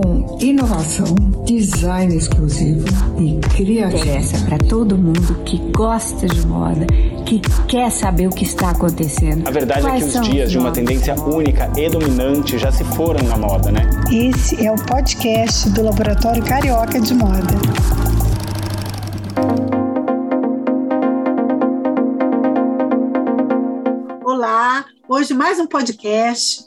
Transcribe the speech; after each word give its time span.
com 0.00 0.38
inovação, 0.40 1.12
design 1.44 2.16
exclusivo 2.16 2.86
e 3.18 3.34
criatividade. 3.48 4.08
Interessa 4.08 4.46
para 4.46 4.56
todo 4.56 4.96
mundo 4.96 5.42
que 5.44 5.58
gosta 5.72 6.28
de 6.28 6.46
moda, 6.46 6.86
que 7.26 7.40
quer 7.66 7.90
saber 7.90 8.28
o 8.28 8.30
que 8.30 8.44
está 8.44 8.70
acontecendo. 8.70 9.48
A 9.48 9.50
verdade 9.50 9.80
Quais 9.80 10.02
é 10.04 10.12
que 10.12 10.18
os 10.20 10.28
dias 10.28 10.46
os 10.46 10.52
de 10.52 10.58
uma 10.58 10.70
tendência 10.70 11.16
única 11.20 11.68
e 11.76 11.90
dominante 11.90 12.56
já 12.58 12.70
se 12.70 12.84
foram 12.84 13.26
na 13.26 13.36
moda, 13.36 13.72
né? 13.72 13.90
Esse 14.12 14.64
é 14.64 14.70
o 14.70 14.76
podcast 14.76 15.68
do 15.70 15.82
Laboratório 15.82 16.44
Carioca 16.44 17.00
de 17.00 17.14
Moda. 17.14 17.48
Olá, 24.24 24.84
hoje 25.08 25.34
mais 25.34 25.58
um 25.58 25.66
podcast. 25.66 26.64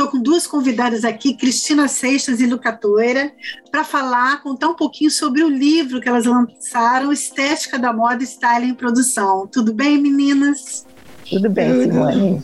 Estou 0.00 0.12
com 0.12 0.22
duas 0.22 0.46
convidadas 0.46 1.04
aqui, 1.04 1.36
Cristina 1.36 1.86
Seixas 1.86 2.40
e 2.40 2.46
Luca 2.46 2.72
Toira, 2.72 3.30
para 3.70 3.84
falar, 3.84 4.42
contar 4.42 4.68
um 4.70 4.74
pouquinho 4.74 5.10
sobre 5.10 5.42
o 5.44 5.48
livro 5.50 6.00
que 6.00 6.08
elas 6.08 6.24
lançaram, 6.24 7.12
Estética 7.12 7.78
da 7.78 7.92
Moda 7.92 8.24
Styling 8.24 8.70
em 8.70 8.74
Produção. 8.74 9.46
Tudo 9.46 9.74
bem, 9.74 10.00
meninas? 10.00 10.86
Tudo 11.28 11.50
bem, 11.50 11.82
Simone. 11.82 12.42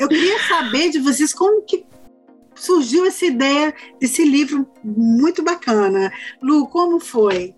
Eu 0.00 0.08
queria 0.08 0.36
saber 0.48 0.90
de 0.90 0.98
vocês 0.98 1.32
como 1.32 1.62
que 1.62 1.86
surgiu 2.56 3.06
essa 3.06 3.24
ideia 3.24 3.72
desse 4.00 4.24
livro 4.24 4.68
muito 4.82 5.44
bacana. 5.44 6.12
Lu, 6.42 6.66
como 6.66 6.98
foi? 6.98 7.54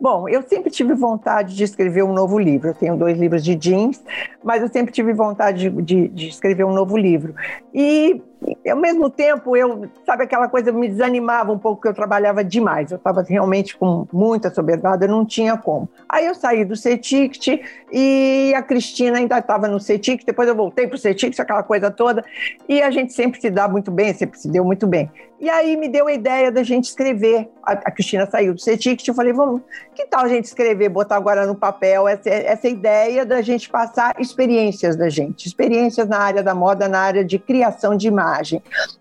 Bom, 0.00 0.28
eu 0.28 0.42
sempre 0.42 0.70
tive 0.70 0.94
vontade 0.94 1.56
de 1.56 1.64
escrever 1.64 2.02
um 2.02 2.12
novo 2.12 2.38
livro. 2.38 2.68
Eu 2.68 2.74
tenho 2.74 2.96
dois 2.96 3.18
livros 3.18 3.42
de 3.42 3.54
jeans, 3.54 4.02
mas 4.42 4.62
eu 4.62 4.68
sempre 4.68 4.92
tive 4.92 5.12
vontade 5.12 5.70
de, 5.70 5.82
de, 5.82 6.08
de 6.08 6.28
escrever 6.28 6.64
um 6.64 6.72
novo 6.72 6.96
livro. 6.96 7.34
E, 7.72 8.20
ao 8.68 8.76
mesmo 8.76 9.10
tempo, 9.10 9.56
eu, 9.56 9.86
sabe, 10.04 10.24
aquela 10.24 10.48
coisa 10.48 10.72
me 10.72 10.88
desanimava 10.88 11.52
um 11.52 11.58
pouco, 11.58 11.76
porque 11.76 11.88
eu 11.88 11.94
trabalhava 11.94 12.44
demais. 12.44 12.90
Eu 12.90 12.96
estava 12.96 13.22
realmente 13.22 13.76
com 13.76 14.06
muita 14.12 14.50
soberbada, 14.50 15.06
não 15.06 15.24
tinha 15.24 15.56
como. 15.56 15.88
Aí 16.08 16.26
eu 16.26 16.34
saí 16.34 16.64
do 16.64 16.76
CETICT 16.76 17.60
e 17.92 18.52
a 18.56 18.62
Cristina 18.62 19.18
ainda 19.18 19.38
estava 19.38 19.68
no 19.68 19.80
CETICT, 19.80 20.26
depois 20.26 20.48
eu 20.48 20.54
voltei 20.54 20.86
para 20.86 20.96
o 20.96 20.98
CETICT, 20.98 21.40
aquela 21.40 21.62
coisa 21.62 21.90
toda, 21.90 22.24
e 22.68 22.82
a 22.82 22.90
gente 22.90 23.12
sempre 23.12 23.40
se 23.40 23.50
dá 23.50 23.68
muito 23.68 23.90
bem, 23.90 24.12
sempre 24.12 24.38
se 24.38 24.48
deu 24.48 24.64
muito 24.64 24.86
bem. 24.86 25.10
E 25.40 25.50
aí 25.50 25.76
me 25.76 25.88
deu 25.88 26.06
a 26.06 26.12
ideia 26.12 26.50
da 26.50 26.62
gente 26.62 26.84
escrever. 26.84 27.50
A, 27.62 27.72
a 27.72 27.90
Cristina 27.90 28.26
saiu 28.26 28.54
do 28.54 28.60
CETICT, 28.60 29.06
eu 29.08 29.14
falei, 29.14 29.32
vamos, 29.32 29.60
que 29.94 30.06
tal 30.06 30.24
a 30.24 30.28
gente 30.28 30.44
escrever, 30.44 30.88
botar 30.88 31.16
agora 31.16 31.46
no 31.46 31.54
papel 31.54 32.08
essa, 32.08 32.30
essa 32.30 32.68
ideia 32.68 33.26
da 33.26 33.42
gente 33.42 33.68
passar 33.68 34.14
experiências 34.18 34.96
da 34.96 35.08
gente, 35.08 35.46
experiências 35.46 36.08
na 36.08 36.18
área 36.18 36.42
da 36.42 36.54
moda, 36.54 36.88
na 36.88 37.00
área 37.00 37.24
de 37.24 37.38
criação 37.38 37.96
de 37.96 38.08
imagem. 38.08 38.33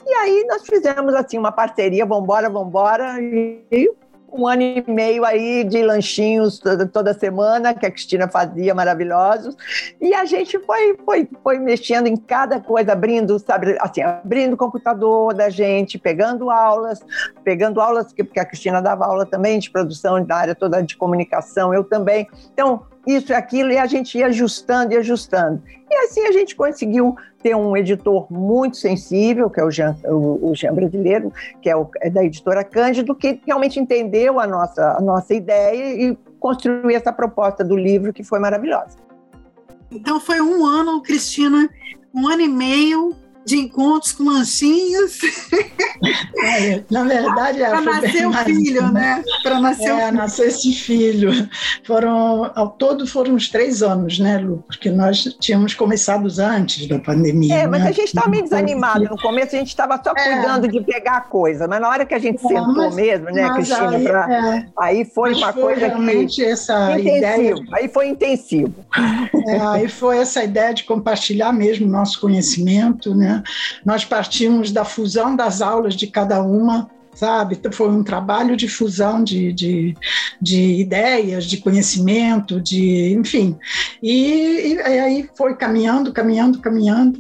E 0.06 0.14
aí 0.14 0.46
nós 0.48 0.66
fizemos 0.66 1.14
assim 1.16 1.38
uma 1.38 1.52
parceria, 1.52 2.06
vambora, 2.06 2.50
vambora, 2.50 3.20
e 3.20 3.90
um 4.34 4.48
ano 4.48 4.64
e 4.64 4.84
meio 4.88 5.24
aí 5.24 5.64
de 5.64 5.84
lanchinhos 5.84 6.58
toda, 6.58 6.88
toda, 6.88 7.14
semana, 7.14 7.74
que 7.74 7.86
a 7.86 7.92
Cristina 7.92 8.28
fazia, 8.28 8.74
maravilhosos. 8.74 9.56
E 10.02 10.14
a 10.14 10.26
gente 10.26 10.58
foi, 10.60 10.98
foi, 11.06 11.30
foi 11.44 11.60
mexendo 11.60 12.08
em 12.08 12.18
cada 12.18 12.60
coisa, 12.60 12.94
abrindo, 12.94 13.38
sabe, 13.38 13.78
assim, 13.80 14.02
abrindo 14.02 14.54
o 14.54 14.58
computador 14.58 15.34
da 15.36 15.50
gente, 15.50 16.00
pegando 16.00 16.50
aulas, 16.50 17.00
pegando 17.44 17.80
aulas, 17.80 18.12
porque 18.12 18.40
a 18.40 18.46
Cristina 18.46 18.82
dava 18.82 19.06
aula 19.06 19.26
também 19.26 19.60
de 19.60 19.70
produção 19.70 20.24
da 20.26 20.36
área 20.36 20.56
toda 20.56 20.82
de 20.82 20.98
comunicação, 20.98 21.72
eu 21.72 21.84
também. 21.84 22.28
Então, 22.52 22.86
isso 23.06 23.32
e 23.32 23.36
aquilo, 23.36 23.72
e 23.72 23.78
a 23.78 23.86
gente 23.86 24.18
ia 24.18 24.28
ajustando 24.28 24.94
e 24.94 24.98
ajustando. 24.98 25.62
E 25.90 25.96
assim 26.06 26.26
a 26.26 26.32
gente 26.32 26.56
conseguiu 26.56 27.16
ter 27.42 27.56
um 27.56 27.76
editor 27.76 28.32
muito 28.32 28.78
sensível, 28.78 29.50
que 29.50 29.60
é 29.60 29.64
o 29.64 29.70
Jean, 29.70 29.96
o, 30.06 30.52
o 30.52 30.56
Jean 30.56 30.74
Brasileiro, 30.74 31.32
que 31.62 31.70
é, 31.70 31.76
o, 31.76 31.90
é, 32.02 32.10
da 32.10 32.24
editora 32.24 32.64
Cândido, 32.64 33.14
que 33.14 33.42
realmente 33.46 33.80
entendeu 33.80 34.40
a 34.40 34.48
nossa, 34.48 34.98
a 34.98 35.02
nossa 35.02 35.34
ideia 35.34 36.10
e 36.10 36.18
construiu 36.40 36.90
essa 36.96 37.12
proposta 37.12 37.64
do 37.64 37.76
livro, 37.76 38.14
que 38.14 38.24
foi 38.24 38.40
maravilhosa. 38.40 38.98
Então 39.92 40.20
foi 40.20 40.42
um 40.42 40.66
ano, 40.66 41.02
Cristina, 41.02 41.70
um 42.14 42.28
ano 42.28 42.42
e 42.42 42.48
meio 42.48 43.16
de 43.46 43.58
encontros 43.58 44.12
com 44.14 44.24
lanchinhos. 44.26 45.20
É, 46.44 46.82
na 46.90 47.04
verdade, 47.04 47.62
é, 47.62 47.70
para 47.70 47.82
nascer 47.82 48.28
o 48.28 48.34
filho, 48.34 48.92
né? 48.92 49.24
Para 49.42 49.60
nascer 49.60 49.88
é, 49.90 49.94
o 49.94 49.98
filho. 50.06 50.12
nascer 50.18 50.48
esse 50.48 50.74
filho. 50.74 51.50
Foram, 51.86 52.52
ao 52.56 52.70
todo 52.72 53.08
foram 53.08 53.36
uns 53.36 53.50
três 53.50 53.82
anos, 53.82 54.20
né, 54.20 54.38
Lu? 54.38 54.64
Porque 54.68 54.90
nós 54.90 55.24
tínhamos 55.40 55.74
começado 55.74 56.28
antes 56.40 56.88
da 56.88 57.00
pandemia. 57.00 57.56
É, 57.56 57.68
mas 57.68 57.84
né? 57.84 57.90
a 57.90 57.92
gente 57.92 58.08
estava 58.08 58.30
meio 58.30 58.44
desanimado. 58.44 59.04
No 59.06 59.18
começo 59.18 59.56
a 59.56 59.60
gente 59.60 59.70
estava 59.70 60.00
só 60.04 60.12
É. 60.16 60.34
cuidando 60.36 60.68
de 60.68 60.82
pegar 60.82 61.18
a 61.18 61.22
coisa, 61.22 61.68
mas 61.68 61.80
na 61.82 61.90
hora 61.90 62.06
que 62.06 62.14
a 62.14 62.20
gente 62.20 62.44
É, 62.44 62.48
sentou 62.48 62.74
mas- 62.76 62.96
mesmo, 62.96 63.26
né, 63.30 63.50
Cristina? 63.54 63.90
aí, 63.90 64.04
pra- 64.04 64.34
é, 64.34 64.66
Aí 64.78 65.06
foi 65.06 65.30
mas 65.32 65.38
uma 65.40 65.54
foi 65.54 65.62
coisa 65.62 65.80
que. 65.82 65.88
realmente 65.88 66.44
essa 66.44 67.00
ideia 67.00 67.38
Intensivo. 67.38 67.76
Aí 67.76 67.88
foi 67.88 68.08
intensivo. 68.08 68.74
É, 69.48 69.60
aí 69.60 69.88
foi 69.88 70.18
essa 70.18 70.44
ideia 70.44 70.74
de 70.74 70.84
compartilhar 70.84 71.52
mesmo 71.54 71.88
o 71.88 71.90
nosso 71.90 72.20
conhecimento, 72.20 73.16
né? 73.16 73.33
Nós 73.86 74.04
partimos 74.04 74.72
da 74.72 74.84
fusão 74.84 75.36
das 75.36 75.62
aulas 75.62 75.96
de 75.96 76.08
cada 76.08 76.42
uma, 76.44 76.90
sabe? 77.16 77.56
Então, 77.56 77.72
Foi 77.72 77.90
um 77.90 78.04
trabalho 78.04 78.56
de 78.56 78.68
fusão 78.68 79.24
de, 79.24 79.54
de, 79.54 79.96
de 80.42 80.80
ideias, 80.80 81.46
de 81.46 81.58
conhecimento, 81.58 82.60
de, 82.60 83.14
enfim. 83.14 83.58
E, 84.02 84.74
e 84.74 84.80
aí 84.80 85.30
foi 85.36 85.56
caminhando, 85.56 86.12
caminhando, 86.12 86.60
caminhando. 86.60 87.20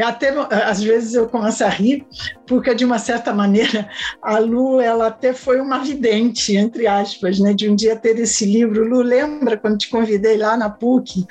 Até 0.00 0.30
às 0.50 0.82
vezes 0.82 1.14
eu 1.14 1.28
começo 1.28 1.64
a 1.64 1.68
rir, 1.68 2.06
porque 2.46 2.74
de 2.74 2.84
uma 2.84 2.98
certa 2.98 3.32
maneira 3.32 3.88
a 4.22 4.38
Lu, 4.38 4.80
ela 4.80 5.08
até 5.08 5.32
foi 5.32 5.60
uma 5.60 5.78
vidente, 5.78 6.56
entre 6.56 6.86
aspas, 6.86 7.38
né? 7.38 7.52
De 7.52 7.68
um 7.68 7.74
dia 7.74 7.96
ter 7.96 8.18
esse 8.18 8.44
livro. 8.44 8.84
Lu, 8.84 9.02
lembra 9.02 9.56
quando 9.56 9.78
te 9.78 9.88
convidei 9.88 10.36
lá 10.36 10.56
na 10.56 10.70
PUC? 10.70 11.26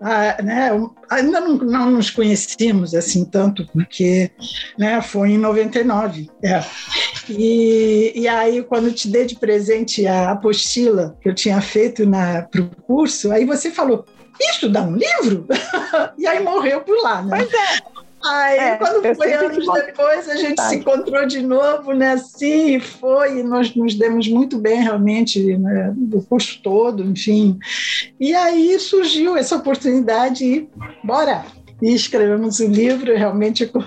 Ah, 0.00 0.42
né, 0.42 0.70
ainda 1.10 1.40
não, 1.40 1.56
não, 1.56 1.90
nos 1.90 2.10
conhecíamos 2.10 2.94
assim 2.94 3.24
tanto, 3.24 3.66
porque 3.72 4.30
né, 4.78 5.00
foi 5.00 5.30
em 5.30 5.38
99. 5.38 6.30
É. 6.42 6.62
E, 7.28 8.12
e 8.14 8.28
aí, 8.28 8.62
quando 8.62 8.92
te 8.92 9.08
dei 9.08 9.26
de 9.26 9.36
presente 9.36 10.06
a 10.06 10.30
apostila 10.30 11.16
que 11.20 11.28
eu 11.28 11.34
tinha 11.34 11.60
feito 11.60 12.02
para 12.50 12.60
o 12.60 12.68
curso, 12.82 13.30
aí 13.32 13.44
você 13.44 13.70
falou: 13.70 14.04
Isso 14.40 14.68
dá 14.68 14.82
um 14.82 14.96
livro? 14.96 15.46
e 16.18 16.26
aí 16.26 16.42
morreu 16.42 16.80
por 16.82 17.00
lá, 17.02 17.22
né? 17.22 17.38
Pois 17.38 17.52
é. 17.52 18.07
Aí, 18.24 18.58
É, 18.58 18.76
quando 18.76 19.14
foi 19.14 19.32
anos 19.32 19.64
depois, 19.72 20.28
a 20.28 20.36
gente 20.36 20.60
se 20.60 20.76
encontrou 20.76 21.26
de 21.26 21.40
novo, 21.40 21.92
né? 21.92 22.12
Assim, 22.12 22.76
e 22.76 22.80
foi, 22.80 23.40
e 23.40 23.42
nós 23.42 23.74
nos 23.74 23.94
demos 23.94 24.26
muito 24.28 24.58
bem, 24.58 24.82
realmente, 24.82 25.56
né? 25.56 25.94
o 26.12 26.22
curso 26.22 26.60
todo, 26.62 27.02
enfim. 27.04 27.58
E 28.18 28.34
aí 28.34 28.78
surgiu 28.78 29.36
essa 29.36 29.56
oportunidade 29.56 30.44
e 30.44 30.68
bora! 31.04 31.44
E 31.80 31.94
escrevemos 31.94 32.58
o 32.58 32.66
livro, 32.66 33.16
realmente 33.16 33.62
é 33.64 33.66
como, 33.68 33.84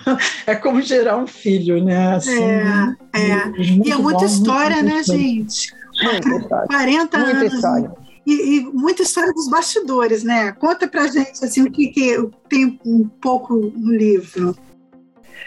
é 0.47 0.55
como 0.55 0.81
gerar 0.81 1.17
um 1.17 1.27
filho, 1.27 1.83
né? 1.83 2.15
Assim, 2.15 2.41
É, 2.41 2.95
é. 3.13 3.45
muito 3.45 3.87
E 3.87 3.91
é 3.91 3.95
muita 3.97 4.19
bom, 4.19 4.25
história, 4.25 4.81
né, 4.81 5.03
gente? 5.03 5.73
Muita 6.01 6.29
história. 6.37 6.67
40 6.67 7.17
Muita 7.17 7.37
anos. 7.37 7.53
história. 7.53 7.91
E, 8.25 8.57
e 8.57 8.61
muita 8.65 9.01
história 9.01 9.33
dos 9.33 9.49
bastidores, 9.49 10.23
né? 10.23 10.51
Conta 10.53 10.87
pra 10.87 11.07
gente 11.07 11.43
assim, 11.43 11.63
o 11.63 11.71
que, 11.71 11.87
que 11.87 12.29
tem 12.47 12.79
um 12.85 13.07
pouco 13.07 13.55
no 13.55 13.91
livro. 13.91 14.55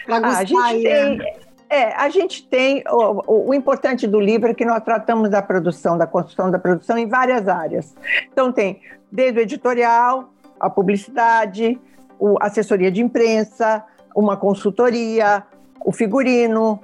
Pra 0.05 0.17
Ah, 0.19 0.39
a 0.39 0.45
gente 0.45 0.61
aí, 0.61 0.83
tem. 0.83 1.17
né? 1.19 1.25
É, 1.71 1.95
a 1.95 2.09
gente 2.09 2.47
tem. 2.49 2.83
O, 2.89 3.49
o- 3.49 3.55
importante 3.55 4.07
do 4.07 4.21
livro 4.21 4.51
é 4.51 4.55
que 4.55 4.65
nós 4.65 4.83
tratamos 4.85 5.31
da 5.31 5.41
produção, 5.41 5.97
da 5.97 6.07
construção 6.07 6.51
da 6.51 6.59
produção 6.59 6.99
em 6.99 7.09
várias 7.09 7.49
áreas. 7.49 7.95
Então, 8.33 8.53
tem 8.53 8.81
desde 9.11 9.39
o 9.39 9.43
editorial, 9.43 10.33
a 10.61 10.69
publicidade, 10.69 11.81
o 12.19 12.37
assessoria 12.41 12.91
de 12.91 13.01
imprensa, 13.03 13.83
uma 14.15 14.37
consultoria, 14.37 15.43
o 15.85 15.93
figurino. 15.93 16.81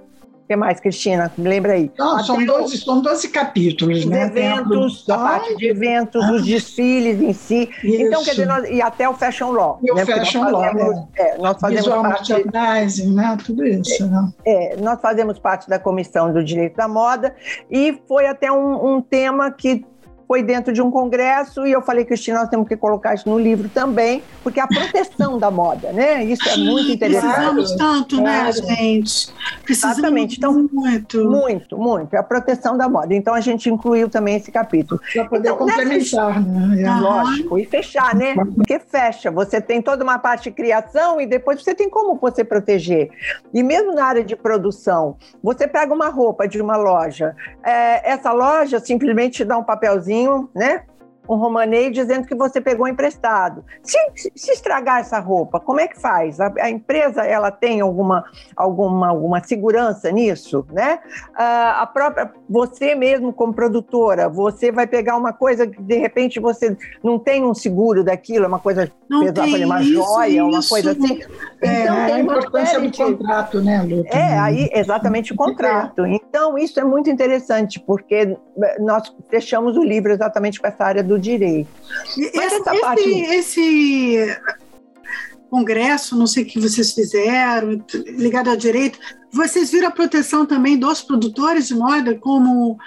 O 0.51 0.53
que 0.53 0.57
mais, 0.57 0.81
Cristina? 0.81 1.31
Me 1.39 1.49
lembra 1.49 1.75
aí. 1.75 1.93
Não, 1.97 2.19
são, 2.25 2.45
12, 2.45 2.79
são 2.79 3.01
12 3.01 3.29
capítulos, 3.29 4.01
os 4.01 4.05
né? 4.07 4.25
Eventos, 4.25 5.09
a 5.09 5.17
parte 5.17 5.57
de 5.57 5.69
eventos, 5.69 6.29
os 6.29 6.45
desfiles 6.45 7.21
em 7.23 7.33
si. 7.33 7.71
Então, 7.85 8.25
quer 8.25 8.33
isso. 8.33 8.41
dizer, 8.41 8.47
nós- 8.47 8.69
e 8.69 8.83
até 8.83 9.09
o 9.09 9.15
fashion 9.15 9.53
law. 9.53 9.79
E 9.81 9.93
o 9.93 9.95
né? 9.95 10.05
Porque 10.05 10.19
fashion 10.19 10.43
nós 10.43 10.53
law, 10.53 10.63
fazemos, 10.65 10.97
é, 11.17 11.39
nós 11.39 11.61
fazemos 11.61 11.85
visual 11.85 12.03
parte 12.03 12.33
merchandising, 12.35 13.15
né? 13.15 13.39
Tudo 13.47 13.65
isso, 13.65 14.05
né? 14.09 14.29
É, 14.45 14.77
nós 14.81 15.01
fazemos 15.01 15.39
parte 15.39 15.69
da 15.69 15.79
comissão 15.79 16.33
do 16.33 16.43
direito 16.43 16.75
da 16.75 16.89
moda 16.89 17.33
e 17.71 18.03
foi 18.09 18.27
até 18.27 18.51
um, 18.51 18.97
um 18.97 19.01
tema 19.01 19.53
que 19.53 19.87
foi 20.31 20.45
dentro 20.45 20.73
de 20.73 20.81
um 20.81 20.93
congresso 20.93 21.67
e 21.67 21.73
eu 21.73 21.83
falei, 21.83 22.05
Cristina, 22.05 22.39
nós 22.39 22.49
temos 22.49 22.69
que 22.69 22.77
colocar 22.77 23.15
isso 23.15 23.29
no 23.29 23.37
livro 23.37 23.69
também, 23.69 24.23
porque 24.45 24.61
é 24.61 24.63
a 24.63 24.67
proteção 24.69 25.41
da 25.41 25.51
moda, 25.51 25.91
né? 25.91 26.23
Isso 26.23 26.49
é 26.49 26.57
muito 26.57 26.93
interessante. 26.93 27.33
Precisamos 27.33 27.73
tanto, 27.73 28.21
né, 28.23 28.53
gente? 28.53 29.35
Precisamos 29.65 29.99
Exatamente. 29.99 30.39
Então, 30.39 30.69
muito. 30.73 31.29
Muito, 31.29 31.77
muito. 31.77 32.15
É 32.15 32.19
a 32.21 32.23
proteção 32.23 32.77
da 32.77 32.89
moda. 32.89 33.13
Então 33.13 33.35
a 33.35 33.41
gente 33.41 33.69
incluiu 33.69 34.09
também 34.09 34.37
esse 34.37 34.53
capítulo. 34.53 35.01
Para 35.13 35.25
poder 35.25 35.49
Então, 35.49 35.67
complementar, 35.67 36.41
né? 36.41 36.81
É. 36.81 37.01
Lógico, 37.01 37.59
e 37.59 37.65
fechar, 37.65 38.15
né? 38.15 38.37
Porque 38.55 38.79
fecha. 38.79 39.33
Você 39.33 39.61
tem 39.61 39.83
toda 39.83 40.05
uma 40.05 40.21
parte 40.21 40.45
de 40.45 40.53
criação 40.53 41.21
e 41.21 41.27
depois 41.27 41.61
você 41.61 41.75
tem 41.75 41.91
como 41.91 42.15
você 42.15 42.45
proteger. 42.45 43.11
E 43.53 43.65
mesmo 43.65 43.93
na 43.97 44.05
área 44.05 44.23
de 44.23 44.37
produção, 44.37 45.17
você 45.43 45.67
pega 45.67 45.93
uma 45.93 46.09
roupa 46.09 46.47
de 46.47 46.63
uma 46.63 46.77
loja, 46.77 47.35
é, 47.65 48.13
essa 48.13 48.31
loja 48.31 48.79
simplesmente 48.79 49.39
te 49.39 49.45
dá 49.45 49.59
um 49.59 49.65
papelzinho, 49.65 50.20
né? 50.55 50.87
Um 51.31 51.37
romanei 51.37 51.91
dizendo 51.91 52.27
que 52.27 52.35
você 52.35 52.61
pegou 52.61 52.89
emprestado. 52.89 53.65
Se, 53.83 53.97
se 54.35 54.53
estragar 54.53 55.01
essa 55.01 55.19
roupa, 55.21 55.61
como 55.61 55.81
é 55.81 55.87
que 55.87 56.01
faz? 56.01 56.41
A, 56.41 56.53
a 56.59 56.71
empresa 56.71 57.23
ela 57.23 57.51
tem 57.51 57.81
alguma, 57.81 58.25
alguma, 58.57 59.09
alguma 59.09 59.43
segurança 59.45 60.11
nisso, 60.11 60.67
né? 60.73 60.99
Ah, 61.35 61.83
a 61.83 61.87
própria 61.87 62.33
você 62.49 62.95
mesmo 62.95 63.33
como 63.33 63.55
produtora, 63.55 64.29
você 64.29 64.73
vai 64.73 64.87
pegar 64.87 65.17
uma 65.17 65.33
coisa 65.33 65.67
que 65.67 65.81
de 65.81 65.97
repente 65.97 66.41
você 66.41 66.77
não 67.03 67.19
tem 67.19 67.45
um 67.45 67.55
seguro 67.55 68.03
daquilo, 68.03 68.45
é 68.45 68.49
uma 68.49 68.59
coisa 68.59 68.91
Não 69.09 69.21
pesada, 69.21 69.43
tem 69.43 69.65
uma 69.65 69.81
isso, 69.81 69.93
joia, 69.93 70.45
uma 70.45 70.59
isso. 70.59 70.69
coisa 70.69 70.93
assim. 70.93 71.21
É, 71.63 71.83
Então, 71.83 71.97
a 71.97 72.07
tem 72.07 72.15
uma 72.15 72.21
importância 72.21 72.81
do 72.81 72.97
contrato, 72.97 73.61
né, 73.61 73.83
Lu? 73.83 74.05
É, 74.07 74.39
aí 74.39 74.69
exatamente 74.73 75.33
o 75.33 75.37
contrato. 75.37 76.05
Então, 76.07 76.59
isso 76.59 76.81
é 76.81 76.85
muito 76.85 77.09
interessante, 77.09 77.79
porque 77.79 78.37
eh, 78.63 78.81
nós 78.81 79.15
fechamos 79.29 79.77
o 79.77 79.83
livro 79.83 80.13
exatamente 80.13 80.61
com 80.61 80.67
essa 80.67 80.85
área 80.85 81.03
do 81.03 81.19
direito. 81.21 81.69
Mas 81.89 82.19
Esse, 82.19 82.39
essa 82.39 82.57
esse- 82.73 82.81
parte- 82.81 83.11
esse 83.11 84.37
congresso, 85.51 86.17
não 86.17 86.27
sei 86.27 86.45
o 86.45 86.47
que 86.47 86.61
vocês 86.61 86.93
fizeram, 86.93 87.85
ligado 88.07 88.49
ao 88.49 88.57
direito, 88.57 88.99
vocês 89.33 89.71
viram 89.71 89.89
a 89.89 89.93
proteção 89.93 90.47
também 90.47 90.77
dos 90.79 91.03
produtores 91.03 91.67
de 91.69 91.75
moda, 91.75 92.15
como 92.17 92.79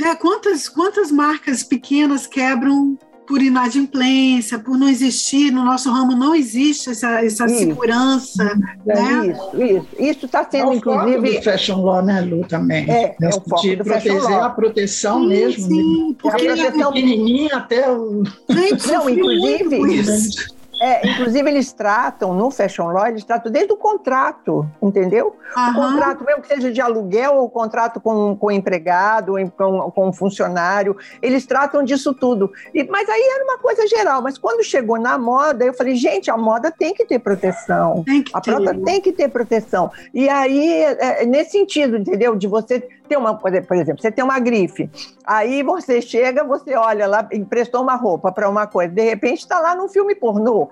né, 0.00 0.14
quantas, 0.16 0.68
quantas 0.68 1.12
marcas 1.12 1.62
pequenas 1.62 2.26
quebram 2.26 2.98
por 3.32 3.40
inadimplência, 3.40 4.58
por 4.58 4.76
não 4.76 4.86
existir, 4.90 5.50
no 5.50 5.64
nosso 5.64 5.90
ramo 5.90 6.14
não 6.14 6.34
existe 6.34 6.90
essa, 6.90 7.24
essa 7.24 7.46
Isso. 7.46 7.56
segurança. 7.60 8.42
É 8.86 8.94
Né? 8.94 9.26
Isso, 9.28 9.62
isso. 9.62 9.86
Isso 9.98 10.26
está 10.26 10.40
É 10.40 10.50
sendo, 10.50 10.68
o 10.72 10.74
foco 10.74 11.08
inclusive. 11.08 11.38
do 11.38 11.42
Fashion 11.42 11.82
Law, 11.82 12.02
né, 12.04 12.20
Lu, 12.20 12.44
também. 12.46 12.84
É, 12.90 13.16
é 13.18 13.28
o 13.30 13.32
foco 13.32 13.62
de 13.62 13.76
do 13.76 13.84
Fashion 13.86 14.12
proteger 14.16 14.36
Law. 14.36 14.44
a 14.44 14.50
proteção 14.50 15.22
Sim, 15.22 15.28
mesmo. 15.28 15.62
né? 15.68 15.74
sim, 15.82 16.16
porque 16.20 16.46
a 16.46 16.54
proteção- 16.56 16.92
Pequenininha 16.92 17.56
até 17.56 17.90
o... 17.90 18.22
gente, 18.50 18.86
Não, 18.92 19.08
inclusive- 19.08 19.94
isso. 19.94 20.54
É, 20.82 21.08
inclusive, 21.08 21.48
eles 21.48 21.72
tratam, 21.72 22.34
no 22.34 22.50
Fashion 22.50 22.90
Law, 22.90 23.06
eles 23.06 23.22
tratam 23.22 23.52
desde 23.52 23.72
o 23.72 23.76
contrato, 23.76 24.68
entendeu? 24.82 25.36
O 25.56 25.74
contrato, 25.74 26.24
mesmo 26.24 26.42
que 26.42 26.48
seja 26.48 26.72
de 26.72 26.80
aluguel 26.80 27.36
ou 27.36 27.48
contrato 27.48 28.00
com, 28.00 28.34
com 28.36 28.50
empregado, 28.50 29.34
com, 29.56 29.92
com 29.92 30.12
funcionário, 30.12 30.96
eles 31.22 31.46
tratam 31.46 31.84
disso 31.84 32.12
tudo. 32.12 32.52
E, 32.74 32.82
mas 32.82 33.08
aí 33.08 33.22
era 33.22 33.44
uma 33.44 33.58
coisa 33.58 33.86
geral. 33.86 34.20
Mas 34.22 34.36
quando 34.36 34.64
chegou 34.64 34.98
na 34.98 35.16
moda, 35.16 35.64
eu 35.64 35.72
falei, 35.72 35.94
gente, 35.94 36.32
a 36.32 36.36
moda 36.36 36.68
tem 36.68 36.92
que 36.92 37.04
ter 37.04 37.20
proteção. 37.20 38.02
Tem 38.02 38.24
que 38.24 38.32
A 38.34 38.40
ter. 38.40 38.82
tem 38.82 39.00
que 39.00 39.12
ter 39.12 39.28
proteção. 39.28 39.88
E 40.12 40.28
aí, 40.28 40.82
é, 40.82 41.22
é 41.22 41.24
nesse 41.24 41.52
sentido, 41.52 41.96
entendeu? 41.96 42.34
De 42.34 42.48
você 42.48 42.88
ter 43.12 43.18
uma, 43.18 43.34
por 43.34 43.52
exemplo, 43.52 44.00
você 44.00 44.10
tem 44.10 44.24
uma 44.24 44.38
grife. 44.38 44.90
Aí 45.24 45.62
você 45.62 46.00
chega, 46.00 46.42
você 46.42 46.74
olha 46.74 47.06
lá, 47.06 47.28
emprestou 47.30 47.82
uma 47.82 47.94
roupa 47.94 48.32
para 48.32 48.48
uma 48.48 48.66
coisa, 48.66 48.92
de 48.92 49.02
repente 49.02 49.40
está 49.40 49.60
lá 49.60 49.74
num 49.74 49.88
filme 49.88 50.14
pornô. 50.14 50.70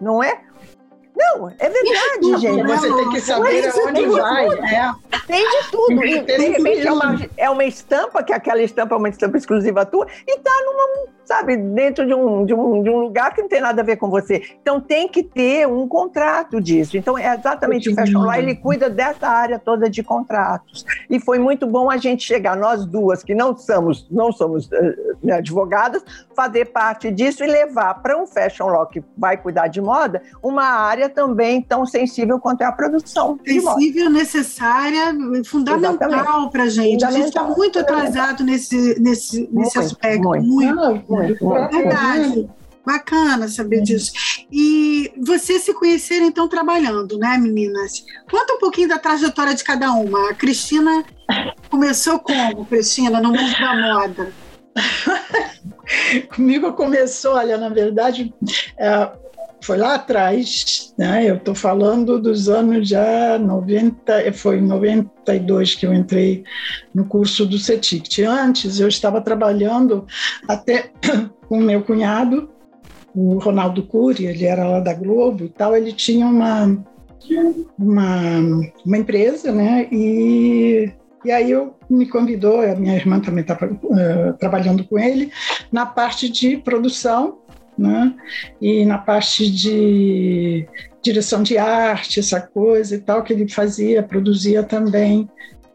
Não 0.00 0.22
é? 0.22 0.42
Não, 1.18 1.48
é 1.48 1.68
verdade, 1.68 2.40
gente. 2.40 2.62
Você 2.62 2.94
tem 2.94 3.10
que 3.10 3.20
saber 3.20 3.66
Isso 3.66 3.80
aonde 3.80 4.00
tem 4.00 4.08
vai, 4.08 4.48
né? 4.60 4.94
Tem 5.26 5.50
de 5.50 5.70
tudo. 5.70 6.04
E, 6.04 6.20
de 6.20 6.48
repente 6.48 6.86
é 6.86 6.92
uma, 6.92 7.20
é 7.36 7.50
uma 7.50 7.64
estampa, 7.64 8.22
que 8.22 8.32
aquela 8.32 8.62
estampa 8.62 8.94
é 8.94 8.98
uma 8.98 9.08
estampa 9.08 9.36
exclusiva 9.36 9.84
tua, 9.84 10.06
e 10.26 10.38
tá 10.38 10.52
numa, 10.64 11.08
sabe, 11.24 11.56
dentro 11.56 12.06
de 12.06 12.14
um, 12.14 12.46
de, 12.46 12.54
um, 12.54 12.82
de 12.84 12.88
um 12.88 13.00
lugar 13.00 13.34
que 13.34 13.42
não 13.42 13.48
tem 13.48 13.60
nada 13.60 13.82
a 13.82 13.84
ver 13.84 13.96
com 13.96 14.08
você. 14.08 14.42
Então 14.62 14.80
tem 14.80 15.08
que 15.08 15.24
ter 15.24 15.66
um 15.66 15.88
contrato 15.88 16.60
disso. 16.60 16.96
Então 16.96 17.18
é 17.18 17.34
exatamente 17.34 17.90
o 17.90 17.94
Fashion 17.96 18.20
Law, 18.20 18.34
ele 18.34 18.54
cuida 18.54 18.88
dessa 18.88 19.26
área 19.26 19.58
toda 19.58 19.90
de 19.90 20.04
contratos. 20.04 20.86
E 21.10 21.18
foi 21.18 21.38
muito 21.40 21.66
bom 21.66 21.90
a 21.90 21.96
gente 21.96 22.22
chegar, 22.22 22.56
nós 22.56 22.86
duas, 22.86 23.24
que 23.24 23.34
não 23.34 23.56
somos, 23.56 24.06
não 24.08 24.30
somos 24.30 24.70
eh, 24.70 24.96
né, 25.22 25.34
advogadas, 25.34 26.04
fazer 26.36 26.66
parte 26.66 27.10
disso 27.10 27.42
e 27.42 27.46
levar 27.48 27.94
para 28.02 28.16
um 28.16 28.26
Fashion 28.26 28.68
Law 28.68 28.86
que 28.86 29.02
vai 29.16 29.36
cuidar 29.36 29.66
de 29.66 29.80
moda, 29.80 30.22
uma 30.42 30.64
área 30.64 31.07
também 31.08 31.62
tão 31.62 31.84
sensível 31.86 32.38
quanto 32.38 32.62
é 32.62 32.64
a 32.64 32.72
produção 32.72 33.38
sensível, 33.44 34.10
necessária, 34.10 35.14
fundamental 35.44 36.50
para 36.50 36.64
a 36.64 36.68
gente. 36.68 37.04
A 37.04 37.10
gente 37.10 37.28
está 37.28 37.44
muito 37.44 37.78
atrasado 37.78 38.44
nesse, 38.44 39.00
nesse, 39.00 39.48
nesse 39.52 39.52
Muito, 39.52 39.80
aspecto. 39.80 40.28
muito. 40.28 40.46
muito. 40.46 41.08
Muito, 41.08 41.44
muito. 41.44 41.76
Verdade. 41.76 42.48
Bacana 42.86 43.48
saber 43.48 43.82
disso. 43.82 44.12
E 44.50 45.12
vocês 45.20 45.62
se 45.62 45.74
conheceram, 45.74 46.24
então, 46.24 46.48
trabalhando, 46.48 47.18
né, 47.18 47.36
meninas? 47.36 48.02
Conta 48.30 48.54
um 48.54 48.58
pouquinho 48.58 48.88
da 48.88 48.98
trajetória 48.98 49.54
de 49.54 49.62
cada 49.62 49.92
uma. 49.92 50.30
A 50.30 50.34
Cristina 50.34 51.04
começou 51.68 52.18
como, 52.18 52.64
Cristina, 52.64 53.20
no 53.20 53.28
mundo 53.28 53.52
da 53.60 53.76
moda? 53.76 54.32
Comigo 56.34 56.72
começou, 56.72 57.34
olha, 57.34 57.58
na 57.58 57.68
verdade, 57.68 58.32
é, 58.78 59.10
foi 59.60 59.76
lá 59.76 59.94
atrás, 59.94 60.94
né? 60.96 61.28
Eu 61.28 61.36
estou 61.36 61.54
falando 61.54 62.18
dos 62.18 62.48
anos 62.48 62.88
já 62.88 63.38
90, 63.38 64.32
foi 64.32 64.58
em 64.58 64.66
92 64.66 65.74
que 65.74 65.86
eu 65.86 65.92
entrei 65.92 66.44
no 66.94 67.04
curso 67.04 67.44
do 67.46 67.58
CETICT. 67.58 68.22
Antes 68.24 68.80
eu 68.80 68.88
estava 68.88 69.20
trabalhando 69.20 70.06
até 70.46 70.90
com 71.48 71.58
meu 71.58 71.82
cunhado, 71.82 72.50
o 73.14 73.38
Ronaldo 73.38 73.82
Cury, 73.82 74.26
ele 74.26 74.44
era 74.44 74.66
lá 74.66 74.80
da 74.80 74.94
Globo 74.94 75.44
e 75.44 75.48
tal, 75.48 75.76
ele 75.76 75.92
tinha 75.92 76.26
uma, 76.26 76.78
uma, 77.78 78.38
uma 78.86 78.98
empresa, 78.98 79.50
né? 79.50 79.88
E, 79.90 80.92
e 81.24 81.32
aí 81.32 81.50
eu 81.50 81.74
me 81.90 82.06
convidou, 82.06 82.60
a 82.60 82.76
minha 82.76 82.94
irmã 82.94 83.18
também 83.18 83.42
estava 83.42 83.68
trabalhando 84.38 84.84
com 84.84 84.98
ele, 84.98 85.32
na 85.72 85.84
parte 85.84 86.28
de 86.28 86.58
produção, 86.58 87.38
né? 87.78 88.14
E 88.60 88.84
na 88.84 88.98
parte 88.98 89.50
de 89.50 90.66
direção 91.02 91.42
de 91.42 91.56
arte, 91.56 92.20
essa 92.20 92.40
coisa 92.40 92.96
e 92.96 92.98
tal 92.98 93.22
que 93.22 93.32
ele 93.32 93.48
fazia, 93.48 94.02
produzia 94.02 94.62
também 94.62 95.28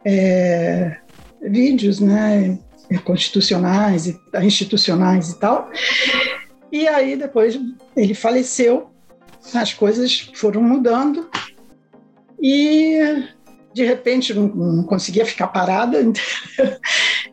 é, 0.05 0.97
vídeos, 1.41 1.99
né? 1.99 2.59
Constitucionais, 3.05 4.13
institucionais 4.43 5.29
e 5.29 5.39
tal. 5.39 5.69
E 6.71 6.87
aí 6.87 7.15
depois 7.15 7.59
ele 7.95 8.13
faleceu, 8.13 8.91
as 9.53 9.73
coisas 9.73 10.31
foram 10.35 10.61
mudando 10.61 11.29
e 12.41 13.23
de 13.73 13.83
repente 13.83 14.33
não, 14.33 14.47
não 14.47 14.83
conseguia 14.83 15.25
ficar 15.25 15.47
parada. 15.47 15.97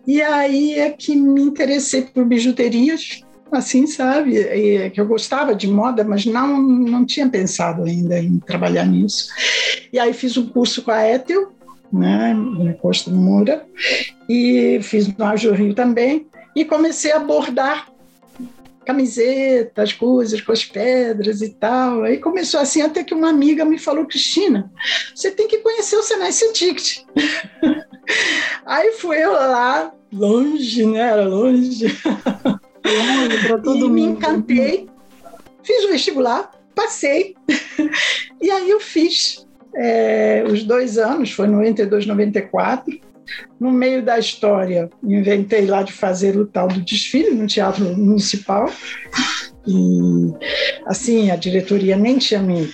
E 0.06 0.22
aí 0.22 0.78
é 0.78 0.90
que 0.90 1.14
me 1.14 1.42
interessei 1.42 2.02
por 2.02 2.24
bijuterias, 2.24 3.20
assim, 3.56 3.86
sabe? 3.86 4.36
E, 4.36 4.90
que 4.90 5.00
eu 5.00 5.06
gostava 5.06 5.54
de 5.54 5.68
moda, 5.68 6.04
mas 6.04 6.24
não, 6.24 6.60
não 6.60 7.04
tinha 7.04 7.28
pensado 7.28 7.84
ainda 7.84 8.18
em 8.18 8.38
trabalhar 8.38 8.84
nisso. 8.84 9.28
E 9.92 9.98
aí 9.98 10.12
fiz 10.12 10.36
um 10.36 10.48
curso 10.48 10.82
com 10.82 10.90
a 10.90 11.08
Ethel, 11.08 11.52
né, 11.92 12.34
na 12.34 12.72
Costa 12.74 13.10
Moura, 13.10 13.64
e 14.28 14.78
fiz 14.82 15.08
no 15.08 15.24
Ajo 15.24 15.52
Rio 15.52 15.74
também, 15.74 16.26
e 16.54 16.64
comecei 16.64 17.12
a 17.12 17.18
bordar 17.18 17.90
camisetas, 18.84 19.92
coisas 19.92 20.40
com 20.40 20.52
as 20.52 20.64
pedras 20.64 21.40
e 21.42 21.50
tal. 21.50 22.02
Aí 22.02 22.18
começou 22.18 22.60
assim, 22.60 22.82
até 22.82 23.04
que 23.04 23.14
uma 23.14 23.28
amiga 23.28 23.64
me 23.64 23.78
falou, 23.78 24.06
Cristina, 24.06 24.70
você 25.14 25.30
tem 25.30 25.46
que 25.46 25.58
conhecer 25.58 25.96
o 25.96 26.02
Senai 26.02 26.32
Cientict. 26.32 27.06
Aí 28.66 28.92
fui 28.92 29.16
eu 29.18 29.32
lá, 29.32 29.92
longe, 30.12 30.84
né? 30.86 31.00
Era 31.00 31.24
longe. 31.24 31.86
e 32.84 33.90
me 33.90 34.02
encantei, 34.02 34.88
fiz 35.62 35.84
o 35.84 35.88
vestibular, 35.88 36.50
passei. 36.74 37.34
e 38.40 38.50
aí 38.50 38.70
eu 38.70 38.80
fiz 38.80 39.46
é, 39.74 40.44
os 40.46 40.64
dois 40.64 40.98
anos, 40.98 41.32
foi 41.32 41.46
92, 41.46 42.06
94. 42.06 42.98
No 43.60 43.70
meio 43.70 44.02
da 44.02 44.18
história, 44.18 44.90
inventei 45.02 45.66
lá 45.66 45.82
de 45.82 45.92
fazer 45.92 46.36
o 46.36 46.46
tal 46.46 46.66
do 46.66 46.80
desfile 46.80 47.30
no 47.30 47.46
Teatro 47.46 47.84
Municipal. 47.96 48.68
e 49.66 50.32
assim, 50.86 51.30
a 51.30 51.36
diretoria 51.36 51.96
nem 51.96 52.18
tinha 52.18 52.40
me 52.40 52.70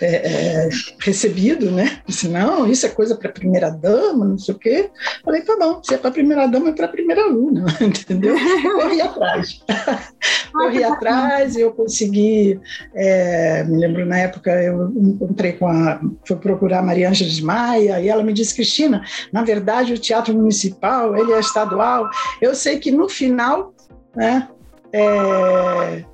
é, 0.00 0.14
é, 0.14 0.68
recebido, 1.00 1.70
né? 1.70 1.98
Disse, 2.06 2.28
não, 2.28 2.66
isso 2.66 2.86
é 2.86 2.88
coisa 2.88 3.16
para 3.16 3.32
primeira 3.32 3.70
dama, 3.70 4.24
não 4.24 4.38
sei 4.38 4.54
o 4.54 4.58
quê. 4.58 4.90
Falei, 5.24 5.42
tá 5.42 5.56
bom, 5.58 5.82
se 5.82 5.94
é 5.94 5.98
para 5.98 6.10
primeira 6.10 6.46
dama, 6.46 6.70
é 6.70 6.72
para 6.72 6.88
primeira 6.88 7.22
aluna, 7.22 7.66
entendeu? 7.80 8.36
Corri 8.62 9.00
atrás. 9.00 9.60
Corri 10.52 10.84
atrás 10.84 11.56
e 11.56 11.62
eu 11.62 11.72
consegui, 11.72 12.60
é, 12.94 13.64
me 13.64 13.78
lembro 13.78 14.06
na 14.06 14.18
época, 14.18 14.50
eu 14.62 14.90
encontrei 14.90 15.52
com 15.54 15.66
a, 15.66 16.00
fui 16.24 16.36
procurar 16.36 16.78
a 16.78 16.82
Maria 16.82 17.08
Ângela 17.08 17.30
de 17.30 17.42
Maia, 17.42 18.00
e 18.00 18.08
ela 18.08 18.22
me 18.22 18.32
disse, 18.32 18.54
Cristina, 18.54 19.02
na 19.32 19.42
verdade 19.42 19.92
o 19.92 19.98
Teatro 19.98 20.32
Municipal, 20.34 21.16
ele 21.16 21.32
é 21.32 21.40
estadual, 21.40 22.08
eu 22.40 22.54
sei 22.54 22.78
que 22.78 22.92
no 22.92 23.08
final, 23.08 23.74
né, 24.14 24.48
é, 24.92 26.04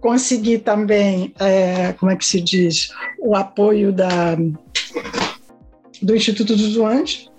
consegui 0.00 0.58
também, 0.58 1.32
é, 1.38 1.92
como 1.94 2.10
é 2.10 2.16
que 2.16 2.24
se 2.24 2.40
diz, 2.40 2.90
o 3.18 3.34
apoio 3.34 3.92
da, 3.92 4.36
do 6.02 6.16
Instituto 6.16 6.56
dos 6.56 6.76
Anjos, 6.78 7.30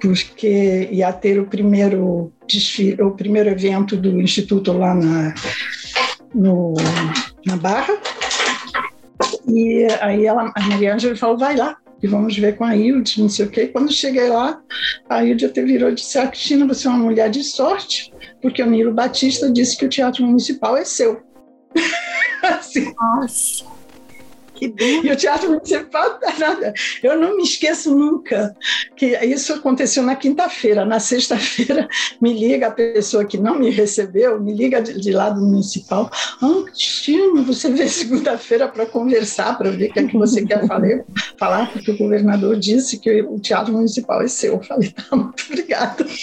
porque 0.00 0.88
ia 0.92 1.12
ter 1.12 1.40
o 1.40 1.46
primeiro 1.46 2.32
desfile, 2.46 3.02
o 3.02 3.12
primeiro 3.12 3.48
evento 3.50 3.96
do 3.96 4.20
Instituto 4.20 4.72
lá 4.72 4.94
na, 4.94 5.34
no, 6.34 6.74
na 7.46 7.56
Barra. 7.56 7.96
E 9.48 9.86
aí 10.00 10.26
ela, 10.26 10.52
a 10.54 10.62
Maria 10.62 10.94
Ângela 10.94 11.16
falou, 11.16 11.38
vai 11.38 11.56
lá, 11.56 11.76
e 12.02 12.06
vamos 12.06 12.36
ver 12.36 12.56
com 12.56 12.64
a 12.64 12.76
Hilde, 12.76 13.20
não 13.20 13.28
sei 13.28 13.46
o 13.46 13.50
quê. 13.50 13.66
Quando 13.66 13.92
cheguei 13.92 14.28
lá, 14.28 14.60
a 15.08 15.24
Hilde 15.24 15.46
até 15.46 15.62
virou 15.62 15.90
e 15.90 15.94
disse, 15.94 16.18
ah, 16.18 16.28
Cristina, 16.28 16.66
você 16.66 16.86
é 16.86 16.90
uma 16.90 16.98
mulher 16.98 17.30
de 17.30 17.42
sorte, 17.42 18.12
porque 18.40 18.62
o 18.62 18.66
Nilo 18.66 18.92
Batista 18.92 19.50
disse 19.50 19.76
que 19.76 19.86
o 19.86 19.88
Teatro 19.88 20.24
Municipal 20.24 20.76
é 20.76 20.84
seu. 20.84 21.22
assim. 22.42 22.94
Nossa. 22.94 23.78
Que 24.58 24.66
bem. 24.66 25.06
E 25.06 25.12
o 25.12 25.16
Teatro 25.16 25.50
Municipal, 25.50 26.18
nada. 26.36 26.74
Eu 27.00 27.16
não 27.16 27.36
me 27.36 27.44
esqueço 27.44 27.96
nunca 27.96 28.56
que 28.96 29.16
isso 29.24 29.52
aconteceu 29.52 30.02
na 30.02 30.16
quinta-feira. 30.16 30.84
Na 30.84 30.98
sexta-feira, 30.98 31.88
me 32.20 32.32
liga 32.32 32.66
a 32.66 32.72
pessoa 32.72 33.24
que 33.24 33.38
não 33.38 33.56
me 33.56 33.70
recebeu, 33.70 34.40
me 34.40 34.52
liga 34.52 34.82
de, 34.82 35.00
de 35.00 35.12
lá 35.12 35.30
do 35.30 35.40
municipal. 35.40 36.10
Ah, 36.42 36.64
Cristina, 36.64 37.40
você 37.42 37.70
veio 37.70 37.88
segunda-feira 37.88 38.66
para 38.66 38.84
conversar, 38.84 39.56
para 39.56 39.70
ver 39.70 39.90
o 39.90 39.92
que 39.92 40.00
é 40.00 40.06
que 40.08 40.18
você 40.18 40.44
quer 40.44 40.66
falar, 40.66 41.04
falar, 41.38 41.72
porque 41.72 41.92
o 41.92 41.96
governador 41.96 42.56
disse 42.58 42.98
que 42.98 43.22
o 43.22 43.38
Teatro 43.38 43.72
Municipal 43.72 44.22
é 44.22 44.28
seu. 44.28 44.54
Eu 44.54 44.62
falei, 44.64 44.90
tá, 44.90 45.14
muito 45.14 45.44
obrigada. 45.44 46.04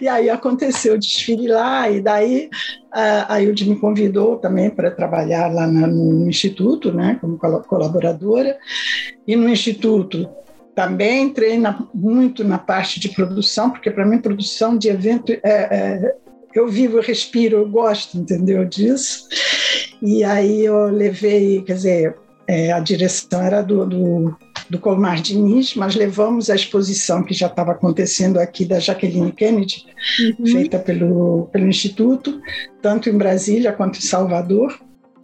E 0.00 0.08
aí 0.08 0.28
aconteceu 0.28 0.94
o 0.94 0.98
desfile 0.98 1.46
lá, 1.46 1.88
e 1.88 2.00
daí 2.00 2.50
a 3.28 3.42
Ilde 3.42 3.68
me 3.68 3.76
convidou 3.76 4.36
também 4.36 4.70
para 4.70 4.90
trabalhar 4.90 5.52
lá 5.52 5.66
no 5.66 6.28
Instituto, 6.28 6.92
né, 6.92 7.18
como 7.20 7.38
colaboradora. 7.38 8.56
E 9.26 9.36
no 9.36 9.48
Instituto 9.48 10.28
também 10.74 11.24
entrei 11.24 11.58
na, 11.58 11.86
muito 11.94 12.44
na 12.44 12.58
parte 12.58 13.00
de 13.00 13.08
produção, 13.08 13.70
porque 13.70 13.90
para 13.90 14.04
mim 14.06 14.18
produção 14.18 14.76
de 14.76 14.88
evento 14.88 15.32
é, 15.32 15.40
é, 15.44 16.16
eu 16.54 16.68
vivo, 16.68 16.98
eu 16.98 17.02
respiro, 17.02 17.58
eu 17.58 17.68
gosto, 17.68 18.16
entendeu 18.16 18.64
disso. 18.64 19.26
E 20.02 20.24
aí 20.24 20.64
eu 20.64 20.86
levei, 20.86 21.62
quer 21.62 21.74
dizer, 21.74 22.16
é, 22.46 22.72
a 22.72 22.80
direção 22.80 23.42
era 23.42 23.62
do, 23.62 23.86
do, 23.86 24.36
do 24.68 24.78
Colmar 24.78 25.20
Diniz, 25.20 25.74
mas 25.74 25.94
levamos 25.94 26.50
a 26.50 26.54
exposição 26.54 27.22
que 27.22 27.34
já 27.34 27.46
estava 27.46 27.72
acontecendo 27.72 28.38
aqui 28.38 28.64
da 28.64 28.78
Jacqueline 28.78 29.32
Kennedy, 29.32 29.86
uhum. 30.38 30.46
feita 30.46 30.78
pelo, 30.78 31.48
pelo 31.52 31.66
Instituto, 31.66 32.40
tanto 32.82 33.08
em 33.08 33.16
Brasília 33.16 33.72
quanto 33.72 33.98
em 33.98 34.02
Salvador. 34.02 34.78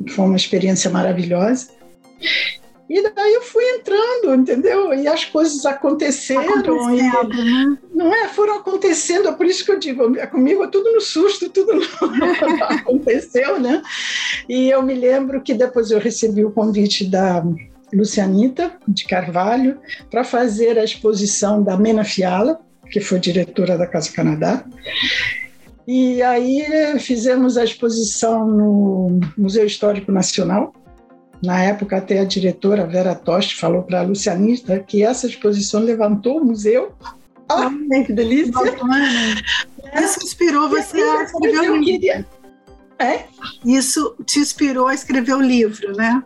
Foi 0.09 0.25
uma 0.25 0.37
experiência 0.37 0.91
maravilhosa. 0.91 1.69
E 2.93 3.03
daí 3.15 3.33
eu 3.33 3.41
fui 3.41 3.65
entrando, 3.65 4.35
entendeu? 4.35 4.93
E 4.93 5.09
as 5.09 5.25
coisas 5.25 5.65
aconteceram. 5.65 6.93
E, 6.95 7.03
né? 7.03 7.79
Não 7.95 8.15
é? 8.15 8.29
Foram 8.29 8.59
acontecendo, 8.59 9.29
é 9.29 9.33
por 9.33 9.47
isso 9.47 9.65
que 9.65 9.73
eu 9.73 9.79
digo, 9.79 10.19
é 10.19 10.27
comigo 10.27 10.63
é 10.63 10.69
tudo 10.69 10.93
no 10.93 11.01
susto, 11.01 11.49
tudo 11.49 11.73
no, 11.73 11.83
aconteceu, 12.69 13.59
né? 13.59 13.83
E 14.47 14.69
eu 14.69 14.83
me 14.83 14.95
lembro 14.95 15.41
que 15.41 15.55
depois 15.55 15.91
eu 15.91 15.99
recebi 15.99 16.45
o 16.45 16.51
convite 16.51 17.07
da 17.07 17.43
Lucianita 17.93 18.73
de 18.87 19.05
Carvalho 19.05 19.79
para 20.11 20.25
fazer 20.25 20.79
a 20.79 20.85
exposição 20.85 21.63
da 21.63 21.77
Mena 21.77 22.05
Fiala, 22.05 22.61
que 22.91 23.01
foi 23.01 23.19
diretora 23.19 23.77
da 23.77 23.87
Casa 23.87 24.13
Canadá. 24.13 24.65
E 25.87 26.23
aí 26.23 26.65
fizemos 27.01 27.57
a 27.57 27.65
exposição 27.65 28.47
no 28.47 29.21
Museu 29.37 29.67
Histórico 29.67 30.13
Nacional, 30.13 30.73
na 31.43 31.61
época, 31.61 31.97
até 31.97 32.21
a 32.21 32.25
diretora 32.25 32.87
Vera 32.87 33.17
Toste 33.17 33.57
falou 33.57 33.83
para 33.83 34.01
a 34.01 34.05
Lucianista 34.05 34.79
que 34.79 35.03
essa 35.03 35.27
exposição 35.27 35.81
levantou 35.81 36.39
o 36.39 36.45
museu. 36.45 36.95
Ah, 37.49 37.69
que 38.07 38.13
delícia! 38.13 38.53
Isso 40.01 40.21
inspirou 40.23 40.69
você 40.69 41.03
a 41.03 41.25
escrever 41.25 41.71
o 41.71 41.77
livro. 41.77 42.25
É? 43.01 43.25
Isso 43.67 44.15
te 44.25 44.39
inspirou 44.39 44.87
a 44.87 44.95
escrever 44.95 45.35
o 45.35 45.41
livro, 45.41 45.97
né? 45.97 46.23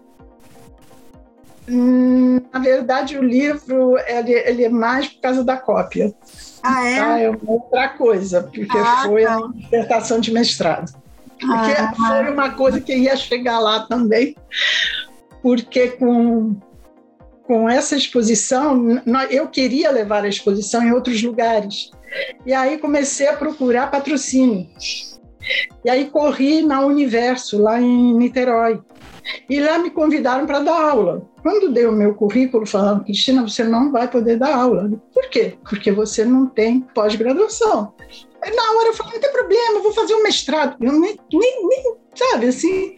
Hum, 1.69 2.41
na 2.53 2.61
verdade, 2.61 3.19
o 3.19 3.23
livro 3.23 3.97
ele, 4.07 4.33
ele, 4.33 4.65
é 4.65 4.69
mais 4.69 5.09
por 5.09 5.21
causa 5.21 5.43
da 5.43 5.57
cópia. 5.57 6.15
Ah, 6.63 6.87
é? 6.87 6.99
Ah, 6.99 7.21
é 7.21 7.31
outra 7.47 7.89
coisa, 7.91 8.43
porque 8.43 8.79
ah, 8.79 9.03
foi 9.05 9.25
tá. 9.25 9.37
a 9.37 9.49
dissertação 9.55 10.21
de 10.21 10.33
mestrado. 10.33 10.93
Porque 11.39 11.73
ah, 11.73 11.93
foi 11.95 12.33
uma 12.33 12.51
coisa 12.51 12.81
que 12.81 12.95
ia 12.97 13.17
chegar 13.17 13.59
lá 13.59 13.81
também 13.87 14.35
porque 15.47 15.91
com, 15.91 16.57
com 17.45 17.71
essa 17.71 17.95
exposição, 17.95 19.01
eu 19.31 19.47
queria 19.47 19.93
levar 19.93 20.25
a 20.25 20.29
exposição 20.29 20.83
em 20.83 20.91
outros 20.91 21.23
lugares. 21.23 21.93
E 22.45 22.53
aí 22.53 22.79
comecei 22.79 23.29
a 23.29 23.37
procurar 23.37 23.89
patrocínio. 23.89 24.67
E 25.85 25.89
aí 25.89 26.07
corri 26.07 26.63
na 26.63 26.81
Universo, 26.81 27.63
lá 27.63 27.81
em 27.81 28.13
Niterói. 28.15 28.81
E 29.49 29.61
lá 29.61 29.79
me 29.79 29.91
convidaram 29.91 30.47
para 30.47 30.61
dar 30.61 30.91
aula. 30.91 31.29
Quando 31.43 31.73
dei 31.73 31.87
o 31.87 31.93
meu 31.93 32.15
currículo, 32.15 32.67
falaram, 32.67 33.05
Cristina, 33.05 33.43
você 33.43 33.65
não 33.65 33.91
vai 33.91 34.09
poder 34.09 34.39
dar 34.39 34.55
aula. 34.55 34.91
Por 35.13 35.29
quê? 35.29 35.55
Porque 35.69 35.91
você 35.91 36.25
não 36.25 36.47
tem 36.47 36.81
pós-graduação. 36.95 37.93
Na 38.55 38.79
hora 38.79 38.89
eu 38.89 38.95
falei, 38.95 39.15
não 39.15 39.21
tem 39.21 39.33
problema, 39.33 39.81
vou 39.81 39.93
fazer 39.93 40.15
um 40.15 40.23
mestrado. 40.23 40.77
Eu 40.81 40.93
nem, 40.93 41.19
nem, 41.33 41.69
nem 41.69 41.97
sabe, 42.15 42.47
assim 42.47 42.95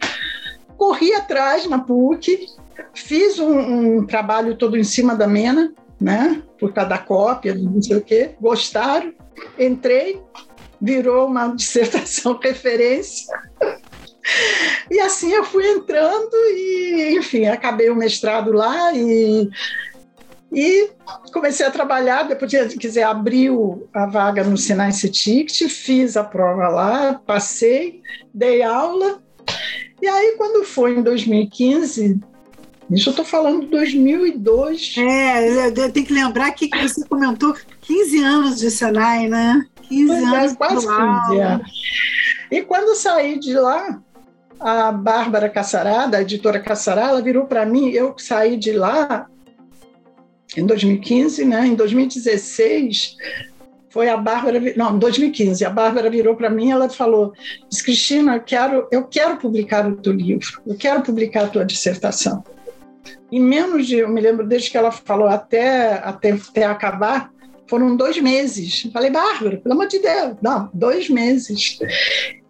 corri 0.79 1.13
atrás 1.13 1.67
na 1.67 1.77
PUC, 1.77 2.47
fiz 2.93 3.37
um, 3.37 3.97
um 3.97 4.05
trabalho 4.07 4.55
todo 4.55 4.77
em 4.77 4.83
cima 4.83 5.13
da 5.13 5.27
Mena, 5.27 5.73
né? 5.99 6.41
Por 6.57 6.71
cada 6.71 6.97
cópia, 6.97 7.53
não 7.53 7.81
sei 7.81 7.97
o 7.97 8.01
quê. 8.01 8.31
Gostaram, 8.39 9.13
entrei, 9.59 10.21
virou 10.81 11.27
uma 11.27 11.49
dissertação 11.53 12.39
referência. 12.41 13.27
E 14.89 14.99
assim 14.99 15.31
eu 15.31 15.43
fui 15.43 15.65
entrando 15.67 16.33
e, 16.33 17.15
enfim, 17.17 17.45
acabei 17.45 17.89
o 17.89 17.95
mestrado 17.95 18.51
lá 18.51 18.93
e, 18.93 19.49
e 20.51 20.89
comecei 21.31 21.65
a 21.65 21.71
trabalhar. 21.71 22.23
Depois, 22.23 22.51
quer 22.51 22.67
dizer, 22.67 23.03
abriu 23.03 23.87
a 23.93 24.05
vaga 24.05 24.43
no 24.43 24.57
Sinai 24.57 24.91
Ticket, 24.91 25.69
fiz 25.69 26.17
a 26.17 26.23
prova 26.23 26.67
lá, 26.67 27.21
passei, 27.25 28.01
dei 28.33 28.61
aula 28.61 29.21
e 30.01 30.07
aí, 30.07 30.35
quando 30.37 30.65
foi 30.65 30.97
em 30.97 31.01
2015, 31.01 32.19
isso 32.89 33.09
eu 33.09 33.11
estou 33.11 33.25
falando 33.25 33.61
de 33.61 33.67
2002. 33.67 34.95
É, 34.97 35.89
tem 35.89 36.05
que 36.05 36.13
lembrar 36.13 36.51
que 36.51 36.69
você 36.69 37.05
comentou 37.05 37.53
15 37.81 38.23
anos 38.23 38.59
de 38.59 38.71
Senai, 38.71 39.27
né? 39.27 39.65
15 39.83 40.07
pois 40.07 40.23
é, 40.23 40.25
anos. 40.25 40.51
É, 40.51 40.55
quase 40.55 40.87
15 40.87 41.39
anos. 41.41 41.71
E 42.51 42.61
quando 42.61 42.95
saí 42.95 43.37
de 43.39 43.53
lá, 43.53 44.01
a 44.59 44.91
Bárbara 44.91 45.49
Caçará, 45.49 46.05
da 46.05 46.21
editora 46.21 46.59
Caçará, 46.59 47.09
ela 47.09 47.21
virou 47.21 47.45
para 47.45 47.65
mim, 47.65 47.89
eu 47.89 48.13
saí 48.17 48.57
de 48.57 48.73
lá 48.73 49.27
em 50.57 50.65
2015, 50.65 51.45
né? 51.45 51.65
Em 51.67 51.75
2016, 51.75 53.15
foi 53.89 54.09
a 54.09 54.17
Bárbara, 54.17 54.59
não, 54.75 54.97
2015, 54.97 55.63
a 55.63 55.69
Bárbara 55.69 56.09
virou 56.09 56.35
para 56.35 56.49
mim, 56.49 56.71
ela 56.71 56.89
falou: 56.89 57.33
Cristina, 57.83 58.35
eu 58.35 58.41
quero, 58.41 58.87
eu 58.91 59.03
quero 59.05 59.37
publicar 59.37 59.87
o 59.87 59.95
teu 59.95 60.13
livro, 60.13 60.61
eu 60.67 60.75
quero 60.75 61.01
publicar 61.01 61.45
a 61.45 61.47
tua 61.47 61.65
dissertação. 61.65 62.43
Em 63.31 63.39
menos 63.39 63.87
de, 63.87 63.97
eu 63.97 64.09
me 64.09 64.19
lembro 64.19 64.45
desde 64.45 64.69
que 64.71 64.77
ela 64.77 64.91
falou 64.91 65.27
até 65.27 65.93
até, 65.93 66.31
até 66.31 66.65
acabar, 66.65 67.31
foram 67.69 67.95
dois 67.95 68.19
meses. 68.19 68.83
Eu 68.83 68.91
falei, 68.91 69.11
Bárbara, 69.11 69.57
pelo 69.57 69.75
amor 69.75 69.87
de 69.87 69.99
Deus, 69.99 70.35
não, 70.41 70.69
dois 70.73 71.07
meses. 71.07 71.77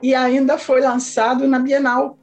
E 0.01 0.15
ainda 0.15 0.57
foi 0.57 0.79
lançado 0.81 1.47
na 1.47 1.59
Bienal. 1.59 2.17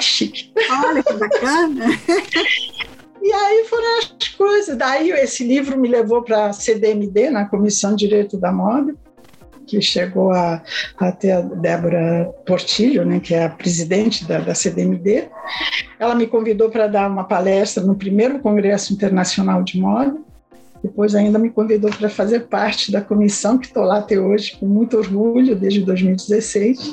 Chique. 0.00 0.52
Olha 0.84 1.02
que 1.02 1.12
bacana! 1.14 1.86
E 3.24 3.32
aí 3.32 3.64
foram 3.70 3.98
as 3.98 4.28
coisas. 4.30 4.76
Daí 4.76 5.10
esse 5.12 5.44
livro 5.44 5.78
me 5.78 5.86
levou 5.86 6.22
para 6.22 6.46
a 6.46 6.52
CDMD, 6.52 7.30
na 7.30 7.44
Comissão 7.44 7.94
de 7.94 8.08
Direito 8.08 8.36
da 8.36 8.50
Moda. 8.50 8.96
que 9.64 9.80
chegou 9.80 10.32
a, 10.32 10.60
a 10.98 11.12
ter 11.12 11.30
a 11.30 11.40
Débora 11.40 12.34
Portilho, 12.44 13.04
né, 13.04 13.20
que 13.20 13.32
é 13.32 13.44
a 13.44 13.48
presidente 13.48 14.24
da, 14.24 14.40
da 14.40 14.56
CDMD. 14.56 15.28
Ela 16.00 16.16
me 16.16 16.26
convidou 16.26 16.68
para 16.68 16.88
dar 16.88 17.08
uma 17.08 17.22
palestra 17.22 17.84
no 17.84 17.94
primeiro 17.94 18.40
Congresso 18.40 18.92
Internacional 18.92 19.62
de 19.62 19.80
Moda, 19.80 20.18
depois 20.82 21.14
ainda 21.14 21.38
me 21.38 21.50
convidou 21.50 21.90
para 21.90 22.08
fazer 22.08 22.40
parte 22.40 22.90
da 22.90 23.00
comissão, 23.00 23.58
que 23.58 23.66
estou 23.66 23.84
lá 23.84 23.98
até 23.98 24.18
hoje 24.18 24.56
com 24.58 24.66
muito 24.66 24.96
orgulho, 24.96 25.54
desde 25.54 25.80
2016. 25.80 26.92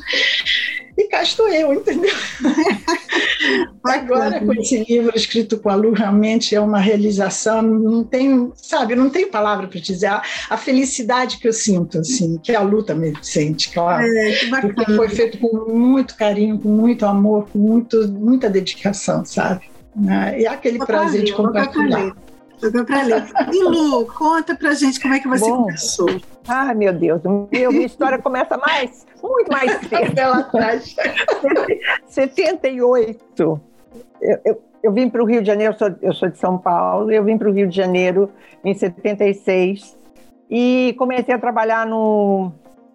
E 0.98 1.08
cá 1.08 1.24
estou 1.24 1.48
eu, 1.48 1.74
entendeu? 1.74 2.14
Agora, 3.86 4.42
com 4.42 4.54
esse 4.54 4.84
livro 4.84 5.14
escrito 5.16 5.58
com 5.58 5.70
a 5.70 5.76
Lu, 5.76 5.94
realmente 5.94 6.54
é 6.54 6.60
uma 6.60 6.80
realização, 6.80 7.62
não 7.62 8.04
tem, 8.04 8.52
sabe, 8.56 8.96
não 8.96 9.10
tem 9.10 9.32
palavra 9.32 9.66
para 9.68 9.80
dizer 9.80 10.08
a, 10.08 10.22
a, 10.50 10.58
felicidade 10.58 11.38
que 11.38 11.48
eu 11.48 11.54
sinto, 11.54 12.00
assim, 12.00 12.38
que 12.44 12.54
a 12.54 12.62
Lu 12.62 12.84
também 12.84 13.14
sente, 13.22 13.72
claro. 13.72 14.04
É, 14.06 14.62
porque 14.62 14.86
foi 14.94 15.08
feito 15.08 15.38
com 15.38 15.72
muito 15.74 16.18
carinho, 16.18 16.60
com 16.60 16.68
muito 16.68 17.06
amor, 17.06 17.48
com 17.50 17.60
muito, 17.60 18.06
muita 18.10 18.50
dedicação, 18.50 19.24
sabe? 19.24 19.72
Né? 19.96 20.42
E 20.42 20.48
aquele 20.48 20.80
prazer 20.80 21.24
de 21.24 21.32
compartilhar. 21.32 22.14
Jogou 22.62 22.86
para 22.86 23.04
ler. 23.04 23.26
E 23.54 23.64
Lu, 23.64 24.06
conta 24.06 24.56
pra 24.56 24.74
gente 24.74 25.00
como 25.00 25.14
é 25.14 25.20
que 25.20 25.28
você 25.28 25.50
Bom, 25.50 25.64
começou. 25.64 26.10
Ai, 26.48 26.76
meu 26.76 26.94
Deus, 26.94 27.22
meu, 27.52 27.72
minha 27.72 27.86
história 27.86 28.18
começa 28.20 28.58
mais, 28.58 29.06
muito 29.22 29.52
mais 29.52 29.72
cedo. 29.88 30.16
lá 30.16 30.40
atrás. 30.40 30.96
78. 32.08 33.62
Eu, 34.22 34.40
eu, 34.44 34.62
eu 34.84 34.92
vim 34.92 35.10
para 35.10 35.24
o 35.24 35.26
Rio 35.26 35.42
de 35.42 35.48
Janeiro, 35.48 35.74
eu 35.74 35.78
sou, 35.78 35.96
eu 36.02 36.14
sou 36.14 36.30
de 36.30 36.38
São 36.38 36.58
Paulo, 36.58 37.12
eu 37.12 37.24
vim 37.24 37.38
para 37.38 37.50
o 37.50 37.54
Rio 37.54 37.68
de 37.68 37.76
Janeiro 37.76 38.30
em 38.64 38.74
76 38.74 39.98
e 40.50 40.96
comecei 40.98 41.34
a 41.34 41.40
trabalhar 41.40 41.86
no 41.86 42.52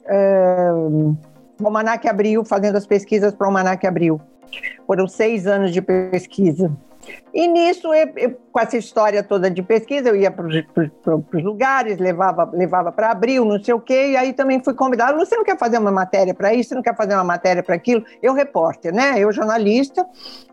uh, 0.06 1.16
Almanac 1.62 2.06
Abril, 2.08 2.44
fazendo 2.44 2.76
as 2.76 2.86
pesquisas 2.86 3.32
para 3.34 3.44
o 3.44 3.48
Almanac 3.48 3.86
Abril. 3.86 4.20
Foram 4.86 5.06
seis 5.06 5.46
anos 5.46 5.72
de 5.72 5.80
pesquisa. 5.80 6.70
E 7.32 7.48
nisso, 7.48 7.92
eu, 7.92 8.12
eu, 8.16 8.40
com 8.52 8.60
essa 8.60 8.76
história 8.76 9.22
toda 9.22 9.50
de 9.50 9.62
pesquisa, 9.62 10.08
eu 10.08 10.16
ia 10.16 10.30
para 10.30 10.46
os 10.46 11.42
lugares, 11.42 11.98
levava, 11.98 12.48
levava 12.52 12.92
para 12.92 13.10
abril, 13.10 13.44
não 13.44 13.62
sei 13.62 13.74
o 13.74 13.80
quê, 13.80 14.12
e 14.12 14.16
aí 14.16 14.32
também 14.32 14.62
fui 14.62 14.74
convidada. 14.74 15.18
Você 15.18 15.36
não 15.36 15.44
quer 15.44 15.58
fazer 15.58 15.78
uma 15.78 15.90
matéria 15.90 16.34
para 16.34 16.54
isso? 16.54 16.70
Você 16.70 16.74
não 16.74 16.82
quer 16.82 16.96
fazer 16.96 17.14
uma 17.14 17.24
matéria 17.24 17.62
para 17.62 17.74
aquilo? 17.74 18.04
Eu, 18.22 18.34
repórter, 18.34 18.94
né? 18.94 19.18
Eu, 19.18 19.32
jornalista. 19.32 20.06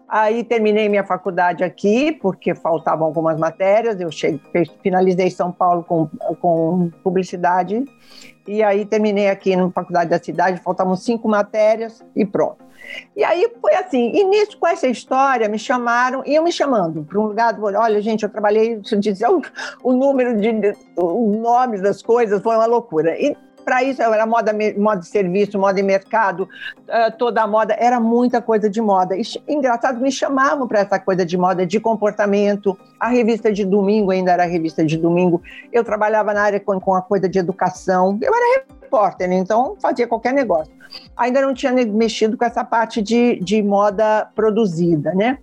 Aí 0.08 0.44
terminei 0.44 0.90
minha 0.90 1.06
faculdade 1.06 1.64
aqui, 1.64 2.12
porque 2.12 2.54
faltavam 2.54 3.06
algumas 3.06 3.40
matérias. 3.40 4.00
Eu 4.00 4.12
cheguei, 4.12 4.42
finalizei 4.84 5.30
São 5.30 5.52
Paulo 5.52 5.84
com, 5.84 6.10
com 6.42 6.92
publicidade. 7.02 7.86
E 8.48 8.62
aí 8.62 8.86
terminei 8.86 9.30
aqui 9.30 9.56
na 9.56 9.70
faculdade 9.72 10.10
da 10.10 10.20
cidade, 10.22 10.60
faltavam 10.62 10.96
cinco 10.96 11.30
matérias 11.30 12.04
e 12.14 12.26
pronto. 12.26 12.71
E 13.16 13.24
aí 13.24 13.50
foi 13.62 13.74
assim, 13.76 14.12
nisso, 14.24 14.58
com 14.58 14.68
essa 14.68 14.88
história, 14.88 15.48
me 15.48 15.60
chamaram, 15.60 16.24
iam 16.26 16.44
me 16.44 16.52
chamando 16.52 17.04
para 17.04 17.20
um 17.20 17.28
lugar, 17.28 17.58
olha, 17.60 18.02
gente, 18.02 18.24
eu 18.24 18.30
trabalhei, 18.30 18.78
dizer 18.78 19.28
o, 19.30 19.42
o 19.84 19.94
número 19.94 20.40
de, 20.40 20.74
os 20.98 21.38
nomes 21.38 21.82
das 21.82 22.02
coisas, 22.02 22.42
foi 22.42 22.56
uma 22.56 22.66
loucura. 22.66 23.18
E 23.20 23.36
para 23.62 23.84
isso 23.84 24.02
era 24.02 24.26
moda, 24.26 24.52
moda 24.78 25.02
de 25.02 25.08
serviço, 25.08 25.58
moda 25.58 25.76
de 25.76 25.84
mercado, 25.84 26.44
uh, 26.44 27.18
toda 27.18 27.42
a 27.42 27.48
moda, 27.48 27.76
era 27.80 28.00
muita 28.00 28.42
coisa 28.42 28.70
de 28.70 28.82
moda. 28.82 29.16
E, 29.16 29.22
engraçado, 29.48 30.00
me 30.00 30.12
chamavam 30.12 30.68
para 30.68 30.80
essa 30.80 31.00
coisa 31.00 31.26
de 31.26 31.38
moda, 31.38 31.66
de 31.66 31.80
comportamento. 31.80 32.78
A 33.00 33.08
revista 33.10 33.52
de 33.52 33.66
domingo 33.66 34.12
ainda 34.12 34.32
era 34.32 34.46
revista 34.46 34.86
de 34.86 34.98
domingo. 34.98 35.42
Eu 35.72 35.84
trabalhava 35.84 36.34
na 36.34 36.42
área 36.42 36.60
com, 36.60 36.80
com 36.80 36.96
a 36.96 37.02
coisa 37.02 37.30
de 37.30 37.40
educação. 37.40 38.18
Eu 38.22 38.34
era 38.34 38.66
repórter, 38.82 39.30
né? 39.30 39.36
então 39.36 39.78
fazia 39.82 40.08
qualquer 40.08 40.34
negócio. 40.34 40.74
Ainda 41.16 41.42
não 41.42 41.54
tinha 41.54 41.72
mexido 41.72 42.38
com 42.38 42.44
essa 42.44 42.64
parte 42.64 43.02
de, 43.02 43.40
de 43.40 43.64
moda 43.64 44.28
produzida, 44.36 45.14
né? 45.14 45.38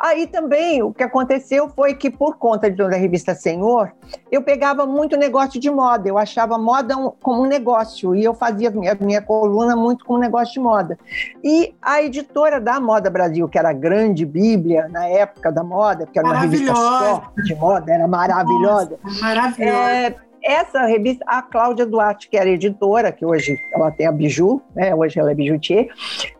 Aí 0.00 0.26
também 0.26 0.82
o 0.82 0.94
que 0.94 1.02
aconteceu 1.02 1.68
foi 1.68 1.92
que, 1.92 2.08
por 2.08 2.38
conta 2.38 2.70
da 2.70 2.96
revista 2.96 3.34
Senhor, 3.34 3.92
eu 4.32 4.42
pegava 4.42 4.86
muito 4.86 5.14
negócio 5.14 5.60
de 5.60 5.70
moda, 5.70 6.08
eu 6.08 6.16
achava 6.16 6.56
moda 6.56 6.96
um, 6.96 7.10
como 7.22 7.42
um 7.42 7.46
negócio, 7.46 8.14
e 8.14 8.24
eu 8.24 8.32
fazia 8.32 8.70
minha, 8.70 8.96
minha 8.98 9.20
coluna 9.20 9.76
muito 9.76 10.02
como 10.06 10.18
negócio 10.18 10.54
de 10.54 10.60
moda. 10.60 10.98
E 11.44 11.74
a 11.82 12.02
editora 12.02 12.58
da 12.58 12.80
Moda 12.80 13.10
Brasil, 13.10 13.46
que 13.46 13.58
era 13.58 13.68
a 13.68 13.74
grande 13.74 14.24
bíblia 14.24 14.88
na 14.88 15.06
época 15.06 15.52
da 15.52 15.62
moda, 15.62 16.06
que 16.06 16.18
era 16.18 16.26
uma 16.26 16.38
revista 16.38 16.74
só 16.74 17.30
de 17.44 17.54
moda, 17.54 17.92
era 17.92 18.08
maravilhosa. 18.08 18.98
Nossa, 19.04 19.20
maravilhosa. 19.20 19.80
É, 19.80 20.14
essa 20.42 20.86
revista, 20.86 21.22
a 21.26 21.42
Cláudia 21.42 21.84
Duarte, 21.84 22.30
que 22.30 22.38
era 22.38 22.48
editora, 22.48 23.12
que 23.12 23.26
hoje 23.26 23.58
ela 23.74 23.90
tem 23.90 24.06
a 24.06 24.12
Biju, 24.12 24.62
né? 24.74 24.94
hoje 24.94 25.18
ela 25.18 25.30
é 25.30 25.34
bijoutier, 25.34 25.88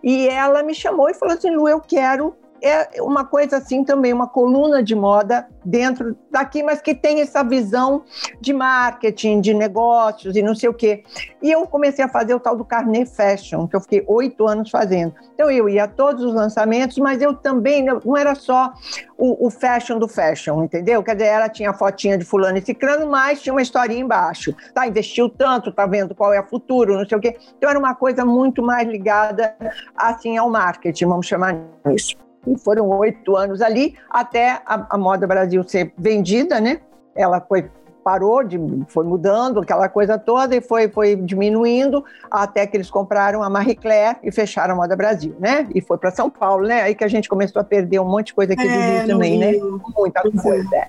e 0.02 0.28
ela 0.28 0.62
me 0.62 0.74
chamou 0.74 1.10
e 1.10 1.14
falou 1.14 1.34
assim, 1.34 1.50
Lu, 1.50 1.68
eu 1.68 1.80
quero 1.80 2.34
é 2.62 3.02
uma 3.02 3.24
coisa 3.24 3.56
assim 3.56 3.84
também, 3.84 4.12
uma 4.12 4.28
coluna 4.28 4.82
de 4.82 4.94
moda 4.94 5.46
dentro 5.64 6.16
daqui, 6.30 6.62
mas 6.62 6.80
que 6.80 6.94
tem 6.94 7.20
essa 7.20 7.42
visão 7.42 8.02
de 8.40 8.52
marketing, 8.52 9.40
de 9.40 9.54
negócios 9.54 10.36
e 10.36 10.42
não 10.42 10.54
sei 10.54 10.68
o 10.68 10.74
quê. 10.74 11.02
E 11.42 11.50
eu 11.50 11.66
comecei 11.66 12.04
a 12.04 12.08
fazer 12.08 12.34
o 12.34 12.40
tal 12.40 12.56
do 12.56 12.64
Carnet 12.64 13.10
Fashion, 13.10 13.66
que 13.66 13.76
eu 13.76 13.80
fiquei 13.80 14.04
oito 14.06 14.46
anos 14.46 14.70
fazendo. 14.70 15.14
Então 15.34 15.50
eu 15.50 15.68
ia 15.68 15.84
a 15.84 15.88
todos 15.88 16.24
os 16.24 16.34
lançamentos, 16.34 16.98
mas 16.98 17.20
eu 17.20 17.34
também, 17.34 17.84
não 17.84 18.16
era 18.16 18.34
só 18.34 18.72
o, 19.16 19.46
o 19.46 19.50
fashion 19.50 19.98
do 19.98 20.08
fashion, 20.08 20.64
entendeu? 20.64 21.02
Quer 21.02 21.16
dizer, 21.16 21.28
ela 21.28 21.48
tinha 21.48 21.70
a 21.70 21.74
fotinha 21.74 22.16
de 22.16 22.24
fulano 22.24 22.58
e 22.58 22.62
ciclano, 22.62 23.06
mas 23.10 23.40
tinha 23.42 23.52
uma 23.52 23.62
historinha 23.62 24.00
embaixo. 24.00 24.54
Tá, 24.74 24.86
investiu 24.86 25.28
tanto, 25.28 25.72
tá 25.72 25.86
vendo 25.86 26.14
qual 26.14 26.32
é 26.32 26.40
o 26.40 26.46
futuro, 26.46 26.96
não 26.96 27.08
sei 27.08 27.18
o 27.18 27.20
quê. 27.20 27.36
Então 27.56 27.68
era 27.68 27.78
uma 27.78 27.94
coisa 27.94 28.24
muito 28.24 28.62
mais 28.62 28.88
ligada, 28.88 29.54
assim, 29.96 30.36
ao 30.36 30.50
marketing, 30.50 31.06
vamos 31.06 31.26
chamar 31.26 31.56
isso. 31.94 32.29
E 32.46 32.58
foram 32.58 32.88
oito 32.98 33.36
anos 33.36 33.60
ali 33.60 33.94
até 34.08 34.62
a, 34.64 34.86
a, 34.90 34.98
Moda 34.98 35.26
Brasil 35.26 35.62
ser 35.62 35.92
vendida, 35.96 36.60
né? 36.60 36.80
Ela 37.14 37.40
foi 37.40 37.70
parou, 38.02 38.42
de, 38.42 38.58
foi 38.88 39.04
mudando 39.04 39.60
aquela 39.60 39.88
coisa 39.88 40.18
toda 40.18 40.56
e 40.56 40.60
foi, 40.60 40.88
foi 40.88 41.14
diminuindo 41.16 42.04
até 42.30 42.66
que 42.66 42.76
eles 42.76 42.90
compraram 42.90 43.42
a 43.42 43.50
Marie 43.50 43.74
Claire 43.74 44.16
e 44.22 44.32
fecharam 44.32 44.74
a 44.74 44.76
Moda 44.76 44.96
Brasil, 44.96 45.36
né? 45.38 45.68
E 45.74 45.80
foi 45.80 45.98
para 45.98 46.10
São 46.10 46.30
Paulo, 46.30 46.66
né? 46.66 46.82
Aí 46.82 46.94
que 46.94 47.04
a 47.04 47.08
gente 47.08 47.28
começou 47.28 47.60
a 47.60 47.64
perder 47.64 48.00
um 48.00 48.08
monte 48.08 48.28
de 48.28 48.34
coisa 48.34 48.54
aqui 48.54 48.66
é, 48.66 48.66
do 48.66 48.98
Rio 48.98 49.06
também, 49.06 49.38
né? 49.38 49.50
Rio. 49.50 49.76
né? 49.76 49.82
Muita 49.96 50.22
coisa. 50.22 50.76
É. 50.76 50.88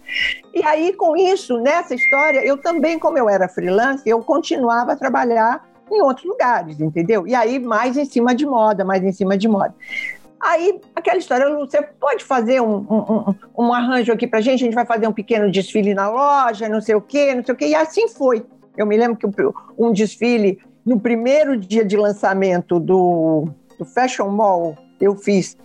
E 0.53 0.63
aí, 0.63 0.93
com 0.93 1.15
isso, 1.15 1.59
nessa 1.59 1.93
história, 1.93 2.45
eu 2.45 2.57
também, 2.57 2.97
como 2.97 3.17
eu 3.17 3.29
era 3.29 3.47
freelance, 3.47 4.07
eu 4.09 4.19
continuava 4.21 4.93
a 4.93 4.95
trabalhar 4.95 5.69
em 5.91 6.01
outros 6.01 6.25
lugares, 6.25 6.79
entendeu? 6.79 7.27
E 7.27 7.35
aí, 7.35 7.59
mais 7.59 7.97
em 7.97 8.05
cima 8.05 8.33
de 8.33 8.45
moda, 8.45 8.85
mais 8.85 9.03
em 9.03 9.11
cima 9.11 9.37
de 9.37 9.47
moda. 9.47 9.75
Aí, 10.41 10.81
aquela 10.95 11.19
história, 11.19 11.47
você 11.55 11.81
pode 11.81 12.23
fazer 12.23 12.61
um, 12.61 12.77
um, 12.77 13.35
um, 13.57 13.73
arranjo 13.73 14.11
aqui 14.11 14.25
pra 14.25 14.41
gente, 14.41 14.61
a 14.61 14.65
gente 14.65 14.73
vai 14.73 14.85
fazer 14.85 15.07
um 15.07 15.13
pequeno 15.13 15.51
desfile 15.51 15.93
na 15.93 16.09
loja, 16.09 16.67
não 16.67 16.81
sei 16.81 16.95
o 16.95 17.01
quê, 17.01 17.35
não 17.35 17.45
sei 17.45 17.53
o 17.53 17.57
quê, 17.57 17.67
e 17.67 17.75
assim 17.75 18.07
foi. 18.07 18.43
Eu 18.75 18.87
me 18.87 18.97
lembro 18.97 19.17
que 19.17 19.27
um 19.77 19.93
desfile, 19.93 20.59
no 20.83 20.99
primeiro 20.99 21.55
dia 21.55 21.85
de 21.85 21.95
lançamento 21.95 22.79
do, 22.79 23.49
do 23.77 23.85
Fashion 23.85 24.29
Mall, 24.29 24.75
eu 24.99 25.15
fiz 25.15 25.55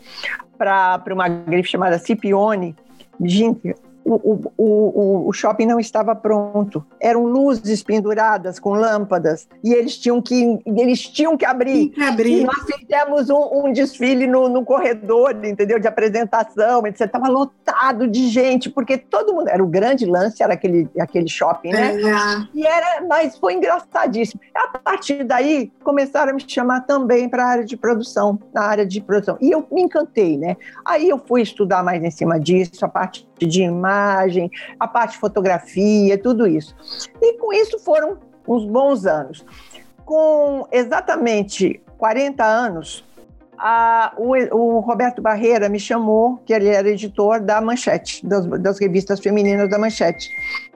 para 0.58 1.02
uma 1.10 1.28
grife 1.28 1.70
chamada 1.70 1.98
Cipione. 1.98 2.76
Gente, 3.20 3.74
o, 4.06 4.40
o, 4.56 5.28
o, 5.28 5.32
shopping 5.32 5.66
não 5.66 5.80
estava 5.80 6.14
pronto. 6.14 6.84
Eram 7.00 7.24
luzes 7.24 7.82
penduradas 7.82 8.60
com 8.60 8.70
lâmpadas 8.70 9.48
e 9.64 9.72
eles 9.72 9.98
tinham 9.98 10.22
que, 10.22 10.60
eles 10.64 11.00
tinham 11.08 11.36
que 11.36 11.44
abrir. 11.44 11.88
Que 11.88 12.02
abrir. 12.02 12.40
E 12.42 12.44
nós 12.44 12.64
fizemos 12.64 13.28
um, 13.30 13.66
um 13.66 13.72
desfile 13.72 14.26
no, 14.28 14.48
no, 14.48 14.64
corredor, 14.64 15.32
entendeu? 15.44 15.80
De 15.80 15.88
apresentação. 15.88 16.82
Você 16.82 17.04
estava 17.04 17.28
lotado 17.28 18.06
de 18.06 18.28
gente, 18.28 18.70
porque 18.70 18.96
todo 18.96 19.34
mundo. 19.34 19.48
Era 19.48 19.62
o 19.62 19.66
grande 19.66 20.06
lance, 20.06 20.42
era 20.42 20.54
aquele, 20.54 20.88
aquele 21.00 21.28
shopping, 21.28 21.70
né? 21.70 21.96
É. 22.00 22.48
E 22.54 22.66
era, 22.66 23.04
mas 23.08 23.36
foi 23.36 23.54
engraçadíssimo. 23.54 24.40
A 24.54 24.78
partir 24.78 25.24
daí, 25.24 25.72
começaram 25.82 26.30
a 26.30 26.34
me 26.34 26.44
chamar 26.46 26.82
também 26.82 27.28
para 27.28 27.44
a 27.44 27.48
área 27.48 27.64
de 27.64 27.76
produção, 27.76 28.38
na 28.54 28.62
área 28.62 28.86
de 28.86 29.00
produção. 29.00 29.36
E 29.40 29.50
eu 29.50 29.66
me 29.70 29.82
encantei, 29.82 30.36
né? 30.36 30.56
Aí 30.84 31.08
eu 31.08 31.18
fui 31.18 31.42
estudar 31.42 31.82
mais 31.82 32.02
em 32.02 32.10
cima 32.10 32.38
disso, 32.38 32.84
a 32.84 32.88
parte 32.88 33.26
de 33.38 33.62
imagem, 33.62 34.50
a 34.78 34.86
parte 34.86 35.12
de 35.12 35.18
fotografia, 35.18 36.16
tudo 36.16 36.46
isso. 36.46 36.74
E 37.20 37.34
com 37.38 37.52
isso 37.52 37.78
foram 37.78 38.18
uns 38.46 38.64
bons 38.64 39.06
anos. 39.06 39.44
Com 40.04 40.66
exatamente 40.70 41.80
40 41.98 42.44
anos, 42.44 43.04
a, 43.58 44.12
o, 44.16 44.34
o, 44.54 44.80
Roberto 44.80 45.20
Barreira 45.22 45.68
me 45.68 45.80
chamou, 45.80 46.38
que 46.44 46.52
ele 46.52 46.68
era 46.68 46.88
editor 46.88 47.40
da 47.40 47.60
Manchete, 47.60 48.24
das, 48.26 48.46
das 48.46 48.78
revistas 48.78 49.20
femininas 49.20 49.68
da 49.70 49.78
Manchete. 49.78 50.28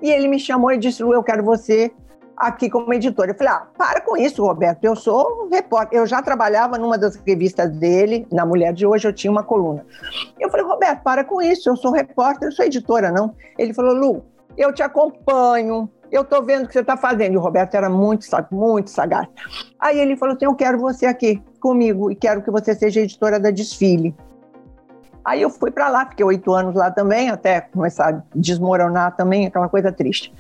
E 0.03 0.11
ele 0.11 0.29
me 0.29 0.39
chamou 0.39 0.73
e 0.73 0.79
disse: 0.79 1.03
Lu, 1.03 1.13
eu 1.13 1.23
quero 1.23 1.45
você 1.45 1.93
aqui 2.41 2.71
como 2.71 2.93
editora. 2.95 3.33
Eu 3.33 3.37
falei, 3.37 3.53
ah, 3.53 3.67
para 3.77 4.01
com 4.01 4.17
isso, 4.17 4.43
Roberto, 4.43 4.83
eu 4.83 4.97
sou 4.97 5.47
repórter. 5.53 5.99
Eu 5.99 6.07
já 6.07 6.23
trabalhava 6.23 6.79
numa 6.79 6.97
das 6.97 7.17
revistas 7.17 7.71
dele, 7.71 8.27
na 8.33 8.47
Mulher 8.47 8.73
de 8.73 8.87
Hoje, 8.87 9.07
eu 9.07 9.13
tinha 9.13 9.31
uma 9.31 9.43
coluna. 9.43 9.85
Eu 10.39 10.51
falei, 10.51 10.65
Roberto, 10.65 11.03
para 11.03 11.23
com 11.23 11.43
isso, 11.43 11.69
eu 11.69 11.77
sou 11.77 11.93
repórter, 11.93 12.49
eu 12.49 12.53
sou 12.53 12.65
editora, 12.65 13.13
não. 13.13 13.35
Ele 13.59 13.75
falou, 13.75 13.95
Lu, 13.95 14.25
eu 14.57 14.73
te 14.73 14.83
acompanho, 14.83 15.89
eu 16.11 16.23
estou 16.23 16.43
vendo 16.43 16.65
o 16.65 16.67
que 16.67 16.73
você 16.73 16.81
está 16.81 16.97
fazendo. 16.97 17.35
E 17.35 17.37
o 17.37 17.41
Roberto 17.41 17.75
era 17.75 17.91
muito, 17.91 18.27
muito 18.51 18.89
sagaz. 18.89 19.29
Aí 19.79 19.99
ele 19.99 20.17
falou 20.17 20.35
assim: 20.35 20.47
eu 20.47 20.55
quero 20.55 20.79
você 20.79 21.05
aqui 21.05 21.43
comigo 21.61 22.11
e 22.11 22.17
quero 22.17 22.43
que 22.43 22.51
você 22.51 22.75
seja 22.75 23.01
editora 23.01 23.39
da 23.39 23.51
Desfile. 23.51 24.15
Aí 25.23 25.43
eu 25.43 25.51
fui 25.51 25.71
para 25.71 25.89
lá, 25.89 26.07
fiquei 26.07 26.25
oito 26.25 26.53
anos 26.53 26.75
lá 26.75 26.91
também, 26.91 27.29
até 27.29 27.61
começar 27.61 28.15
a 28.15 28.23
desmoronar 28.35 29.15
também, 29.15 29.47
aquela 29.47 29.69
coisa 29.69 29.93
triste. 29.93 30.33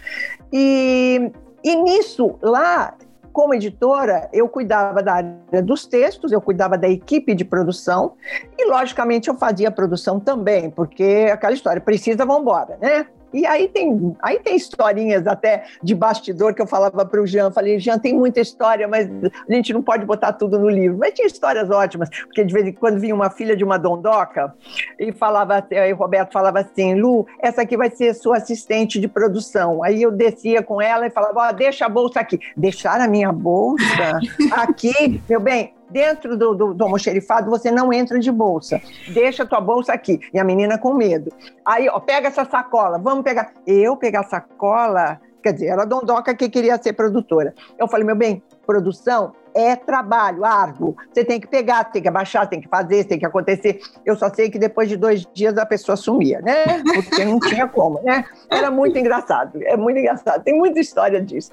E, 0.50 1.30
e 1.62 1.76
nisso, 1.76 2.38
lá, 2.42 2.94
como 3.32 3.54
editora, 3.54 4.28
eu 4.32 4.48
cuidava 4.48 5.02
da 5.02 5.14
área 5.14 5.62
dos 5.62 5.86
textos, 5.86 6.32
eu 6.32 6.40
cuidava 6.40 6.76
da 6.76 6.88
equipe 6.88 7.34
de 7.34 7.44
produção 7.44 8.14
e, 8.58 8.68
logicamente, 8.68 9.28
eu 9.28 9.36
fazia 9.36 9.68
a 9.68 9.72
produção 9.72 10.18
também, 10.18 10.70
porque 10.70 11.28
aquela 11.32 11.52
história 11.52 11.80
precisa, 11.80 12.24
vamos 12.24 12.42
embora, 12.42 12.76
né? 12.80 13.06
E 13.32 13.46
aí 13.46 13.68
tem, 13.68 14.16
aí 14.22 14.38
tem 14.40 14.56
historinhas 14.56 15.26
até 15.26 15.64
de 15.82 15.94
bastidor 15.94 16.54
que 16.54 16.62
eu 16.62 16.66
falava 16.66 17.04
para 17.04 17.20
o 17.20 17.26
Jean, 17.26 17.50
falei, 17.50 17.78
Jean, 17.78 17.98
tem 17.98 18.14
muita 18.14 18.40
história, 18.40 18.86
mas 18.88 19.08
a 19.48 19.52
gente 19.52 19.72
não 19.72 19.82
pode 19.82 20.04
botar 20.04 20.32
tudo 20.32 20.58
no 20.58 20.68
livro. 20.68 20.98
Mas 20.98 21.14
tinha 21.14 21.26
histórias 21.26 21.70
ótimas, 21.70 22.08
porque 22.08 22.44
de 22.44 22.52
vez 22.52 22.66
em 22.66 22.72
quando 22.72 22.98
vinha 22.98 23.14
uma 23.14 23.30
filha 23.30 23.56
de 23.56 23.64
uma 23.64 23.78
dondoca 23.78 24.54
e 24.98 25.12
falava, 25.12 25.66
aí 25.70 25.92
o 25.92 25.96
Roberto 25.96 26.32
falava 26.32 26.60
assim, 26.60 26.94
Lu, 26.94 27.26
essa 27.40 27.62
aqui 27.62 27.76
vai 27.76 27.90
ser 27.90 28.14
sua 28.14 28.36
assistente 28.36 29.00
de 29.00 29.08
produção. 29.08 29.82
Aí 29.82 30.02
eu 30.02 30.10
descia 30.10 30.62
com 30.62 30.80
ela 30.80 31.06
e 31.06 31.10
falava, 31.10 31.40
ó, 31.40 31.48
oh, 31.48 31.52
deixa 31.52 31.86
a 31.86 31.88
bolsa 31.88 32.20
aqui. 32.20 32.38
Deixar 32.56 33.00
a 33.00 33.08
minha 33.08 33.32
bolsa 33.32 34.18
aqui, 34.52 35.20
meu 35.28 35.40
bem, 35.40 35.74
Dentro 35.90 36.36
do, 36.36 36.54
do, 36.54 36.74
do 36.74 36.84
almoxerifado, 36.84 37.50
você 37.50 37.70
não 37.70 37.92
entra 37.92 38.18
de 38.18 38.30
bolsa. 38.30 38.80
Deixa 39.12 39.42
a 39.42 39.46
tua 39.46 39.60
bolsa 39.60 39.92
aqui. 39.92 40.20
E 40.32 40.38
a 40.38 40.44
menina 40.44 40.78
com 40.78 40.94
medo. 40.94 41.32
Aí, 41.64 41.88
ó, 41.88 41.98
pega 41.98 42.28
essa 42.28 42.44
sacola, 42.44 42.98
vamos 42.98 43.24
pegar. 43.24 43.52
Eu 43.66 43.96
pegar 43.96 44.22
sacola, 44.24 45.20
quer 45.42 45.52
dizer, 45.52 45.66
era 45.66 45.84
Dondoca 45.84 46.34
que 46.34 46.48
queria 46.48 46.80
ser 46.80 46.92
produtora. 46.92 47.54
Eu 47.78 47.88
falei, 47.88 48.06
meu 48.06 48.14
bem, 48.14 48.42
produção 48.64 49.32
é 49.54 49.74
trabalho 49.74 50.44
árduo. 50.44 50.96
Você 51.12 51.24
tem 51.24 51.40
que 51.40 51.46
pegar, 51.46 51.84
tem 51.84 52.02
que 52.02 52.08
abaixar, 52.08 52.48
tem 52.48 52.60
que 52.60 52.68
fazer, 52.68 53.04
tem 53.04 53.18
que 53.18 53.26
acontecer. 53.26 53.80
Eu 54.04 54.16
só 54.16 54.32
sei 54.32 54.50
que 54.50 54.58
depois 54.58 54.88
de 54.88 54.96
dois 54.96 55.26
dias 55.34 55.58
a 55.58 55.66
pessoa 55.66 55.96
sumia, 55.96 56.40
né? 56.40 56.82
Porque 56.94 57.24
não 57.24 57.38
tinha 57.40 57.66
como, 57.66 58.00
né? 58.02 58.24
Era 58.48 58.70
muito 58.70 58.98
engraçado, 58.98 59.60
é 59.62 59.76
muito 59.76 59.98
engraçado. 59.98 60.42
Tem 60.42 60.56
muita 60.56 60.80
história 60.80 61.20
disso. 61.20 61.50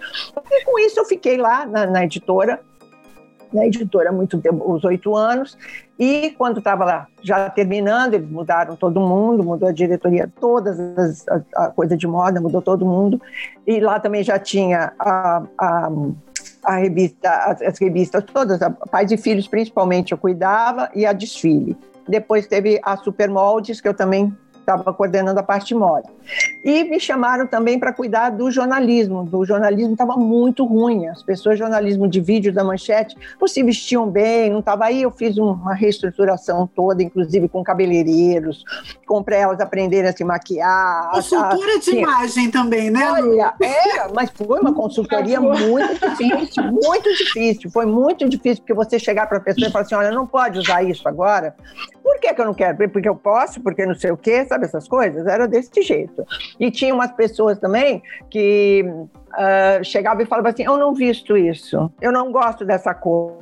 E 0.52 0.66
com 0.66 0.80
isso 0.80 1.00
eu 1.00 1.06
fiquei 1.06 1.38
lá 1.38 1.66
na, 1.66 1.86
na 1.88 2.04
editora 2.04 2.60
na 3.54 3.66
editora 3.66 4.10
há 4.10 4.12
muito 4.12 4.40
tempo, 4.40 4.72
os 4.72 4.84
oito 4.84 5.16
anos, 5.16 5.58
e 6.00 6.32
quando 6.38 6.60
estava 6.60 6.86
lá 6.86 7.08
já 7.22 7.50
terminando, 7.50 8.14
eles 8.14 8.30
mudaram 8.30 8.76
todo 8.76 9.00
mundo, 9.00 9.44
mudou 9.44 9.70
a 9.70 9.72
diretoria, 9.72 10.32
todas 10.40 10.80
as, 10.80 11.28
a, 11.28 11.42
a, 11.56 11.68
coisa 11.70 11.98
de 11.98 12.08
moda, 12.08 12.40
mudou 12.40 12.62
todo 12.62 12.86
mundo, 12.86 13.22
e 13.66 13.80
lá 13.80 14.00
também 14.00 14.24
já 14.24 14.38
tinha 14.38 14.94
a, 15.00 15.44
a, 15.58 15.92
a 16.64 16.76
revista, 16.78 17.30
as, 17.30 17.62
as, 17.62 17.80
revistas 17.80 18.24
todas, 18.24 18.62
a 18.62 18.70
Pais 18.70 19.12
e 19.12 19.18
Filhos 19.18 19.48
principalmente 19.48 20.12
eu 20.12 20.18
cuidava, 20.18 20.90
e 20.94 21.06
a 21.06 21.14
Desfile. 21.14 21.76
Depois 22.08 22.48
teve 22.48 22.80
a 22.84 22.96
Supermoldes, 22.96 23.82
que 23.82 23.88
eu 23.88 23.94
também 23.94 24.34
estava 24.68 24.94
coordenando 24.94 25.40
a 25.40 25.44
parte 25.44 25.74
moda. 25.74 26.10
E 26.62 26.84
me 26.84 27.00
chamaram 27.00 27.48
também 27.48 27.80
para 27.80 27.94
cuidar 27.94 28.32
do 28.32 28.52
jornalismo. 28.52 29.24
Do 29.24 29.46
jornalismo 29.46 29.94
estava 29.94 30.18
muito 30.18 30.66
ruim. 30.66 31.08
As 31.08 31.24
pessoas, 31.24 31.58
jornalismo 31.58 32.06
de 32.06 32.20
vídeo 32.20 32.54
da 32.54 32.66
manchete, 32.66 33.16
não 33.40 33.48
se 33.48 33.64
vestiam 33.64 34.10
bem, 34.10 34.50
não 34.50 34.60
estava 34.60 34.86
aí. 34.86 35.04
Eu 35.04 35.12
fiz 35.12 35.38
uma 35.38 35.74
reestruturação 35.74 36.68
toda, 36.68 37.02
inclusive 37.02 37.48
com 37.48 37.64
cabeleireiros, 37.64 38.66
com 39.06 39.24
para 39.24 39.38
elas 39.38 39.62
aprenderem 39.62 40.10
a 40.10 40.16
se 40.16 40.26
maquiar. 40.26 41.12
Consultora 41.12 41.72
a, 41.76 41.80
de 41.80 41.90
assim, 41.90 42.02
imagem 42.02 42.52
também, 42.52 42.92
né? 42.92 43.10
Olha, 43.10 43.54
é, 43.62 44.12
mas 44.14 44.30
foi 44.32 44.60
uma 44.60 44.74
consultoria 44.74 45.40
muito 45.40 46.10
difícil, 46.10 46.64
muito 46.64 47.10
difícil. 47.16 47.72
Foi 47.72 47.86
muito 47.86 48.28
difícil, 48.28 48.64
porque 48.64 48.74
você 48.74 49.00
chegar 49.00 49.28
para 49.28 49.38
a 49.38 49.42
pessoa 49.42 49.70
e 49.70 49.72
falar 49.72 49.86
assim: 49.86 49.96
olha, 49.96 50.12
não 50.12 50.28
pode 50.28 50.60
usar 50.60 50.84
isso 50.84 51.08
agora. 51.08 51.56
Por 52.08 52.22
que, 52.22 52.34
que 52.34 52.40
eu 52.40 52.46
não 52.46 52.54
quero? 52.54 52.90
Porque 52.90 53.10
eu 53.10 53.18
posso, 53.18 53.60
porque 53.60 53.86
não 53.86 53.94
sei 53.94 54.12
o 54.12 54.18
quê, 54.18 54.46
sabe? 54.46 54.64
essas 54.64 54.88
coisas? 54.88 55.28
Era 55.28 55.46
desse 55.46 55.82
jeito. 55.82 56.26
E 56.58 56.72
tinha 56.72 56.94
umas 56.96 57.12
pessoas 57.12 57.60
também 57.60 58.02
que 58.30 58.86
uh, 58.88 59.84
chegavam 59.84 60.24
e 60.24 60.26
falavam 60.26 60.50
assim: 60.50 60.64
eu 60.64 60.78
não 60.78 60.94
visto 60.94 61.36
isso, 61.36 61.92
eu 62.00 62.10
não 62.10 62.32
gosto 62.32 62.64
dessa 62.64 62.94
cor. 62.94 63.40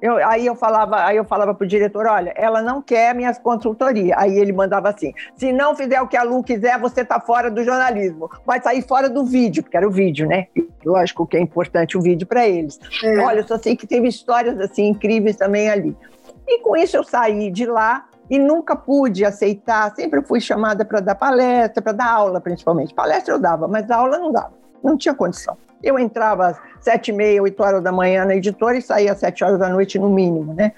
Eu, 0.00 0.16
aí 0.16 0.44
eu 0.44 0.56
falava, 0.56 1.04
aí 1.04 1.16
eu 1.16 1.24
falava 1.24 1.54
pro 1.54 1.64
diretor, 1.64 2.06
olha, 2.06 2.32
ela 2.34 2.60
não 2.60 2.82
quer 2.82 3.14
minhas 3.14 3.38
consultorias. 3.38 4.18
Aí 4.18 4.36
ele 4.36 4.52
mandava 4.52 4.88
assim: 4.88 5.14
se 5.36 5.52
não 5.52 5.76
fizer 5.76 6.00
o 6.00 6.08
que 6.08 6.16
a 6.16 6.24
Lu 6.24 6.42
quiser, 6.42 6.80
você 6.80 7.04
tá 7.04 7.20
fora 7.20 7.52
do 7.52 7.62
jornalismo. 7.62 8.28
Vai 8.44 8.60
sair 8.60 8.82
fora 8.82 9.08
do 9.08 9.24
vídeo, 9.24 9.62
porque 9.62 9.76
era 9.76 9.86
o 9.86 9.92
vídeo, 9.92 10.26
né? 10.26 10.48
Lógico 10.84 11.24
que 11.24 11.36
é 11.36 11.40
importante 11.40 11.96
o 11.96 12.00
vídeo 12.00 12.26
para 12.26 12.48
eles. 12.48 12.80
É. 13.04 13.18
Olha, 13.20 13.38
eu 13.38 13.46
só 13.46 13.56
sei 13.56 13.76
que 13.76 13.86
teve 13.86 14.08
histórias 14.08 14.58
assim 14.58 14.88
incríveis 14.88 15.36
também 15.36 15.70
ali. 15.70 15.96
E 16.52 16.60
com 16.60 16.76
isso 16.76 16.96
eu 16.96 17.02
saí 17.02 17.50
de 17.50 17.64
lá 17.64 18.04
e 18.28 18.38
nunca 18.38 18.76
pude 18.76 19.24
aceitar. 19.24 19.94
Sempre 19.94 20.22
fui 20.22 20.38
chamada 20.38 20.84
para 20.84 21.00
dar 21.00 21.14
palestra, 21.14 21.82
para 21.82 21.92
dar 21.92 22.10
aula, 22.10 22.40
principalmente. 22.40 22.94
Palestra 22.94 23.34
eu 23.34 23.38
dava, 23.38 23.66
mas 23.66 23.90
aula 23.90 24.18
não 24.18 24.30
dava, 24.30 24.52
não 24.82 24.96
tinha 24.98 25.14
condição. 25.14 25.56
Eu 25.82 25.98
entrava 25.98 26.48
às 26.48 26.60
sete 26.80 27.08
e 27.08 27.12
meia, 27.12 27.42
oito 27.42 27.60
horas 27.62 27.82
da 27.82 27.90
manhã 27.90 28.24
na 28.24 28.36
editora 28.36 28.76
e 28.76 28.82
saía 28.82 29.12
às 29.12 29.18
sete 29.18 29.42
horas 29.42 29.58
da 29.58 29.68
noite 29.68 29.98
no 29.98 30.10
mínimo, 30.10 30.52
né? 30.54 30.72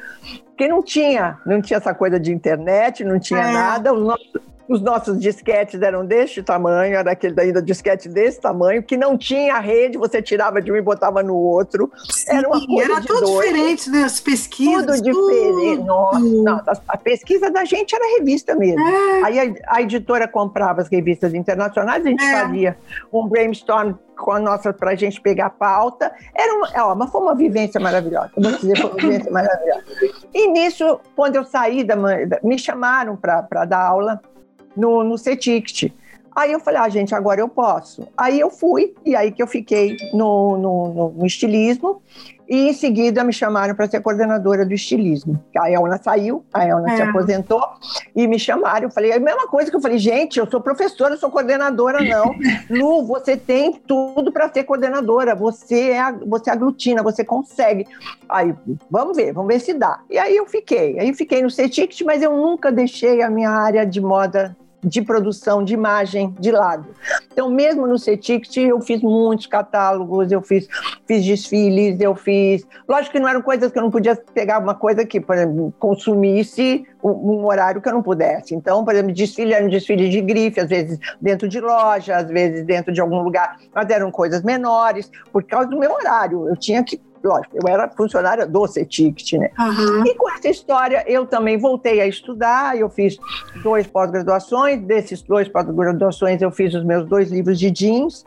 Porque 0.47 0.69
não 0.69 0.83
tinha, 0.83 1.39
não 1.45 1.61
tinha 1.61 1.79
essa 1.79 1.93
coisa 1.93 2.19
de 2.19 2.33
internet, 2.33 3.05
não 3.05 3.19
tinha 3.19 3.41
é. 3.41 3.53
nada. 3.53 3.93
Os 3.93 4.03
nossos, 4.03 4.33
os 4.69 4.81
nossos 4.81 5.19
disquetes 5.19 5.81
eram 5.83 6.05
deste 6.05 6.43
tamanho, 6.43 6.97
era 6.97 7.13
aquele 7.13 7.39
ainda 7.41 7.63
disquete 7.63 8.09
desse 8.09 8.41
tamanho, 8.41 8.83
que 8.83 8.97
não 8.97 9.17
tinha 9.17 9.59
rede, 9.59 9.99
você 9.99 10.23
tirava 10.23 10.61
de 10.61 10.73
um 10.73 10.77
e 10.77 10.81
botava 10.81 11.23
no 11.23 11.35
outro. 11.35 11.91
Sim, 12.11 12.37
era 12.37 12.49
uma 12.49 12.67
coisa 12.67 12.93
era 12.93 13.01
tudo 13.03 13.21
doido. 13.21 13.53
diferente, 13.53 13.91
né? 13.91 14.05
As 14.05 14.21
pesquisas. 14.21 15.01
Tudo, 15.01 15.13
tudo. 15.13 15.31
diferente. 15.31 15.83
Nossa, 15.83 16.19
não, 16.19 16.63
a 16.89 16.97
pesquisa 16.97 17.51
da 17.51 17.65
gente 17.65 17.95
era 17.95 18.19
revista 18.19 18.55
mesmo. 18.55 18.81
É. 18.81 19.23
Aí 19.25 19.39
a, 19.39 19.77
a, 19.77 19.83
editora 19.83 20.27
comprava 20.27 20.81
as 20.81 20.89
revistas 20.89 21.35
internacionais, 21.35 22.05
a 22.05 22.09
gente 22.09 22.25
é. 22.25 22.41
fazia 22.41 22.77
um 23.13 23.27
brainstorm 23.27 23.95
com 24.17 24.31
a 24.31 24.39
nossa 24.39 24.73
para 24.73 24.93
a 24.93 24.95
gente 24.95 25.21
pegar 25.21 25.47
a 25.47 25.51
pauta. 25.51 26.13
Era 26.35 26.55
uma, 26.55 26.69
ó, 26.85 26.95
mas 26.95 27.11
foi 27.11 27.21
uma 27.21 27.35
vivência 27.35 27.81
maravilhosa. 27.81 28.31
vou 28.37 28.53
dizer, 28.53 28.79
foi 28.79 28.91
uma 28.91 28.97
vivência 28.97 29.31
maravilhosa. 29.31 29.85
E 30.33 30.49
nisso, 30.49 31.01
quando 31.15 31.37
eu 31.37 31.45
saí 31.45 31.85
da, 31.85 31.97
me 32.43 32.59
chamaram 32.59 33.17
para 33.17 33.65
dar 33.65 33.85
aula 33.85 34.21
no, 34.77 35.05
no 35.05 35.19
C-Ticket. 35.19 35.93
Aí 36.35 36.51
eu 36.51 36.59
falei, 36.59 36.81
ah, 36.81 36.89
gente, 36.89 37.15
agora 37.15 37.41
eu 37.41 37.49
posso. 37.49 38.09
Aí 38.17 38.41
eu 38.41 38.51
fui, 38.51 38.93
e 39.05 39.15
aí 39.15 39.31
que 39.31 39.43
eu 39.43 39.47
fiquei 39.47 39.97
no, 40.13 40.57
no, 40.57 41.13
no 41.17 41.27
estilismo, 41.27 42.03
e 42.49 42.69
em 42.69 42.73
seguida 42.73 43.23
me 43.23 43.33
chamaram 43.33 43.75
para 43.75 43.89
ser 43.89 44.01
coordenadora 44.01 44.67
do 44.67 44.75
estilismo. 44.75 45.43
A 45.57 45.71
Elna 45.71 45.99
saiu, 46.03 46.45
a 46.53 46.67
Elna 46.67 46.93
é. 46.93 46.97
se 46.97 47.03
aposentou, 47.03 47.63
e 48.17 48.27
me 48.27 48.39
chamaram. 48.39 48.89
Eu 48.89 48.91
falei, 48.91 49.13
a 49.13 49.21
mesma 49.21 49.47
coisa 49.47 49.71
que 49.71 49.77
eu 49.77 49.81
falei, 49.81 49.97
gente, 49.97 50.39
eu 50.39 50.51
sou 50.51 50.61
professora, 50.61 51.15
eu 51.15 51.19
sou 51.19 51.31
coordenadora, 51.31 52.03
não. 52.03 52.35
Lu, 52.69 53.05
você 53.07 53.37
tem 53.37 53.73
tudo 53.73 54.33
para 54.33 54.53
ser 54.53 54.65
coordenadora, 54.65 55.37
você, 55.37 55.91
é, 55.91 56.13
você 56.27 56.51
aglutina, 56.51 57.01
você 57.01 57.25
consegue. 57.25 57.87
Aí, 58.29 58.53
vamos 58.91 59.17
ver, 59.17 59.33
vamos 59.33 59.55
ver 59.55 59.61
se 59.61 59.73
dá. 59.73 60.01
E 60.11 60.19
aí 60.19 60.37
eu 60.37 60.47
fiquei. 60.47 60.99
Aí 60.99 61.15
fiquei 61.15 61.43
no 61.43 61.51
C-Ticket, 61.51 62.03
mas 62.03 62.23
eu 62.23 62.37
nunca 62.37 62.73
deixei 62.73 63.23
a 63.23 63.31
minha 63.31 63.51
área 63.51 63.87
de 63.87 64.01
moda 64.01 64.57
de 64.85 65.03
produção 65.03 65.65
de 65.65 65.75
imagem 65.75 66.35
de 66.39 66.51
lado. 66.51 66.87
Então, 67.33 67.51
mesmo 67.51 67.87
no 67.87 67.99
CETICT, 67.99 68.61
eu 68.61 68.81
fiz 68.81 69.01
muitos 69.03 69.47
catálogos, 69.47 70.31
eu 70.31 70.43
fiz, 70.43 70.69
fiz 71.07 71.25
desfiles, 71.25 72.01
eu 72.01 72.15
fiz. 72.15 72.67
Lógico 72.89 73.13
que 73.13 73.21
não 73.21 73.29
eram 73.29 73.43
coisas 73.43 73.73
que 73.73 73.79
eu 73.79 73.83
não 73.83 73.91
podia 73.91 74.15
pegar 74.35 74.59
uma 74.59 74.75
coisa 74.75 75.05
que, 75.05 75.21
por 75.21 75.37
exemplo, 75.37 75.75
consumisse 75.79 76.87
um 77.03 77.45
horário 77.45 77.83
que 77.83 77.89
eu 77.89 77.93
não 77.93 78.03
pudesse. 78.03 78.55
Então, 78.55 78.85
por 78.85 78.95
exemplo, 78.95 79.13
desfile 79.13 79.53
era 79.53 79.65
um 79.65 79.69
desfile 79.69 80.09
de 80.09 80.21
grife, 80.21 80.61
às 80.61 80.69
vezes 80.69 80.99
dentro 81.21 81.49
de 81.49 81.61
loja, 81.61 82.17
às 82.17 82.29
vezes 82.29 82.65
dentro 82.65 82.93
de 82.93 83.01
algum 83.01 83.23
lugar, 83.23 83.59
mas 83.75 83.91
eram 83.91 84.11
coisas 84.11 84.43
menores, 84.43 85.11
por 85.33 85.43
causa 85.45 85.69
do 85.69 85.79
meu 85.79 85.93
horário. 85.93 86.49
Eu 86.49 86.57
tinha 86.57 86.83
que 86.83 87.01
lógico, 87.25 87.57
eu 87.57 87.69
era 87.69 87.89
funcionária 87.89 88.47
do 88.47 88.67
CETICT, 88.67 89.39
né? 89.39 89.51
Uhum. 89.59 90.07
E 90.07 90.15
com 90.15 90.31
essa 90.31 90.49
história, 90.49 91.05
eu 91.07 91.27
também 91.27 91.57
voltei 91.57 92.01
a 92.01 92.07
estudar, 92.07 92.77
eu 92.77 92.89
fiz 92.89 93.17
dois 93.63 93.87
pós-graduações, 93.87 94.83
desses 94.83 95.23
dois 95.23 95.49
pós-graduações 95.49 96.43
eu 96.43 96.51
fiz 96.51 96.75
os 96.75 96.85
meus 96.85 97.07
dois 97.09 97.31
livros 97.31 97.59
de 97.59 97.71
jeans, 97.71 98.25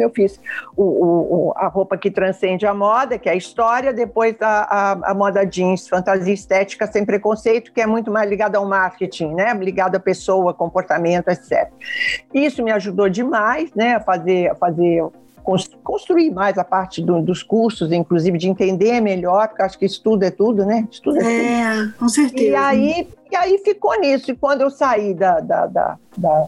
eu 0.00 0.10
fiz 0.10 0.40
o, 0.76 0.82
o, 0.82 1.52
a 1.56 1.68
roupa 1.68 1.96
que 1.96 2.10
transcende 2.10 2.66
a 2.66 2.74
moda, 2.74 3.18
que 3.18 3.28
é 3.28 3.32
a 3.32 3.36
história, 3.36 3.92
depois 3.92 4.34
a, 4.40 4.62
a, 4.62 5.10
a, 5.10 5.14
moda 5.14 5.44
jeans, 5.44 5.88
fantasia 5.88 6.34
estética 6.34 6.86
sem 6.86 7.04
preconceito, 7.04 7.72
que 7.72 7.80
é 7.80 7.86
muito 7.86 8.10
mais 8.10 8.28
ligada 8.28 8.58
ao 8.58 8.66
marketing, 8.66 9.34
né? 9.34 9.54
Ligada 9.54 9.98
à 9.98 10.00
pessoa, 10.00 10.52
comportamento, 10.52 11.28
etc. 11.28 11.70
Isso 12.34 12.62
me 12.64 12.72
ajudou 12.72 13.08
demais, 13.08 13.72
né? 13.74 13.94
A 13.94 14.00
fazer, 14.00 14.50
a 14.50 14.54
fazer 14.56 15.04
construir 15.84 16.30
mais 16.30 16.58
a 16.58 16.64
parte 16.64 17.00
do, 17.00 17.22
dos 17.22 17.42
cursos, 17.42 17.92
inclusive 17.92 18.36
de 18.36 18.48
entender 18.48 19.00
melhor, 19.00 19.48
porque 19.48 19.62
acho 19.62 19.78
que 19.78 19.84
estudo 19.84 20.24
é 20.24 20.30
tudo, 20.30 20.64
né? 20.66 20.88
Estudo 20.90 21.20
é, 21.20 21.60
é 21.60 21.76
tudo. 21.76 21.94
com 21.98 22.08
certeza. 22.08 22.44
E 22.44 22.54
aí, 22.54 23.08
e 23.30 23.36
aí 23.36 23.58
ficou 23.58 23.98
nisso. 24.00 24.30
E 24.30 24.36
quando 24.36 24.62
eu 24.62 24.70
saí 24.70 25.14
da, 25.14 25.38
da, 25.40 25.66
da, 25.66 25.98
da 26.16 26.46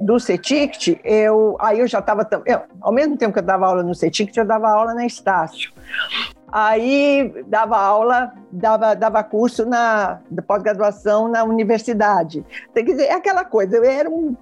do 0.00 0.18
CETICT, 0.18 1.00
eu, 1.04 1.56
aí 1.60 1.80
eu 1.80 1.86
já 1.86 1.98
estava, 1.98 2.28
ao 2.80 2.92
mesmo 2.92 3.16
tempo 3.16 3.32
que 3.32 3.38
eu 3.38 3.44
dava 3.44 3.66
aula 3.66 3.82
no 3.82 3.94
CETICT, 3.94 4.38
eu 4.38 4.46
dava 4.46 4.70
aula 4.70 4.94
na 4.94 5.04
Estácio. 5.04 5.72
Aí 6.50 7.44
dava 7.46 7.76
aula, 7.76 8.32
dava, 8.50 8.94
dava 8.94 9.22
curso 9.22 9.66
na 9.66 10.20
pós-graduação 10.46 11.28
na 11.28 11.44
universidade. 11.44 12.44
Quer 12.72 12.82
dizer, 12.82 13.04
é 13.04 13.14
aquela 13.14 13.44
coisa, 13.44 13.76
eu 13.76 13.84
era 13.84 14.08
um, 14.08 14.34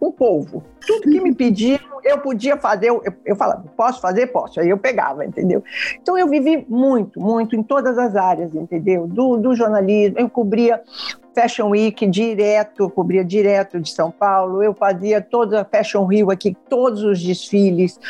um 0.00 0.12
povo. 0.12 0.62
Tudo 0.86 1.10
que 1.10 1.20
me 1.20 1.34
pediam, 1.34 1.80
eu 2.04 2.18
podia 2.18 2.56
fazer, 2.56 2.88
eu, 2.88 3.02
eu 3.24 3.36
falava, 3.36 3.64
posso 3.76 4.00
fazer? 4.00 4.28
Posso. 4.28 4.60
Aí 4.60 4.68
eu 4.68 4.78
pegava, 4.78 5.24
entendeu? 5.24 5.62
Então 6.00 6.16
eu 6.16 6.28
vivi 6.28 6.64
muito, 6.68 7.20
muito 7.20 7.56
em 7.56 7.62
todas 7.62 7.98
as 7.98 8.14
áreas, 8.14 8.54
entendeu? 8.54 9.06
Do, 9.06 9.36
do 9.36 9.54
jornalismo, 9.54 10.18
eu 10.18 10.28
cobria 10.28 10.82
Fashion 11.36 11.68
Week 11.68 12.06
direto, 12.06 12.88
cobria 12.88 13.22
direto 13.22 13.78
de 13.78 13.90
São 13.90 14.10
Paulo, 14.10 14.62
eu 14.62 14.72
fazia 14.72 15.20
toda 15.20 15.60
a 15.60 15.64
Fashion 15.66 16.06
Rio 16.06 16.30
aqui, 16.30 16.56
todos 16.66 17.02
os 17.02 17.22
desfiles, 17.22 18.00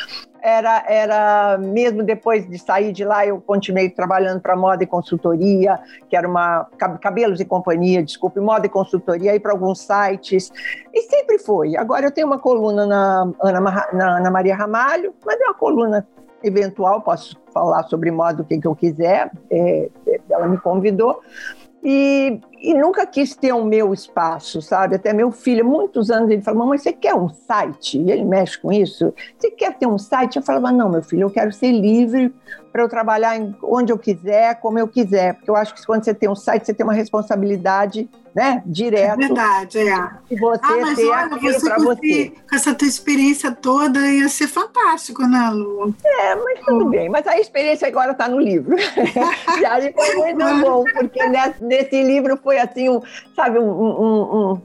era, 0.41 0.81
era 0.87 1.57
mesmo 1.57 2.03
depois 2.03 2.47
de 2.47 2.57
sair 2.57 2.93
de 2.93 3.03
lá, 3.03 3.25
eu 3.27 3.41
continuei 3.41 3.89
trabalhando 3.89 4.39
para 4.39 4.55
moda 4.55 4.81
e 4.81 4.87
consultoria, 4.87 5.77
que 6.09 6.15
era 6.15 6.25
uma 6.25 6.69
cabelos 7.01 7.41
e 7.41 7.45
companhia, 7.45 8.01
desculpe, 8.01 8.39
moda 8.39 8.65
e 8.65 8.69
consultoria, 8.69 9.33
aí 9.33 9.41
para 9.41 9.51
alguns 9.51 9.79
sites, 9.79 10.49
e 10.93 11.01
sempre 11.01 11.37
foi. 11.37 11.75
Agora 11.75 12.05
eu 12.05 12.11
tenho 12.11 12.27
uma 12.27 12.39
coluna 12.39 12.85
na 12.85 13.29
Ana, 13.41 13.59
na 13.91 14.17
Ana 14.19 14.31
Maria 14.31 14.55
Ramalho, 14.55 15.13
mas 15.25 15.37
é 15.37 15.43
uma 15.43 15.53
coluna 15.53 16.07
eventual, 16.41 17.01
posso 17.01 17.35
falar 17.53 17.83
sobre 17.83 18.09
moda 18.09 18.41
o 18.41 18.45
que, 18.45 18.57
que 18.57 18.67
eu 18.67 18.75
quiser, 18.75 19.29
é, 19.51 19.89
ela 20.29 20.47
me 20.47 20.57
convidou, 20.57 21.19
e, 21.83 22.41
e, 22.59 22.73
nunca 22.73 23.05
quis 23.05 23.35
ter 23.35 23.53
o 23.53 23.63
meu 23.63 23.93
espaço, 23.93 24.61
sabe? 24.61 24.95
Até 24.95 25.13
meu 25.13 25.31
filho, 25.31 25.65
muitos 25.65 26.09
anos, 26.09 26.29
ele 26.29 26.41
falou: 26.41 26.61
Mamãe, 26.61 26.77
você 26.77 26.91
quer 26.91 27.13
um 27.13 27.29
site? 27.29 27.97
E 27.99 28.11
ele 28.11 28.25
mexe 28.25 28.57
com 28.57 28.71
isso. 28.71 29.13
Você 29.37 29.51
quer 29.51 29.77
ter 29.77 29.87
um 29.87 29.97
site? 29.97 30.37
Eu 30.37 30.43
falava: 30.43 30.71
Não, 30.71 30.89
meu 30.89 31.03
filho, 31.03 31.23
eu 31.23 31.29
quero 31.29 31.51
ser 31.51 31.71
livre 31.71 32.33
para 32.71 32.83
eu 32.83 32.89
trabalhar 32.89 33.35
onde 33.63 33.91
eu 33.91 33.97
quiser, 33.97 34.59
como 34.59 34.77
eu 34.77 34.87
quiser. 34.87 35.33
Porque 35.33 35.49
eu 35.49 35.55
acho 35.55 35.73
que 35.73 35.85
quando 35.85 36.03
você 36.03 36.13
tem 36.13 36.29
um 36.29 36.35
site, 36.35 36.65
você 36.65 36.73
tem 36.73 36.85
uma 36.85 36.93
responsabilidade 36.93 38.09
né, 38.37 38.61
direto. 38.67 39.13
É 39.19 39.27
verdade, 39.27 39.79
é. 39.79 40.09
E 40.29 40.35
você 40.35 40.61
ah, 40.63 40.77
mas 40.79 40.95
ter 40.95 41.07
olha, 41.07 41.25
aquilo 41.25 41.59
para 41.59 41.77
você. 41.79 42.33
Com 42.47 42.55
essa 42.55 42.75
tua 42.75 42.87
experiência 42.87 43.51
toda, 43.51 43.99
ia 43.99 44.29
ser 44.29 44.45
fantástico, 44.45 45.23
né, 45.23 45.49
Lu? 45.49 45.91
É, 46.05 46.35
mas 46.35 46.59
tudo 46.59 46.85
oh. 46.85 46.89
bem. 46.89 47.09
Mas 47.09 47.25
a 47.25 47.39
experiência 47.39 47.87
agora 47.87 48.11
está 48.11 48.27
no 48.27 48.39
livro. 48.39 48.75
e 49.59 49.65
aí 49.65 49.91
foi 49.91 50.15
muito 50.17 50.61
bom, 50.61 50.83
porque 50.83 51.19
nesse 51.61 52.03
livro 52.03 52.37
foi 52.47 52.59
assim, 52.59 52.87
um, 52.87 53.01
sabe, 53.35 53.59
um, 53.59 53.69
um, 53.69 54.51
um 54.53 54.61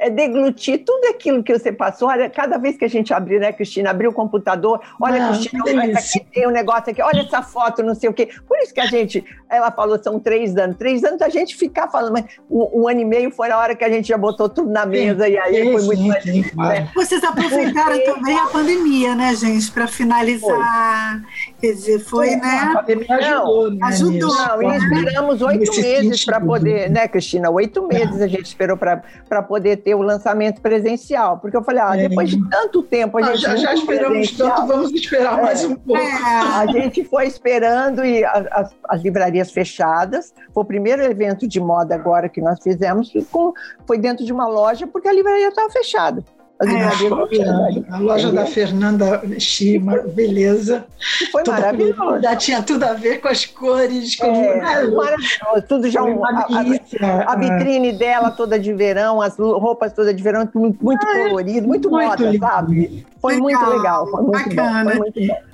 é 0.00 0.08
deglutir 0.08 0.82
tudo 0.84 1.06
aquilo 1.08 1.42
que 1.42 1.56
você 1.56 1.70
passou. 1.70 2.08
Olha, 2.08 2.28
cada 2.30 2.56
vez 2.56 2.76
que 2.76 2.84
a 2.84 2.88
gente 2.88 3.12
abrir, 3.12 3.38
né, 3.38 3.52
Cristina, 3.52 3.90
abrir 3.90 4.08
o 4.08 4.12
computador, 4.12 4.80
olha, 5.00 5.18
não, 5.18 5.28
Cristina, 5.34 5.62
olha 5.66 5.98
aqui, 5.98 6.20
tem 6.32 6.48
um 6.48 6.50
negócio 6.50 6.90
aqui, 6.90 7.02
olha 7.02 7.20
essa 7.20 7.42
foto, 7.42 7.82
não 7.82 7.94
sei 7.94 8.08
o 8.08 8.12
quê. 8.12 8.30
Por 8.48 8.58
isso 8.58 8.72
que 8.72 8.80
a 8.80 8.86
gente, 8.86 9.22
ela 9.48 9.70
falou, 9.70 10.02
são 10.02 10.18
três 10.18 10.56
anos. 10.56 10.76
Três 10.76 11.04
anos 11.04 11.20
a 11.20 11.28
gente 11.28 11.54
ficar 11.54 11.88
falando, 11.88 12.14
mas 12.14 12.24
um, 12.50 12.82
um 12.82 12.88
ano 12.88 13.00
e 13.00 13.04
meio 13.04 13.30
foi 13.30 13.50
a 13.50 13.58
hora 13.58 13.76
que 13.76 13.84
a 13.84 13.90
gente 13.90 14.08
já 14.08 14.16
botou 14.16 14.48
tudo 14.48 14.70
na 14.70 14.86
mesa 14.86 15.28
e 15.28 15.36
aí 15.38 15.70
foi 15.70 15.82
muito 15.84 16.02
mais 16.04 16.22
sim, 16.22 16.44
né? 16.56 16.88
Vocês 16.94 17.22
aproveitaram 17.22 17.96
Porque... 17.96 18.10
também 18.10 18.38
a 18.38 18.46
pandemia, 18.46 19.14
né, 19.14 19.34
gente, 19.34 19.70
para 19.70 19.86
finalizar. 19.86 21.20
Foi. 21.20 21.52
Quer 21.60 21.72
dizer, 21.74 21.98
foi, 22.00 22.36
né? 22.36 22.70
A 22.70 22.78
pandemia 22.78 23.16
ajudou, 23.16 23.70
né? 23.70 23.78
Ajudou. 23.82 24.34
Não, 24.34 24.62
e 24.62 24.76
esperamos 24.76 25.42
oito 25.42 25.80
meses 25.80 26.24
para 26.24 26.40
poder, 26.40 26.90
né, 26.90 27.06
Cristina? 27.06 27.50
Oito 27.50 27.86
meses 27.86 28.20
a 28.22 28.26
gente 28.26 28.46
esperou 28.46 28.78
para 28.78 29.42
poder 29.42 29.76
ter 29.76 29.89
ter 29.90 29.94
o 29.94 30.02
lançamento 30.02 30.60
presencial, 30.60 31.38
porque 31.38 31.56
eu 31.56 31.64
falei, 31.64 31.82
ah, 31.82 31.96
é. 31.96 32.08
depois 32.08 32.30
de 32.30 32.48
tanto 32.48 32.82
tempo 32.82 33.18
a 33.18 33.20
ah, 33.20 33.34
gente. 33.34 33.46
Ah, 33.46 33.56
já, 33.56 33.56
já 33.56 33.74
esperamos 33.74 34.30
tanto, 34.36 34.66
vamos 34.66 34.92
esperar 34.92 35.38
é, 35.38 35.42
mais 35.42 35.64
um 35.64 35.74
pouco. 35.74 36.00
É, 36.00 36.12
a 36.12 36.66
gente 36.66 37.04
foi 37.04 37.26
esperando 37.26 38.04
e 38.04 38.24
as, 38.24 38.72
as, 38.88 39.02
livrarias 39.02 39.50
fechadas. 39.50 40.32
Foi 40.54 40.62
o 40.62 40.66
primeiro 40.66 41.02
evento 41.02 41.46
de 41.48 41.58
moda 41.58 41.94
agora 41.94 42.28
que 42.28 42.40
nós 42.40 42.62
fizemos, 42.62 43.12
com, 43.32 43.52
foi 43.86 43.98
dentro 43.98 44.24
de 44.24 44.32
uma 44.32 44.46
loja, 44.46 44.86
porque 44.86 45.08
a 45.08 45.12
livraria 45.12 45.48
estava 45.48 45.68
fechada. 45.70 46.24
É, 46.62 47.94
a 47.94 47.98
loja 47.98 48.30
da 48.30 48.44
Fernanda 48.44 49.22
Chima, 49.38 49.96
beleza. 49.98 50.84
Foi 51.32 51.42
Toda 51.42 51.58
maravilhoso. 51.58 52.20
Já 52.20 52.36
tinha 52.36 52.62
tudo 52.62 52.84
a 52.84 52.92
ver 52.92 53.18
com 53.22 53.28
as 53.28 53.46
cores. 53.46 54.16
Com... 54.16 54.26
É, 54.26 54.86
maravilhoso. 54.88 55.62
Tudo 55.66 55.88
já 55.88 56.02
um, 56.02 56.22
a, 56.22 56.28
a, 56.28 57.32
a, 57.32 57.36
vitrine 57.36 57.92
dela 57.94 58.30
toda 58.30 58.58
de 58.58 58.74
verão, 58.74 59.22
as 59.22 59.38
roupas 59.38 59.94
todas 59.94 60.14
de 60.14 60.22
verão, 60.22 60.46
muito, 60.54 60.84
muito 60.84 61.06
colorido, 61.06 61.66
muito, 61.66 61.90
muito 61.90 61.90
moda, 61.90 62.30
lindo. 62.30 62.46
sabe? 62.46 63.06
Foi 63.22 63.36
legal. 63.36 63.42
muito 63.42 63.76
legal. 63.76 64.06
Foi 64.10 64.22
muito 64.22 64.48
Bacana. 64.50 64.84
bom. 64.84 64.90
Foi 64.90 64.98
muito 64.98 65.26
bom. 65.26 65.49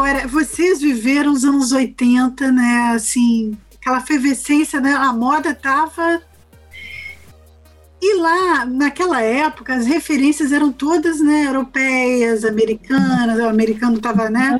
Agora, 0.00 0.26
vocês 0.26 0.80
viveram 0.80 1.30
os 1.30 1.44
anos 1.44 1.72
80, 1.72 2.50
né? 2.50 2.92
Assim, 2.94 3.54
aquela 3.78 3.98
efervescência, 3.98 4.80
né? 4.80 4.94
A 4.94 5.12
moda 5.12 5.54
tava. 5.54 6.22
E 8.00 8.18
lá, 8.18 8.64
naquela 8.64 9.20
época, 9.20 9.74
as 9.74 9.84
referências 9.84 10.52
eram 10.52 10.72
todas, 10.72 11.20
né, 11.20 11.44
europeias, 11.44 12.46
americanas, 12.46 13.38
o 13.38 13.46
americano 13.46 14.00
tava, 14.00 14.30
né? 14.30 14.58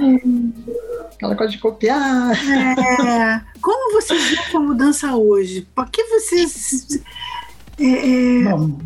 Aquela 1.15 1.35
coisa 1.35 1.53
de 1.53 1.59
copiar. 1.59 2.33
É. 2.37 3.41
Como 3.63 3.95
vocês 3.95 4.23
veem 4.23 4.43
essa 4.43 4.61
mudança 4.61 5.17
hoje? 5.17 5.67
Por 5.75 5.91
que 5.91 6.05
vocês. 6.05 7.01
É, 7.79 8.43
é... 8.43 8.45
Bom, 8.45 8.79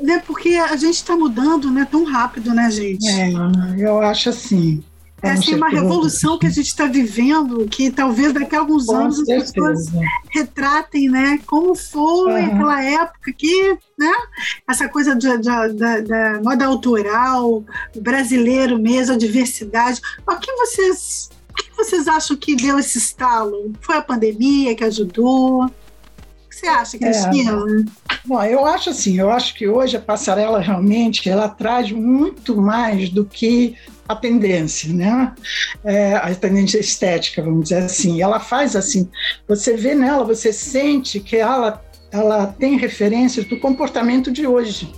né, 0.00 0.20
porque 0.26 0.56
a 0.56 0.74
gente 0.74 0.96
está 0.96 1.16
mudando 1.16 1.70
né, 1.70 1.86
tão 1.88 2.02
rápido, 2.02 2.52
né, 2.52 2.68
gente? 2.72 3.08
É, 3.08 3.30
eu 3.78 4.00
acho 4.00 4.28
assim. 4.28 4.82
É 5.22 5.30
assim, 5.30 5.54
uma 5.54 5.68
revolução 5.68 6.36
que 6.36 6.46
a 6.46 6.50
gente 6.50 6.66
está 6.66 6.86
vivendo, 6.86 7.64
que 7.68 7.92
talvez 7.92 8.32
daqui 8.32 8.56
a 8.56 8.58
alguns 8.58 8.86
Com 8.86 8.96
anos 8.96 9.16
certeza. 9.18 9.44
as 9.44 9.52
pessoas 9.52 9.86
retratem, 10.30 11.08
né? 11.08 11.38
Como 11.46 11.76
foi 11.76 12.42
uhum. 12.42 12.46
aquela 12.46 12.82
época 12.82 13.32
que, 13.32 13.78
né? 13.96 14.12
Essa 14.68 14.88
coisa 14.88 15.14
de, 15.14 15.28
de, 15.38 15.72
da, 15.74 16.00
da 16.00 16.42
moda 16.42 16.66
autoral, 16.66 17.64
brasileiro 17.94 18.80
mesmo, 18.80 19.14
a 19.14 19.18
diversidade. 19.18 20.00
O 20.26 20.36
que 20.36 20.52
vocês, 20.56 21.30
o 21.50 21.54
que 21.54 21.70
vocês 21.76 22.08
acham 22.08 22.36
que 22.36 22.56
deu 22.56 22.80
esse 22.80 22.98
estalo? 22.98 23.72
Foi 23.80 23.96
a 23.96 24.02
pandemia 24.02 24.74
que 24.74 24.82
ajudou? 24.82 25.70
O 26.62 26.64
que 26.64 26.66
você 26.66 26.68
acha, 26.68 26.98
Cristina? 26.98 27.52
É. 27.52 28.16
Bom, 28.24 28.42
eu 28.44 28.64
acho 28.64 28.90
assim, 28.90 29.18
eu 29.18 29.32
acho 29.32 29.52
que 29.54 29.66
hoje 29.66 29.96
a 29.96 30.00
passarela 30.00 30.60
realmente 30.60 31.28
ela 31.28 31.48
traz 31.48 31.90
muito 31.90 32.56
mais 32.56 33.08
do 33.08 33.24
que 33.24 33.74
a 34.08 34.14
tendência, 34.14 34.92
né? 34.92 35.34
É, 35.82 36.14
a 36.14 36.32
tendência 36.34 36.78
estética, 36.78 37.42
vamos 37.42 37.64
dizer 37.64 37.82
assim. 37.82 38.22
Ela 38.22 38.38
faz 38.38 38.76
assim, 38.76 39.10
você 39.48 39.76
vê 39.76 39.92
nela, 39.94 40.24
você 40.24 40.52
sente 40.52 41.18
que 41.18 41.36
ela 41.36 41.82
ela 42.12 42.46
tem 42.46 42.76
referências 42.76 43.46
do 43.46 43.58
comportamento 43.58 44.30
de 44.30 44.46
hoje, 44.46 44.92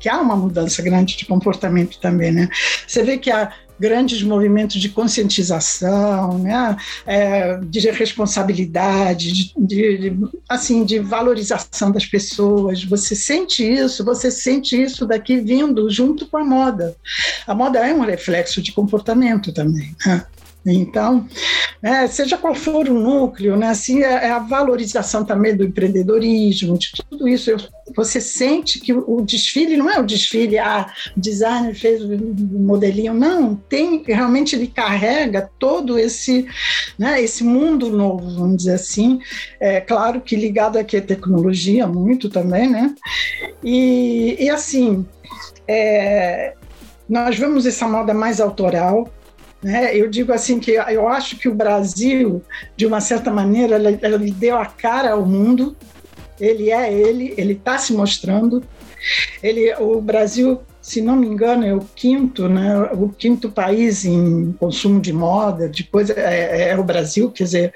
que 0.00 0.08
há 0.08 0.18
uma 0.18 0.34
mudança 0.34 0.80
grande 0.80 1.14
de 1.14 1.26
comportamento 1.26 2.00
também, 2.00 2.32
né? 2.32 2.48
Você 2.86 3.02
vê 3.02 3.18
que 3.18 3.30
a 3.30 3.52
grandes 3.78 4.22
movimentos 4.22 4.80
de 4.80 4.88
conscientização, 4.88 6.38
né? 6.38 6.76
É, 7.06 7.58
de 7.62 7.90
responsabilidade, 7.90 9.32
de, 9.32 9.52
de, 9.56 10.16
assim, 10.48 10.84
de 10.84 10.98
valorização 10.98 11.90
das 11.90 12.06
pessoas. 12.06 12.84
Você 12.84 13.14
sente 13.14 13.62
isso, 13.62 14.04
você 14.04 14.30
sente 14.30 14.80
isso 14.80 15.06
daqui 15.06 15.38
vindo 15.38 15.88
junto 15.90 16.26
com 16.26 16.38
a 16.38 16.44
moda. 16.44 16.96
A 17.46 17.54
moda 17.54 17.78
é 17.78 17.94
um 17.94 18.00
reflexo 18.00 18.62
de 18.62 18.72
comportamento 18.72 19.52
também. 19.52 19.94
Né? 20.04 20.24
Então, 20.72 21.26
é, 21.80 22.06
seja 22.08 22.36
qual 22.36 22.54
for 22.54 22.88
o 22.88 22.94
núcleo, 22.94 23.56
né, 23.56 23.68
assim, 23.68 24.02
é, 24.02 24.26
é, 24.26 24.30
a 24.30 24.40
valorização 24.40 25.24
também 25.24 25.56
do 25.56 25.64
empreendedorismo, 25.64 26.76
de 26.76 26.90
tudo 27.08 27.28
isso. 27.28 27.50
Eu, 27.50 27.58
você 27.94 28.20
sente 28.20 28.80
que 28.80 28.92
o, 28.92 29.04
o, 29.06 29.22
desfile 29.22 29.76
não 29.76 29.88
é 29.88 29.98
o 30.00 30.04
desfile, 30.04 30.58
ah, 30.58 30.92
o 31.16 31.20
designer 31.20 31.74
fez 31.74 32.02
o, 32.02 32.08
modelinho, 32.58 33.14
não, 33.14 33.54
tem, 33.54 34.02
realmente 34.04 34.56
ele 34.56 34.66
carrega 34.66 35.48
todo 35.58 35.98
esse, 35.98 36.46
né, 36.98 37.22
esse 37.22 37.44
mundo 37.44 37.88
novo, 37.88 38.28
vamos 38.34 38.56
dizer 38.58 38.74
assim, 38.74 39.20
é 39.60 39.80
claro 39.80 40.20
que 40.20 40.34
ligado 40.34 40.78
aqui 40.78 40.96
à 40.96 41.02
tecnologia 41.02 41.86
muito 41.86 42.28
também, 42.28 42.68
né, 42.68 42.92
e, 43.62 44.36
e 44.40 44.50
assim, 44.50 45.06
é, 45.68 46.54
nós 47.08 47.38
vemos 47.38 47.66
essa 47.66 47.86
moda 47.86 48.12
mais 48.12 48.40
autoral, 48.40 49.08
né? 49.62 49.96
Eu 49.96 50.08
digo 50.08 50.32
assim 50.32 50.60
que 50.60 50.72
eu 50.72 51.08
acho 51.08 51.38
que 51.38 51.48
o 51.48 51.54
Brasil, 51.54 52.42
de 52.76 52.86
uma 52.86 53.00
certa 53.00 53.30
maneira, 53.30 53.76
ele, 53.76 53.98
ele 54.02 54.30
deu 54.30 54.56
a 54.56 54.66
cara 54.66 55.12
ao 55.12 55.24
mundo. 55.24 55.76
Ele 56.38 56.70
é 56.70 56.92
ele, 56.92 57.34
ele 57.36 57.54
está 57.54 57.78
se 57.78 57.92
mostrando. 57.92 58.62
Ele, 59.42 59.74
o 59.76 60.00
Brasil 60.00 60.60
se 60.86 61.02
não 61.02 61.16
me 61.16 61.26
engano, 61.26 61.66
é 61.66 61.74
o 61.74 61.80
quinto, 61.80 62.48
né, 62.48 62.78
o 62.92 63.08
quinto 63.08 63.50
país 63.50 64.04
em 64.04 64.52
consumo 64.52 65.00
de 65.00 65.12
moda, 65.12 65.68
depois 65.68 66.10
é, 66.10 66.20
é, 66.20 66.68
é 66.68 66.78
o 66.78 66.84
Brasil, 66.84 67.28
quer 67.32 67.42
dizer, 67.42 67.74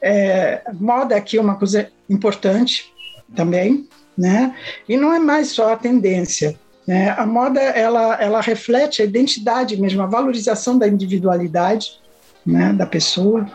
é, 0.00 0.62
moda 0.74 1.16
aqui 1.16 1.38
é 1.38 1.40
uma 1.40 1.56
coisa 1.56 1.88
importante 2.08 2.94
também, 3.34 3.88
né, 4.16 4.54
e 4.88 4.96
não 4.96 5.12
é 5.12 5.18
mais 5.18 5.48
só 5.48 5.72
a 5.72 5.76
tendência, 5.76 6.56
né, 6.86 7.10
a 7.10 7.26
moda, 7.26 7.60
ela, 7.60 8.14
ela 8.20 8.40
reflete 8.40 9.02
a 9.02 9.04
identidade 9.04 9.80
mesmo, 9.80 10.02
a 10.02 10.06
valorização 10.06 10.78
da 10.78 10.86
individualidade, 10.86 12.00
né, 12.44 12.72
da 12.72 12.86
pessoa, 12.86 13.46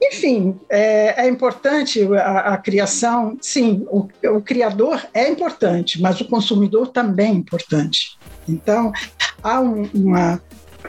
enfim, 0.00 0.58
é, 0.68 1.24
é 1.24 1.28
importante 1.28 2.02
a, 2.14 2.54
a, 2.54 2.56
criação, 2.58 3.36
sim, 3.40 3.86
o, 3.90 4.08
o, 4.24 4.40
criador 4.40 5.04
é 5.12 5.28
importante, 5.28 6.00
mas 6.00 6.20
o 6.20 6.24
consumidor 6.26 6.88
também 6.88 7.32
é 7.32 7.34
importante. 7.34 8.16
Então, 8.48 8.92
há 9.42 9.60
um, 9.60 9.88
uma. 9.94 10.40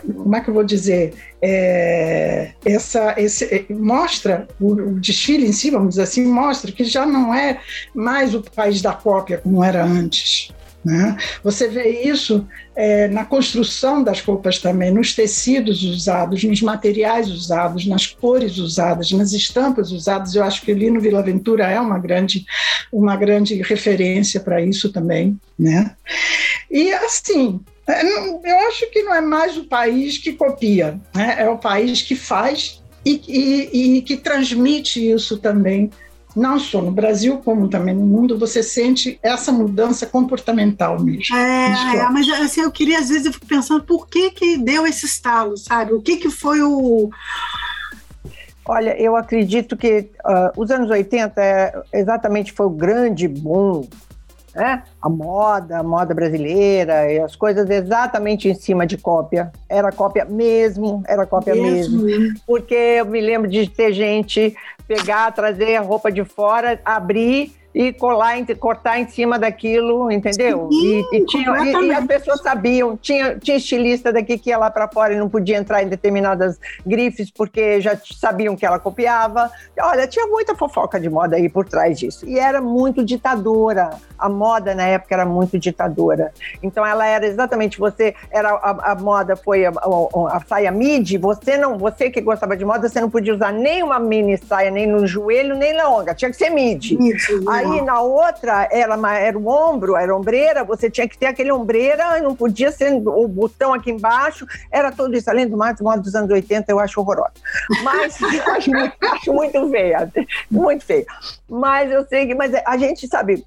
Como 0.06 0.36
é 0.36 0.42
que 0.42 0.50
eu 0.50 0.54
vou 0.54 0.64
dizer? 0.64 1.14
É, 1.42 2.52
essa, 2.64 3.16
esse, 3.18 3.66
mostra, 3.70 4.48
o, 4.60 4.74
o 4.74 5.00
desfile 5.00 5.48
em 5.48 5.52
si, 5.52 5.72
vamos 5.72 5.90
dizer 5.90 6.04
assim, 6.04 6.26
mostra 6.26 6.72
que 6.72 6.84
já 6.84 7.06
não 7.06 7.34
é 7.34 7.60
mais 7.96 8.36
o 8.36 8.42
país 8.42 8.82
da 8.82 8.94
cópia 8.94 9.40
como 9.40 9.64
era 9.64 9.84
antes. 9.84 10.52
Né? 10.88 11.18
Você 11.44 11.68
vê 11.68 12.02
isso 12.04 12.48
é, 12.74 13.10
na 13.10 13.26
construção 13.26 14.02
das 14.02 14.22
roupas 14.22 14.58
também, 14.60 14.90
nos 14.90 15.14
tecidos 15.14 15.84
usados, 15.84 16.46
nos 16.46 16.62
materiais 16.62 17.30
usados, 17.30 17.86
nas 17.86 18.08
cores 18.08 18.58
usadas, 18.58 19.12
nas 19.12 19.34
estampas 19.34 19.92
usadas. 19.92 20.34
Eu 20.34 20.46
acho 20.46 20.62
que 20.62 20.74
Lino 20.74 21.02
Vilaventura 21.02 21.66
é 21.68 21.78
uma 21.78 22.00
grande, 22.00 22.46
uma 22.90 23.18
grande 23.18 23.56
referência 23.56 24.40
para 24.40 24.62
isso 24.62 24.90
também. 24.90 25.38
Né? 25.60 25.94
E 26.72 26.94
assim, 26.94 27.60
é, 27.86 28.02
eu 28.02 28.70
acho 28.70 28.90
que 28.90 29.04
não 29.04 29.14
é 29.14 29.20
mais 29.20 29.58
o 29.58 29.66
país 29.66 30.18
que 30.18 30.32
copia, 30.32 30.98
né? 31.14 31.36
é 31.38 31.50
o 31.50 31.58
país 31.58 32.02
que 32.02 32.16
faz 32.16 32.82
e, 33.04 33.22
e, 33.28 33.98
e 33.98 34.02
que 34.04 34.16
transmite 34.16 35.06
isso 35.06 35.38
também 35.38 35.92
não 36.38 36.60
só 36.60 36.82
no 36.82 36.92
Brasil, 36.92 37.40
como 37.44 37.68
também 37.68 37.96
no 37.96 38.06
mundo, 38.06 38.38
você 38.38 38.62
sente 38.62 39.20
essa 39.24 39.52
mudança 39.52 40.06
comportamental 40.06 41.02
mesmo. 41.02 41.36
É, 41.36 41.98
é 41.98 42.10
mas 42.10 42.30
assim, 42.30 42.62
eu 42.62 42.72
queria, 42.72 43.00
às 43.00 43.10
vezes, 43.10 43.26
eu 43.26 43.34
fico 43.34 43.48
pensando 43.48 43.84
por 43.84 44.08
que 44.08 44.30
que 44.30 44.58
deu 44.58 44.86
esse 44.86 45.06
estalo, 45.06 45.58
sabe? 45.58 45.94
O 45.94 46.02
que 46.02 46.18
que 46.18 46.30
foi 46.30 46.62
o... 46.62 47.10
Olha, 48.66 49.00
eu 49.02 49.16
acredito 49.16 49.76
que 49.76 50.10
uh, 50.26 50.62
os 50.62 50.70
anos 50.70 50.90
80 50.90 51.42
é, 51.42 51.82
exatamente 51.94 52.52
foi 52.52 52.66
o 52.66 52.70
grande 52.70 53.28
boom 53.28 53.88
né? 54.58 54.82
A 55.00 55.08
moda, 55.08 55.78
a 55.78 55.84
moda 55.84 56.14
brasileira 56.16 57.12
e 57.12 57.20
as 57.20 57.36
coisas 57.36 57.70
exatamente 57.70 58.50
em 58.50 58.56
cima 58.56 58.88
de 58.88 58.98
cópia. 58.98 59.52
Era 59.70 59.92
cópia 59.92 60.26
mesmo, 60.26 61.04
era 61.08 61.28
cópia 61.28 61.54
mesmo. 61.54 62.04
mesmo. 62.04 62.40
Porque 62.46 62.74
eu 62.74 63.06
me 63.06 63.22
lembro 63.22 63.50
de 63.50 63.70
ter 63.70 63.94
gente 63.94 64.56
pegar, 64.88 65.32
trazer 65.32 65.76
a 65.76 65.82
roupa 65.82 66.12
de 66.12 66.24
fora, 66.26 66.80
abrir 66.84 67.56
e 67.78 67.94
colar, 67.94 68.34
cortar 68.60 69.00
em 69.00 69.08
cima 69.08 69.38
daquilo, 69.38 70.12
entendeu? 70.12 70.68
Sim, 70.72 71.06
e, 71.12 71.18
e, 71.18 71.26
tinha, 71.28 71.52
e, 71.64 71.86
e, 71.86 71.94
as 71.94 72.06
pessoas 72.08 72.42
sabiam, 72.42 72.98
tinha, 72.98 73.38
tinha 73.38 73.56
estilista 73.56 74.12
daqui 74.12 74.36
que 74.36 74.50
ia 74.50 74.58
lá 74.58 74.72
para 74.72 74.88
fora 74.88 75.14
e 75.14 75.20
não 75.20 75.30
podia 75.30 75.58
entrar 75.58 75.84
em 75.84 75.88
determinadas 75.88 76.60
grifes 76.84 77.30
porque 77.30 77.80
já 77.80 77.96
sabiam 78.20 78.56
que 78.56 78.66
ela 78.66 78.80
copiava. 78.80 79.52
Olha, 79.80 80.08
tinha 80.08 80.26
muita 80.26 80.56
fofoca 80.56 81.00
de 81.00 81.08
moda 81.08 81.36
aí 81.36 81.48
por 81.48 81.66
trás 81.66 82.00
disso. 82.00 82.28
E 82.28 82.40
era 82.40 82.60
muito 82.60 83.06
ditadora. 83.06 83.92
A 84.18 84.28
moda 84.28 84.74
na 84.74 84.88
época 84.88 85.14
era 85.14 85.26
muito 85.26 85.60
ditadora. 85.60 86.34
Então 86.64 86.84
ela 86.84 87.06
era 87.06 87.28
exatamente 87.28 87.78
você, 87.78 88.16
era 88.32 88.50
a, 88.50 88.94
a 88.94 88.96
moda 88.96 89.36
foi 89.36 89.68
a, 89.68 89.70
a, 89.70 90.38
a, 90.38 90.42
saia 90.48 90.72
midi, 90.72 91.20
você 91.20 91.56
não, 91.56 91.78
você 91.78 92.10
que 92.10 92.22
gostava 92.22 92.58
de 92.58 92.66
moda, 92.66 92.90
você 92.90 93.00
não 93.00 93.12
podia 93.12 93.36
usar 93.36 93.54
nem 93.54 93.84
uma 93.84 94.00
mini 94.00 94.36
saia 94.36 94.72
nem 94.72 94.88
no 94.88 95.06
joelho, 95.06 95.56
nem 95.56 95.74
na 95.74 95.88
longa, 95.88 96.16
tinha 96.16 96.32
que 96.32 96.38
ser 96.38 96.50
midi. 96.50 96.98
Isso, 97.00 97.48
aí 97.48 97.67
Aí 97.74 97.82
na 97.82 98.02
outra 98.02 98.68
era, 98.72 98.98
era 99.18 99.38
o 99.38 99.48
ombro, 99.48 99.96
era 99.96 100.16
ombreira, 100.16 100.64
você 100.64 100.90
tinha 100.90 101.08
que 101.08 101.18
ter 101.18 101.28
aquele 101.28 101.52
ombreira, 101.52 102.20
não 102.22 102.36
podia 102.36 102.72
ser 102.72 102.94
o 102.94 103.28
botão 103.28 103.74
aqui 103.74 103.92
embaixo, 103.92 104.46
era 104.72 104.92
tudo 104.92 105.16
isso. 105.16 105.30
Além 105.30 105.48
do 105.48 105.58
mais, 105.58 105.80
moda 105.82 106.02
dos 106.02 106.16
anos 106.16 106.30
80 106.30 106.72
eu 106.72 106.80
acho 106.80 107.00
horrorosa. 107.00 107.34
Mas 107.84 108.18
acho, 108.24 108.72
acho 109.14 109.34
muito 109.34 109.70
feia, 109.70 110.12
muito 110.50 110.86
feia. 110.86 111.06
Mas 111.50 111.92
eu 111.92 112.06
sei 112.06 112.28
que, 112.28 112.36
mas 112.36 112.54
a 112.54 112.78
gente 112.78 113.08
sabe, 113.08 113.46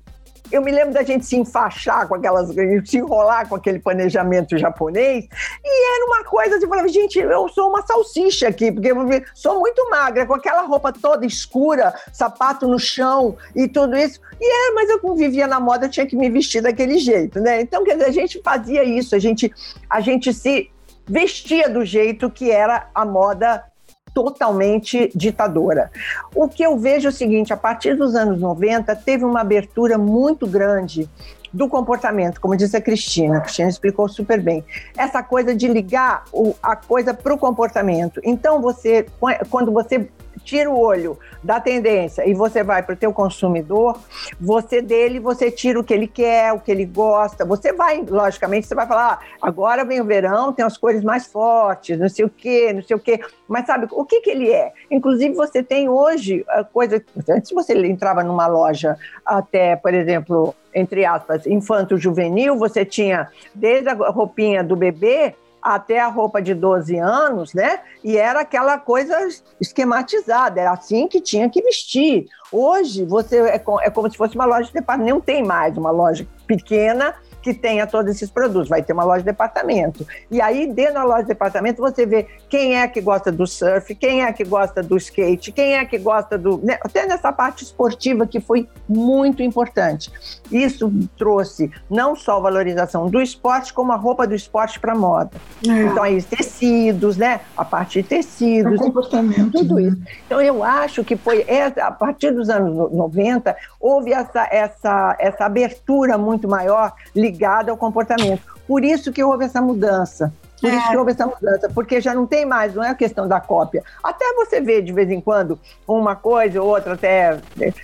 eu 0.51 0.63
me 0.63 0.71
lembro 0.71 0.93
da 0.93 1.03
gente 1.03 1.25
se 1.27 1.37
enfaixar 1.37 2.09
com 2.09 2.15
aquelas, 2.15 2.49
se 2.85 2.99
enrolar 2.99 3.49
com 3.49 3.55
aquele 3.55 3.79
planejamento 3.79 4.57
japonês, 4.59 5.27
e 5.65 5.97
era 5.97 6.07
uma 6.07 6.25
coisa 6.25 6.59
de 6.59 6.67
falar, 6.67 6.87
gente, 6.89 7.19
eu 7.19 7.49
sou 7.49 7.69
uma 7.69 7.87
salsicha 7.87 8.49
aqui, 8.49 8.73
porque 8.73 8.91
eu 8.91 8.97
sou 9.35 9.61
muito 9.61 9.89
magra, 9.91 10.27
com 10.27 10.35
aquela 10.35 10.63
roupa 10.63 10.93
toda 10.93 11.27
escura, 11.27 11.95
sapato 12.13 12.67
no 12.67 12.79
chão 12.79 13.37
e 13.55 13.69
tudo 13.69 13.97
isso. 13.97 14.21
E 14.41 14.45
é, 14.45 14.73
mas 14.73 14.89
eu 14.89 14.99
como 15.01 15.15
vivia 15.15 15.47
na 15.47 15.61
moda, 15.61 15.89
tinha 15.89 16.07
que 16.07 16.17
me 16.17 16.31
vestir 16.31 16.63
daquele 16.63 16.99
jeito, 16.99 17.41
né? 17.41 17.61
Então, 17.61 17.85
quer 17.85 17.95
dizer, 17.95 18.07
a 18.07 18.13
gente 18.13 18.41
fazia 18.43 18.85
isso, 18.85 19.15
a 19.15 19.19
gente, 19.19 19.53
a 19.89 20.01
gente 20.01 20.33
se 20.33 20.71
vestia 21.07 21.69
do 21.69 21.85
jeito 21.85 22.31
que 22.31 22.51
era 22.51 22.89
a 22.95 23.05
moda 23.05 23.65
totalmente 24.15 25.11
ditadora. 25.15 25.91
O 26.35 26.49
que 26.49 26.63
eu 26.63 26.79
vejo 26.79 27.09
é 27.09 27.11
o 27.11 27.13
seguinte: 27.13 27.53
a 27.53 27.57
partir 27.57 27.95
dos 27.97 28.15
anos 28.15 28.41
90, 28.41 28.95
teve 28.97 29.25
uma 29.25 29.41
abertura 29.41 29.97
muito 29.99 30.47
grande 30.47 31.09
do 31.53 31.69
comportamento, 31.69 32.41
como 32.41 32.57
disse 32.57 32.77
a 32.77 32.81
Cristina. 32.81 33.39
A 33.39 33.41
Cristina 33.41 33.69
explicou 33.69 34.09
super 34.09 34.41
bem. 34.41 34.65
Essa 34.97 35.23
coisa 35.23 35.55
de 35.55 35.67
ligar 35.67 36.25
o, 36.33 36.55
a 36.63 36.77
coisa 36.77 37.13
para 37.13 37.35
o 37.35 37.39
comportamento. 37.39 38.21
Então, 38.23 38.61
você, 38.61 39.07
quando 39.51 39.73
você 39.73 40.09
tira 40.45 40.71
o 40.71 40.79
olho 40.79 41.19
da 41.43 41.61
tendência 41.61 42.29
e 42.29 42.35
você 42.35 42.63
vai 42.63 42.83
para 42.83 42.95
o 42.95 42.97
teu 42.97 43.13
consumidor, 43.13 43.99
você 44.41 44.83
dele, 44.83 45.19
você 45.19 45.51
tira 45.51 45.79
o 45.79 45.85
que 45.85 45.95
ele 45.95 46.07
quer, 46.07 46.53
o 46.53 46.61
que 46.61 46.71
ele 46.71 46.85
gosta. 46.85 47.45
Você 47.45 47.73
vai, 47.73 48.03
logicamente, 48.03 48.67
você 48.67 48.75
vai 48.75 48.87
falar, 48.87 49.21
ah, 49.21 49.39
agora 49.41 49.85
vem 49.85 50.01
o 50.01 50.05
verão, 50.05 50.53
tem 50.53 50.65
as 50.65 50.77
cores 50.77 51.03
mais 51.03 51.27
fortes, 51.27 51.99
não 51.99 52.09
sei 52.09 52.25
o 52.25 52.31
quê, 52.31 52.73
não 52.73 52.83
sei 52.83 52.97
o 52.97 53.01
quê. 53.01 53.21
Mas 53.49 53.67
sabe, 53.67 53.89
o 53.91 54.05
que, 54.05 54.21
que 54.21 54.31
ele 54.31 54.51
é? 54.51 54.73
Inclusive, 54.91 55.35
você 55.35 55.63
tem 55.63 55.89
hoje 55.89 56.45
a 56.49 56.65
coisa... 56.65 57.03
Antes 57.29 57.51
você 57.53 57.73
entrava 57.87 58.23
numa 58.23 58.47
loja 58.47 58.97
até, 59.25 59.77
por 59.77 59.95
exemplo, 59.95 60.55
entre 60.75 61.05
aspas, 61.05 61.47
infanto-juvenil, 61.47 62.57
você 62.57 62.85
tinha 62.85 63.29
desde 63.55 63.89
a 63.89 63.95
roupinha 63.95 64.63
do 64.63 64.77
bebê 64.77 65.35
até 65.63 66.01
a 66.01 66.09
roupa 66.09 66.41
de 66.41 66.55
12 66.55 66.97
anos, 66.99 67.55
né? 67.55 67.81
E 68.03 68.17
era 68.17 68.41
aquela 68.41 68.79
coisa 68.79 69.17
esquematizada, 69.61 70.61
era 70.61 70.73
assim 70.73 71.07
que 71.07 71.21
tinha 71.21 71.49
que 71.49 71.63
vestir. 71.63 72.27
Hoje, 72.51 73.05
você 73.05 73.41
é, 73.41 73.63
é 73.83 73.91
como 73.91 74.11
se 74.11 74.17
fosse 74.17 74.35
uma 74.35 74.45
loja 74.45 74.69
de 74.69 74.75
departamento, 74.75 75.15
não 75.15 75.21
tem 75.21 75.45
mais 75.45 75.77
uma 75.77 75.91
loja 75.91 76.27
pequena 76.47 77.15
que 77.43 77.55
tenha 77.55 77.87
todos 77.87 78.15
esses 78.15 78.31
produtos. 78.31 78.69
Vai 78.69 78.83
ter 78.83 78.93
uma 78.93 79.05
loja 79.05 79.21
de 79.21 79.27
departamento. 79.27 80.07
E 80.31 80.41
aí, 80.41 80.67
dentro 80.67 80.95
da 80.95 81.05
loja 81.05 81.23
de 81.23 81.29
departamento, 81.29 81.81
você 81.81 82.07
vê 82.07 82.27
quem 82.49 82.79
é 82.79 82.87
que 82.87 83.01
gosta 83.01 83.31
do 83.31 83.47
surf, 83.47 83.95
quem 83.95 84.25
é 84.25 84.33
que 84.33 84.45
gosta 84.45 84.83
do 84.83 84.97
skate, 84.97 85.53
quem 85.53 85.75
é 85.75 85.85
que 85.85 85.99
gosta 85.99 86.37
do. 86.37 86.59
Né? 86.59 86.79
Até 86.83 87.07
nessa 87.07 87.33
parte 87.33 87.65
esportiva 87.65 88.27
que 88.27 88.41
foi 88.41 88.69
muito 88.89 89.43
importante. 89.43 90.11
Isso 90.51 90.93
trouxe 91.17 91.71
não 91.89 92.15
só 92.17 92.37
a 92.37 92.41
valorização 92.41 93.09
do 93.09 93.21
esporte, 93.21 93.73
como 93.73 93.93
a 93.93 93.97
roupa 93.97 94.27
do 94.27 94.35
esporte 94.35 94.81
para 94.81 94.95
moda. 94.95 95.31
É. 95.67 95.83
Então, 95.83 96.03
aí, 96.03 96.23
tecidos, 96.23 97.17
né? 97.17 97.41
A 97.57 97.65
parte 97.65 98.03
de 98.03 98.09
tecidos. 98.09 98.81
O 98.81 98.85
comportamento. 98.85 99.51
Tudo 99.53 99.77
né? 99.77 99.83
isso. 99.83 99.99
Então, 100.27 100.41
eu 100.41 100.63
acho 100.63 101.05
que 101.05 101.17
foi 101.17 101.45
a 101.81 101.91
partir 101.91 102.33
dos 102.33 102.49
anos 102.49 102.93
90, 102.93 103.57
houve 103.79 104.13
essa, 104.13 104.49
essa, 104.51 105.17
essa 105.19 105.45
abertura 105.45 106.17
muito 106.17 106.49
maior 106.49 106.93
ligada 107.31 107.71
ao 107.71 107.77
comportamento. 107.77 108.43
Por 108.67 108.85
isso 108.85 109.13
que 109.13 109.23
houve 109.23 109.45
essa 109.45 109.61
mudança. 109.61 110.33
Por 110.61 110.71
é. 110.71 110.77
isso 110.77 110.91
que 110.91 110.97
houve 110.97 111.13
essa 111.13 111.27
mudança, 111.27 111.71
porque 111.75 112.01
já 112.01 112.15
não 112.15 112.27
tem 112.27 112.45
mais, 112.45 112.75
não 112.75 112.85
é 112.85 112.91
a 112.91 112.95
questão 112.95 113.27
da 113.27 113.41
cópia. 113.41 113.83
Até 114.05 114.33
você 114.35 114.61
vê 114.61 114.83
de 114.83 114.93
vez 114.93 115.11
em 115.11 115.21
quando 115.21 115.59
uma 115.89 116.15
coisa 116.15 116.61
ou 116.61 116.69
outra, 116.69 116.95
até 116.95 117.39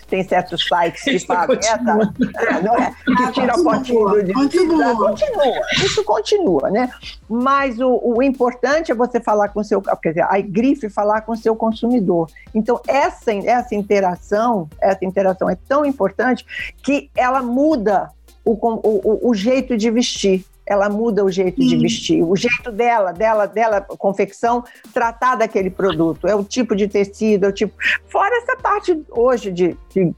tem 0.09 0.23
certos 0.23 0.63
sites 0.63 1.03
que 1.03 1.19
fazem 1.27 1.57
essa, 1.57 1.77
é, 1.79 2.63
não 2.63 2.77
é? 2.77 2.95
Que 3.05 3.23
ah, 3.25 3.33
tira 3.33 3.53
a 3.53 3.59
fotinho 3.59 4.25
do 4.25 4.33
continua. 4.35 4.97
continua, 4.97 5.61
isso 5.83 6.05
continua, 6.05 6.71
né? 6.71 6.91
Mas 7.29 7.81
o, 7.81 7.99
o 8.03 8.23
importante 8.23 8.93
é 8.93 8.95
você 8.95 9.21
falar 9.21 9.49
com 9.49 9.61
o 9.61 9.65
seu, 9.65 9.81
quer 9.81 10.11
dizer, 10.11 10.27
a 10.29 10.39
grife 10.41 10.91
falar 10.91 11.23
com 11.23 11.33
o 11.33 11.37
seu 11.37 11.57
consumidor. 11.57 12.29
Então, 12.55 12.81
essa, 12.87 13.33
essa 13.33 13.75
interação, 13.75 14.69
essa 14.81 15.05
interação 15.05 15.49
é 15.49 15.57
tão 15.67 15.85
importante 15.85 16.45
que 16.83 17.11
ela 17.17 17.43
muda 17.43 18.11
o, 18.47 18.59
o, 18.63 19.31
o 19.31 19.35
jeito 19.35 19.77
de 19.77 19.91
vestir 19.91 20.45
ela 20.69 20.89
muda 20.89 21.25
o 21.25 21.31
jeito 21.31 21.63
Sim. 21.63 21.69
de 21.69 21.77
vestir, 21.77 22.25
o 22.25 22.35
jeito 22.35 22.73
dela, 22.73 23.13
dela, 23.13 23.47
dela, 23.47 23.81
confecção, 23.81 24.65
tratar 24.93 25.37
daquele 25.37 25.71
produto. 25.71 26.27
É 26.27 26.35
o 26.35 26.43
tipo 26.43 26.75
de 26.75 26.89
tecido, 26.89 27.47
é 27.47 27.49
o 27.49 27.53
tipo. 27.53 27.73
Fora 28.09 28.37
essa 28.39 28.57
parte 28.57 29.01
hoje 29.11 29.53
de 29.53 29.77
que 29.89 30.13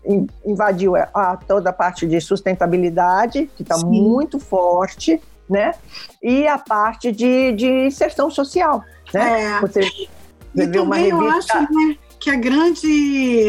invadiu 0.47 0.97
a, 0.97 1.37
toda 1.37 1.69
a 1.69 1.73
parte 1.73 2.07
de 2.07 2.19
sustentabilidade, 2.19 3.51
que 3.55 3.63
está 3.63 3.77
muito 3.77 4.39
forte 4.41 5.21
né? 5.49 5.75
E 6.23 6.47
a 6.47 6.59
parte 6.59 7.11
de, 7.11 7.53
de 7.53 7.87
inserção 7.87 8.31
social, 8.31 8.85
né? 9.15 9.43
É. 9.43 9.61
Você 9.61 9.81
E 10.55 10.67
também 10.67 11.09
eu 11.09 11.21
acho 11.31 11.61
né, 11.61 11.97
que 12.21 12.31
a 12.31 12.37
grande. 12.37 13.47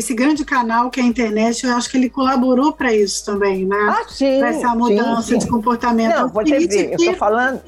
Esse 0.00 0.14
grande 0.14 0.46
canal 0.46 0.88
que 0.90 0.98
é 0.98 1.02
a 1.02 1.06
internet, 1.06 1.66
eu 1.66 1.76
acho 1.76 1.90
que 1.90 1.98
ele 1.98 2.08
colaborou 2.08 2.72
para 2.72 2.90
isso 2.90 3.22
também, 3.22 3.66
né? 3.66 3.76
Ah, 3.76 4.08
sim. 4.08 4.38
para 4.38 4.48
essa 4.48 4.70
sim, 4.70 4.78
mudança 4.78 5.22
sim. 5.22 5.36
de 5.36 5.46
comportamento. 5.46 6.16
Não, 6.16 6.28
você 6.30 6.54
acredito 6.54 6.70
vê, 6.70 6.86
eu 6.86 6.96
estou 6.96 7.14
falando. 7.16 7.60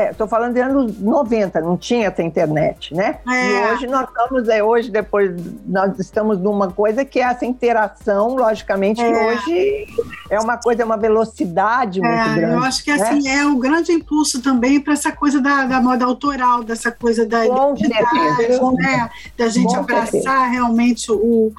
É, 0.00 0.12
tô 0.14 0.26
falando 0.26 0.54
de 0.54 0.60
anos 0.60 0.98
90, 0.98 1.60
não 1.60 1.76
tinha 1.76 2.06
essa 2.08 2.22
internet, 2.22 2.94
né? 2.94 3.18
É. 3.28 3.68
E 3.68 3.72
hoje 3.72 3.86
nós 3.86 4.08
estamos, 4.08 4.48
é, 4.48 4.62
hoje, 4.62 4.90
depois, 4.90 5.30
nós 5.66 5.98
estamos 5.98 6.38
numa 6.38 6.70
coisa 6.70 7.04
que 7.04 7.18
é 7.20 7.24
essa 7.24 7.44
interação, 7.44 8.34
logicamente, 8.34 9.00
que 9.02 9.06
É. 9.06 9.26
hoje 9.26 9.86
é 10.30 10.40
uma 10.40 10.56
coisa, 10.56 10.82
é 10.82 10.84
uma 10.84 10.96
velocidade 10.96 12.00
muito 12.00 12.14
É, 12.14 12.34
grande. 12.34 12.54
eu 12.54 12.62
acho 12.62 12.82
que 12.82 12.90
né? 12.96 13.02
assim 13.02 13.28
é 13.28 13.44
o 13.44 13.56
grande 13.56 13.92
impulso 13.92 14.40
também 14.40 14.80
para 14.80 14.94
essa 14.94 15.12
coisa 15.12 15.40
da, 15.40 15.64
da 15.64 15.80
moda 15.80 16.04
autoral, 16.06 16.62
dessa 16.64 16.90
coisa 16.90 17.26
da 17.26 17.46
Com 17.46 17.74
identidade, 17.74 18.74
né? 18.78 19.10
Da 19.36 19.48
gente 19.48 19.68
Com 19.74 19.80
abraçar 19.80 20.06
certeza. 20.10 20.44
realmente 20.46 21.12
o 21.12 21.52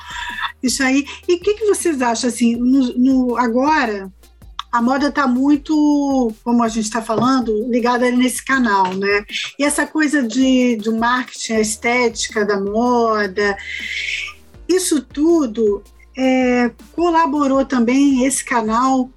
isso 0.64 0.82
aí. 0.84 1.06
E 1.28 1.36
o 1.36 1.40
que, 1.40 1.54
que 1.56 1.66
vocês 1.66 2.02
acham 2.02 2.28
assim? 2.30 2.56
No, 2.56 2.94
no- 2.98 3.38
agora 3.38 4.10
a 4.72 4.82
moda 4.82 5.08
está 5.10 5.28
muito, 5.28 6.34
como 6.44 6.64
a 6.64 6.70
gente 6.70 6.86
está 6.86 7.02
falando, 7.02 7.68
ligada 7.70 8.10
nesse 8.12 8.44
canal, 8.44 8.94
né? 8.94 9.26
E 9.60 9.64
essa 9.64 9.86
coisa 9.86 10.24
de, 10.24 10.78
do 10.78 10.96
marketing, 10.96 11.54
a 11.54 11.60
estética 11.60 12.46
da 12.46 12.60
moda, 12.60 13.58
isso 14.68 15.02
tudo 15.02 15.84
é, 16.18 16.72
colaborou 16.94 17.66
também 17.66 18.26
esse 18.26 18.46
canal 18.46 19.10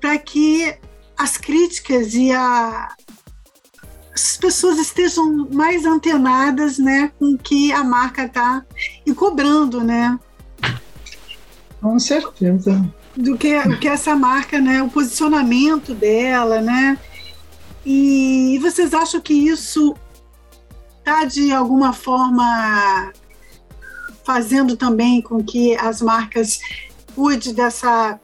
para 0.00 0.18
que 0.18 0.74
as 1.16 1.36
críticas 1.36 2.14
e 2.14 2.32
a, 2.32 2.94
as 4.14 4.36
pessoas 4.36 4.78
estejam 4.78 5.48
mais 5.50 5.84
antenadas, 5.84 6.78
né, 6.78 7.12
com 7.18 7.36
que 7.36 7.72
a 7.72 7.84
marca 7.84 8.24
está 8.24 8.64
e 9.06 9.14
cobrando, 9.14 9.82
né, 9.82 10.18
Com 11.80 11.98
certeza. 11.98 12.92
Do 13.20 13.36
que, 13.36 13.56
o 13.58 13.78
que 13.78 13.88
essa 13.88 14.16
marca, 14.16 14.60
né, 14.60 14.82
o 14.82 14.88
posicionamento 14.88 15.94
dela, 15.94 16.60
né, 16.60 16.98
e 17.84 18.58
vocês 18.60 18.92
acham 18.92 19.20
que 19.20 19.34
isso 19.34 19.96
está 20.98 21.24
de 21.24 21.52
alguma 21.52 21.92
forma 21.92 23.12
fazendo 24.24 24.76
também 24.76 25.20
com 25.20 25.42
que 25.42 25.74
as 25.76 26.02
marcas 26.02 26.60
cuide 27.14 27.52
dessa 27.52 28.20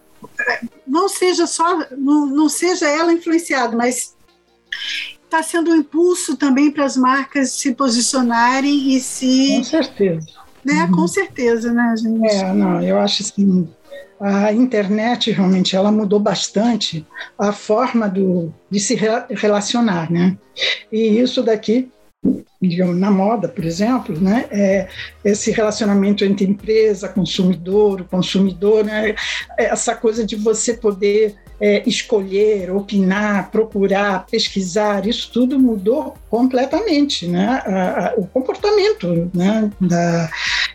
não 0.86 1.08
seja 1.08 1.46
só 1.46 1.78
não, 1.96 2.26
não 2.26 2.48
seja 2.48 2.88
ela 2.88 3.12
influenciada, 3.12 3.76
mas 3.76 4.14
está 5.24 5.42
sendo 5.42 5.70
um 5.70 5.76
impulso 5.76 6.36
também 6.36 6.70
para 6.70 6.84
as 6.84 6.96
marcas 6.96 7.52
se 7.52 7.74
posicionarem 7.74 8.94
e 8.94 9.00
se, 9.00 9.56
Com 9.56 9.64
certeza. 9.64 10.26
né, 10.64 10.88
com 10.94 11.08
certeza, 11.08 11.72
né, 11.72 11.94
gente? 11.96 12.26
É, 12.26 12.52
não, 12.52 12.80
eu 12.80 12.98
acho 12.98 13.22
assim, 13.22 13.68
a 14.20 14.52
internet 14.52 15.30
realmente 15.30 15.76
ela 15.76 15.92
mudou 15.92 16.18
bastante 16.18 17.06
a 17.38 17.52
forma 17.52 18.08
do, 18.08 18.52
de 18.70 18.80
se 18.80 18.94
re- 18.94 19.26
relacionar, 19.30 20.10
né? 20.10 20.36
E 20.90 21.18
isso 21.18 21.42
daqui, 21.42 21.90
digamos, 22.60 22.96
na 22.98 23.10
moda, 23.10 23.46
por 23.48 23.64
exemplo, 23.64 24.18
né? 24.18 24.46
É 24.50 24.88
esse 25.24 25.50
relacionamento 25.50 26.24
entre 26.24 26.46
empresa, 26.46 27.08
consumidor, 27.08 28.00
o 28.00 28.04
consumidor, 28.04 28.84
né? 28.84 29.14
Essa 29.58 29.94
coisa 29.94 30.24
de 30.24 30.34
você 30.36 30.74
poder 30.74 31.34
é, 31.60 31.82
escolher, 31.88 32.70
opinar, 32.70 33.50
procurar, 33.50 34.26
pesquisar, 34.26 35.06
isso 35.06 35.30
tudo 35.32 35.58
mudou 35.58 36.14
completamente, 36.28 37.26
né? 37.26 37.62
A- 37.66 38.08
a- 38.08 38.14
o 38.16 38.26
comportamento, 38.26 39.30
né? 39.34 39.70
Da, 39.80 40.30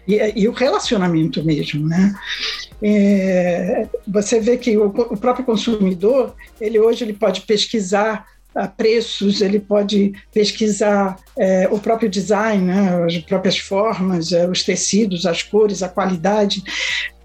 e, 0.07 0.41
e 0.41 0.47
o 0.47 0.51
relacionamento 0.51 1.43
mesmo, 1.43 1.87
né? 1.87 2.13
É, 2.83 3.87
você 4.07 4.39
vê 4.39 4.57
que 4.57 4.75
o, 4.77 4.87
o 4.87 5.17
próprio 5.17 5.45
consumidor, 5.45 6.35
ele 6.59 6.79
hoje 6.79 7.03
ele 7.03 7.13
pode 7.13 7.41
pesquisar 7.41 8.25
preços, 8.77 9.41
ele 9.41 9.59
pode 9.59 10.13
pesquisar 10.33 11.17
é, 11.37 11.67
o 11.71 11.79
próprio 11.79 12.09
design, 12.09 12.63
né, 12.65 13.03
as 13.05 13.17
próprias 13.19 13.57
formas, 13.57 14.31
é, 14.31 14.47
os 14.47 14.63
tecidos, 14.63 15.25
as 15.25 15.41
cores, 15.43 15.81
a 15.81 15.89
qualidade. 15.89 16.63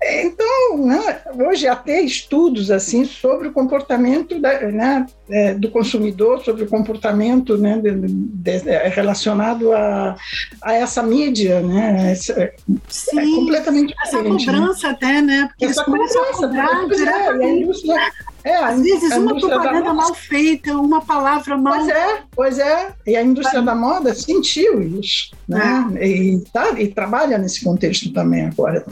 Então, 0.09 0.87
né, 0.87 1.21
hoje 1.35 1.67
até 1.67 2.01
estudos 2.01 2.71
assim 2.71 3.05
sobre 3.05 3.49
o 3.49 3.53
comportamento 3.53 4.39
da, 4.39 4.61
né, 4.71 5.07
é, 5.29 5.55
do 5.55 5.69
consumidor, 5.71 6.45
sobre 6.45 6.63
o 6.63 6.69
comportamento 6.69 7.59
né, 7.59 7.79
de, 7.79 7.91
de, 7.93 8.69
é, 8.69 8.87
relacionado 8.89 9.73
a, 9.73 10.15
a 10.63 10.75
essa 10.75 11.03
mídia, 11.03 11.61
né, 11.61 12.13
essa- 12.13 12.35
é 12.41 12.55
Sim, 12.89 13.35
completamente 13.35 13.95
essa 14.05 14.23
né? 14.23 14.31
cobrança 14.31 14.91
até, 14.91 15.21
né? 15.23 15.47
Porque 15.49 15.65
eles 15.65 15.77
Essa 15.77 15.85
começam 15.85 16.23
a 16.23 16.27
cobrança, 16.27 16.49
cobrar 16.49 17.37
é, 17.37 18.11
é, 18.47 18.57
Às 18.57 18.81
vezes 18.81 19.17
uma 19.17 19.35
propaganda 19.35 19.93
mal 19.93 20.15
feita, 20.15 20.73
uma 20.77 21.05
palavra 21.05 21.57
mal 21.57 21.75
Pois 21.75 21.89
é, 21.89 22.23
pois 22.31 22.59
é. 22.61 22.95
E 23.05 23.17
a 23.17 23.23
indústria 23.23 23.61
da 23.61 23.75
moda 23.75 24.15
sentiu 24.15 24.81
isso, 24.81 25.35
né? 25.49 25.85
E, 26.01 26.45
tá, 26.53 26.71
e 26.79 26.87
trabalha 26.87 27.39
nesse 27.39 27.65
contexto 27.65 28.13
também 28.13 28.47
agora. 28.47 28.87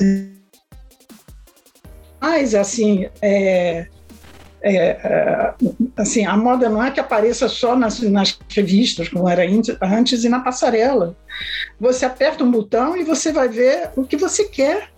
Mas, 2.20 2.52
assim, 2.54 3.08
é, 3.22 3.86
é, 4.60 4.76
é, 4.76 5.54
assim, 5.96 6.26
a 6.26 6.36
moda 6.36 6.68
não 6.68 6.82
é 6.82 6.90
que 6.90 6.98
apareça 6.98 7.48
só 7.48 7.76
nas, 7.76 8.00
nas 8.00 8.36
revistas, 8.48 9.08
como 9.08 9.28
era 9.28 9.44
antes, 9.82 10.24
e 10.24 10.28
na 10.28 10.40
passarela. 10.40 11.14
Você 11.78 12.04
aperta 12.04 12.42
um 12.42 12.50
botão 12.50 12.96
e 12.96 13.04
você 13.04 13.30
vai 13.30 13.48
ver 13.48 13.90
o 13.94 14.04
que 14.04 14.16
você 14.16 14.44
quer. 14.46 14.90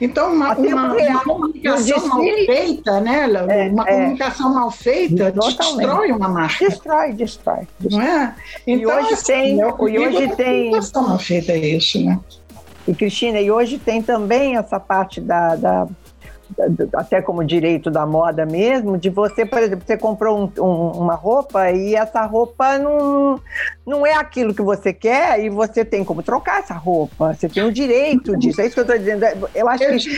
Então, 0.00 0.32
uma, 0.34 0.52
A 0.52 0.54
tempo 0.56 0.76
uma- 0.76 0.94
uma 0.94 1.20
comunicação 1.24 2.08
mal 2.08 2.20
feita, 2.46 3.00
né? 3.00 3.28
É, 3.48 3.68
uma 3.70 3.88
é. 3.88 3.92
comunicação 4.02 4.54
mal 4.54 4.70
feita 4.70 5.32
Totalmente. 5.32 5.76
destrói 5.78 6.12
uma 6.12 6.28
marca 6.28 6.68
Destrói, 6.68 7.12
destrói. 7.12 7.68
não 7.90 8.00
é? 8.00 8.34
E 8.66 8.86
hoje 8.86 9.24
tem- 9.24 9.60
é 9.60 9.66
o 9.66 9.88
e 9.88 9.98
hoje 9.98 10.28
tem- 10.36 10.64
comunicação 10.70 11.08
mal 11.08 11.18
feita 11.18 11.54
isso, 11.54 12.02
né? 12.04 12.18
E, 12.86 12.94
Cristina, 12.94 13.40
e 13.40 13.50
hoje 13.50 13.78
tem 13.78 14.02
também 14.02 14.56
essa 14.56 14.78
parte 14.78 15.20
da- 15.20 15.56
da- 15.56 15.88
até 16.94 17.20
como 17.22 17.44
direito 17.44 17.90
da 17.90 18.04
moda 18.06 18.44
mesmo, 18.46 18.96
de 18.98 19.10
você, 19.10 19.44
por 19.44 19.58
exemplo, 19.58 19.84
você 19.86 19.96
comprou 19.96 20.38
um- 20.38 20.62
um- 20.62 20.90
uma 21.02 21.14
roupa 21.14 21.70
e 21.70 21.94
essa 21.94 22.22
roupa 22.24 22.78
não, 22.78 23.40
não 23.86 24.06
é 24.06 24.14
aquilo 24.14 24.54
que 24.54 24.62
você 24.62 24.92
quer 24.92 25.40
e 25.44 25.48
você 25.50 25.84
tem 25.84 26.04
como 26.04 26.22
trocar 26.22 26.60
essa 26.60 26.74
roupa. 26.74 27.34
Você 27.34 27.48
tem 27.48 27.64
o 27.64 27.72
direito 27.72 28.36
disso. 28.36 28.60
É 28.60 28.66
isso 28.66 28.74
que 28.74 28.80
eu 28.80 28.84
estou 28.84 28.98
dizendo. 28.98 29.24
Eu 29.54 29.68
acho 29.68 29.82
Eu 29.84 29.90
que 29.98 30.08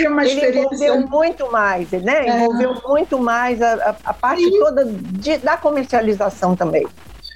ele 0.46 0.58
envolveu 0.60 1.06
muito 1.08 1.50
mais, 1.52 1.90
né? 1.92 2.26
É. 2.26 2.36
Envolveu 2.44 2.74
muito 2.86 3.18
mais 3.18 3.60
a, 3.62 3.74
a- 3.90 3.96
a 4.04 4.14
parte 4.14 4.48
toda 4.58 4.84
de- 4.84 5.38
da 5.38 5.56
comercialização 5.56 6.54
também. 6.56 6.86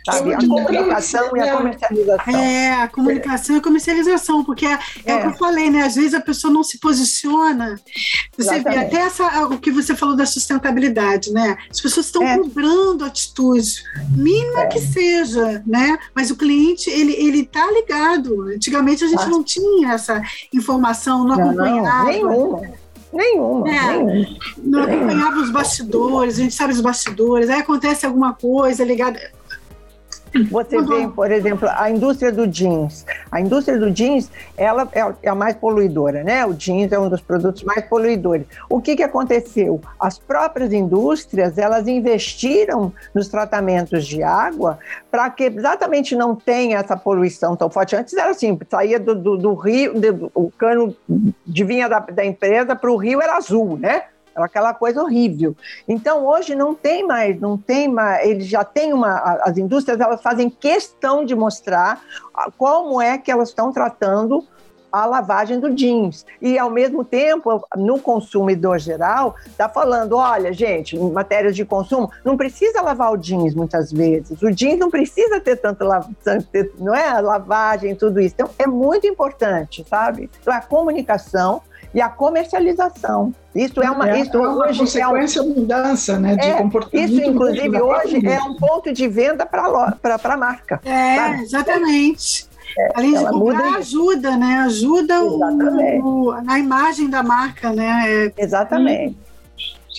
Sabe? 0.04 0.34
A 0.34 0.36
muito 0.38 0.48
comunicação 0.48 1.36
e 1.36 1.40
a 1.40 1.46
é. 1.46 1.56
comercialização. 1.56 2.34
É, 2.34 2.72
a 2.72 2.88
comunicação 2.88 3.56
e 3.56 3.58
a 3.58 3.62
comercialização, 3.62 4.44
porque 4.44 4.66
é, 4.66 4.78
é 5.04 5.14
o 5.14 5.18
É. 5.18 5.20
que 5.22 5.26
eu 5.28 5.34
falei, 5.34 5.70
né? 5.70 5.82
Às 5.82 5.94
vezes 5.94 6.14
a 6.14 6.20
pessoa 6.20 6.52
não 6.52 6.62
se 6.64 6.78
posiciona. 6.78 7.78
Você 8.36 8.60
vê 8.60 8.76
até 8.78 8.96
essa, 8.96 9.46
o 9.46 9.58
que 9.58 9.70
você 9.70 9.94
falou 9.94 10.16
da 10.16 10.24
sustentabilidade, 10.26 11.32
né? 11.32 11.56
As 11.70 11.80
pessoas 11.80 12.06
estão 12.06 12.22
É. 12.22 12.38
cobrando 12.38 13.04
atitudes, 13.04 13.82
mínima 14.16 14.66
que 14.66 14.80
seja, 14.80 15.62
né? 15.66 15.98
Mas 16.14 16.30
o 16.30 16.36
cliente, 16.36 16.88
ele, 16.88 17.12
ele 17.12 17.44
tá 17.44 17.70
ligado. 17.70 18.42
Antigamente 18.42 19.04
a 19.04 19.08
gente 19.08 19.26
não 19.28 19.42
tinha 19.42 19.92
essa 19.92 20.22
informação, 20.52 21.24
não, 21.24 21.36
Não, 21.36 21.52
não, 21.52 21.64
acompanhava. 21.64 22.04
nenhuma. 22.04 22.62
Nenhuma, 23.12 23.68
É. 23.68 23.96
nenhuma. 23.96 24.26
não 24.62 24.82
acompanhava 24.84 25.40
os 25.40 25.50
bastidores, 25.50 26.38
a 26.38 26.42
gente 26.42 26.54
sabe 26.54 26.72
os 26.72 26.80
bastidores, 26.80 27.50
aí 27.50 27.58
acontece 27.60 28.06
alguma 28.06 28.32
coisa 28.34 28.84
ligada. 28.84 29.18
Você 30.50 30.76
Uhum. 30.76 30.86
vê, 30.86 31.08
por 31.08 31.30
exemplo, 31.30 31.68
a 31.70 31.90
indústria 31.90 32.30
do 32.30 32.46
jeans. 32.46 33.04
A 33.32 33.40
indústria 33.40 33.78
do 33.78 33.90
jeans, 33.90 34.30
ela 34.56 34.88
é- 34.92 35.12
é 35.24 35.28
a 35.28 35.34
mais 35.34 35.56
poluidora, 35.56 36.22
né? 36.22 36.46
O 36.46 36.54
jeans 36.54 36.92
é 36.92 36.98
um 36.98 37.08
dos 37.08 37.20
produtos 37.20 37.62
mais 37.64 37.84
poluidores. 37.86 38.46
O 38.68 38.80
que, 38.80 38.94
que 38.96 39.02
aconteceu? 39.02 39.80
As 39.98 40.18
próprias 40.18 40.72
indústrias, 40.72 41.58
elas 41.58 41.88
investiram 41.88 42.92
nos 43.14 43.28
tratamentos 43.28 44.06
de 44.06 44.22
água 44.22 44.78
para 45.10 45.28
que 45.30 45.44
exatamente 45.44 46.14
não 46.14 46.34
tenha 46.36 46.78
essa 46.78 46.96
poluição 46.96 47.56
tão 47.56 47.68
forte. 47.68 47.96
Antes 47.96 48.14
era 48.14 48.30
assim, 48.30 48.58
saía 48.70 49.00
do, 49.00 49.14
do- 49.14 49.36
do 49.36 49.54
rio, 49.54 49.94
do- 50.00 50.30
o 50.34 50.50
cano 50.50 50.94
de 51.46 51.64
vinha 51.64 51.88
da, 51.88 51.98
da 52.00 52.24
empresa 52.24 52.76
para 52.76 52.90
o 52.90 52.96
rio 52.96 53.20
era 53.20 53.36
azul, 53.36 53.76
né? 53.78 54.04
Aquela 54.42 54.74
coisa 54.74 55.02
horrível. 55.02 55.56
Então 55.86 56.26
hoje 56.26 56.54
não 56.54 56.74
tem 56.74 57.06
mais, 57.06 57.40
não 57.40 57.56
tem 57.56 57.88
mais, 57.88 58.26
eles 58.26 58.46
já 58.46 58.64
têm 58.64 58.92
uma, 58.92 59.18
as 59.42 59.58
indústrias 59.58 60.00
elas 60.00 60.22
fazem 60.22 60.48
questão 60.48 61.24
de 61.24 61.34
mostrar 61.34 62.00
como 62.56 63.00
é 63.00 63.18
que 63.18 63.30
elas 63.30 63.50
estão 63.50 63.72
tratando 63.72 64.44
a 64.92 65.06
lavagem 65.06 65.60
do 65.60 65.70
jeans. 65.70 66.26
E, 66.40 66.58
ao 66.58 66.70
mesmo 66.70 67.04
tempo, 67.04 67.64
no 67.76 67.98
consumidor 68.00 68.78
geral, 68.78 69.36
está 69.46 69.68
falando: 69.68 70.16
olha, 70.16 70.52
gente, 70.52 70.96
em 70.96 71.10
matérias 71.12 71.54
de 71.54 71.64
consumo, 71.64 72.10
não 72.24 72.36
precisa 72.36 72.82
lavar 72.82 73.12
o 73.12 73.16
jeans 73.16 73.54
muitas 73.54 73.92
vezes. 73.92 74.40
O 74.42 74.50
jeans 74.50 74.78
não 74.78 74.90
precisa 74.90 75.40
ter 75.40 75.56
tanto, 75.56 75.84
não 76.78 76.94
é? 76.94 77.20
Lavagem, 77.20 77.94
tudo 77.94 78.20
isso. 78.20 78.34
Então, 78.34 78.50
é 78.58 78.66
muito 78.66 79.06
importante, 79.06 79.84
sabe? 79.88 80.28
Então, 80.40 80.52
a 80.52 80.60
comunicação 80.60 81.62
e 81.94 82.00
a 82.00 82.08
comercialização. 82.08 83.34
Isso 83.54 83.82
é 83.82 83.90
uma, 83.90 84.08
é, 84.08 84.20
isso 84.20 84.36
é 84.36 84.40
uma 84.40 84.66
hoje 84.68 84.78
consequência 84.80 85.40
é 85.40 85.42
um, 85.42 85.48
mudança, 85.48 86.18
né, 86.18 86.36
de 86.36 86.46
é, 86.46 86.54
comportamento. 86.54 87.12
Isso, 87.12 87.20
inclusive, 87.20 87.80
hoje 87.80 88.26
é 88.26 88.40
um 88.42 88.54
ponto 88.54 88.92
de 88.92 89.08
venda 89.08 89.44
para 89.44 89.64
a 90.22 90.36
marca. 90.36 90.80
É, 90.84 91.16
sabe? 91.16 91.42
exatamente. 91.42 92.50
É, 92.78 92.88
Além 92.94 93.14
de 93.14 93.24
comprar, 93.24 93.76
ajuda, 93.78 94.36
né? 94.36 94.60
Ajuda 94.60 95.24
o, 95.24 95.40
o, 96.04 96.42
na 96.42 96.58
imagem 96.58 97.10
da 97.10 97.22
marca, 97.22 97.72
né? 97.72 98.04
É, 98.06 98.32
Exatamente. 98.38 99.18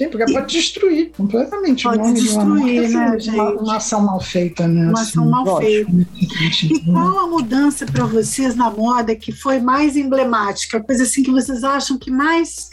Sim, 0.02 0.10
porque 0.10 0.34
pode 0.34 0.52
destruir 0.52 1.12
completamente 1.12 1.84
pode 1.84 2.00
o 2.00 2.02
nome 2.02 2.14
destruir, 2.20 2.88
de 2.88 2.96
uma, 2.96 3.12
né, 3.12 3.20
gente? 3.20 3.36
Uma, 3.36 3.52
uma, 3.52 3.78
ação 3.78 4.02
mal 4.02 4.20
feita, 4.20 4.68
né? 4.68 4.90
Uma 4.90 5.02
ação 5.02 5.30
mal 5.30 5.46
lógico. 5.46 5.92
feita. 5.92 6.74
E 6.74 6.80
qual 6.92 7.20
a 7.20 7.28
mudança 7.28 7.86
para 7.86 8.06
vocês 8.06 8.56
na 8.56 8.72
moda 8.72 9.16
que 9.16 9.32
foi 9.32 9.60
mais 9.60 9.96
emblemática? 9.96 10.82
Coisa 10.82 11.04
assim 11.04 11.22
que 11.22 11.30
vocês 11.30 11.64
acham 11.64 12.00
que 12.00 12.10
mais 12.10 12.70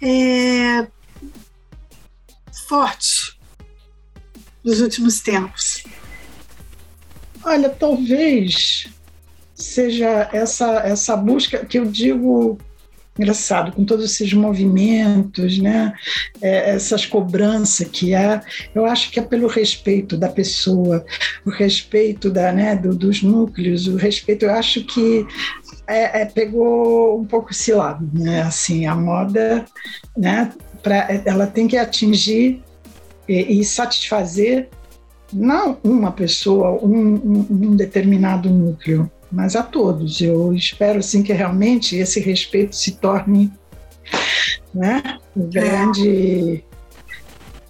é, 0.00 0.86
forte 2.66 3.38
dos 4.64 4.80
últimos 4.80 5.20
tempos? 5.20 5.84
Olha, 7.44 7.68
talvez 7.68 8.86
seja 9.54 10.30
essa, 10.32 10.78
essa 10.78 11.14
busca 11.18 11.66
que 11.66 11.78
eu 11.78 11.84
digo 11.84 12.58
engraçado, 13.18 13.72
com 13.72 13.84
todos 13.84 14.04
esses 14.04 14.32
movimentos, 14.32 15.58
né? 15.58 15.92
É, 16.40 16.70
essas 16.70 17.04
cobranças 17.04 17.86
que 17.88 18.14
há, 18.14 18.42
eu 18.74 18.86
acho 18.86 19.10
que 19.10 19.20
é 19.20 19.22
pelo 19.22 19.46
respeito 19.46 20.16
da 20.16 20.28
pessoa, 20.28 21.04
o 21.44 21.50
respeito 21.50 22.30
da, 22.30 22.52
né, 22.52 22.74
do, 22.74 22.94
dos 22.94 23.22
núcleos, 23.22 23.86
o 23.86 23.96
respeito, 23.96 24.46
eu 24.46 24.52
acho 24.52 24.84
que 24.84 25.26
é, 25.86 26.22
é, 26.22 26.24
pegou 26.24 27.20
um 27.20 27.24
pouco 27.24 27.50
esse 27.50 27.72
lado, 27.72 28.08
né? 28.14 28.42
Assim, 28.42 28.86
a 28.86 28.94
moda, 28.94 29.64
né? 30.16 30.52
Pra, 30.82 31.08
ela 31.24 31.46
tem 31.46 31.68
que 31.68 31.76
atingir 31.76 32.62
e, 33.28 33.60
e 33.60 33.64
satisfazer 33.64 34.68
não 35.32 35.78
uma 35.82 36.12
pessoa, 36.12 36.72
um, 36.84 37.14
um, 37.14 37.46
um 37.50 37.76
determinado 37.76 38.50
núcleo, 38.50 39.10
mas 39.32 39.56
a 39.56 39.62
todos. 39.62 40.20
Eu 40.20 40.52
espero 40.52 40.98
assim 40.98 41.22
que 41.22 41.32
realmente 41.32 41.96
esse 41.96 42.20
respeito 42.20 42.76
se 42.76 42.92
torne 42.92 43.50
né, 44.74 45.18
o 45.34 45.44
grande 45.44 46.62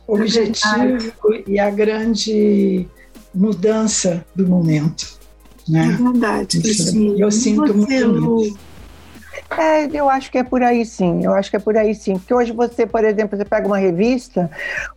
objetivo 0.07 1.13
e 1.47 1.59
a 1.59 1.71
grande 1.71 2.87
mudança 3.33 4.25
do 4.35 4.47
momento. 4.47 5.19
Né? 5.69 5.97
É 5.99 6.03
verdade, 6.03 6.61
Cristina. 6.61 7.15
Eu 7.17 7.31
sinto 7.31 7.73
você, 7.73 8.05
muito 8.05 8.59
É, 9.57 9.87
eu 9.97 10.11
acho 10.11 10.31
que 10.31 10.39
é 10.39 10.43
por 10.43 10.63
aí 10.63 10.85
sim, 10.85 11.25
eu 11.25 11.33
acho 11.33 11.49
que 11.49 11.57
é 11.57 11.61
por 11.61 11.77
aí 11.77 11.95
sim. 11.95 12.19
Porque 12.19 12.35
hoje 12.35 12.53
você, 12.53 12.85
por 12.85 13.05
exemplo, 13.05 13.39
você 13.39 13.45
pega 13.45 13.67
uma 13.67 13.79
revista, 13.79 14.51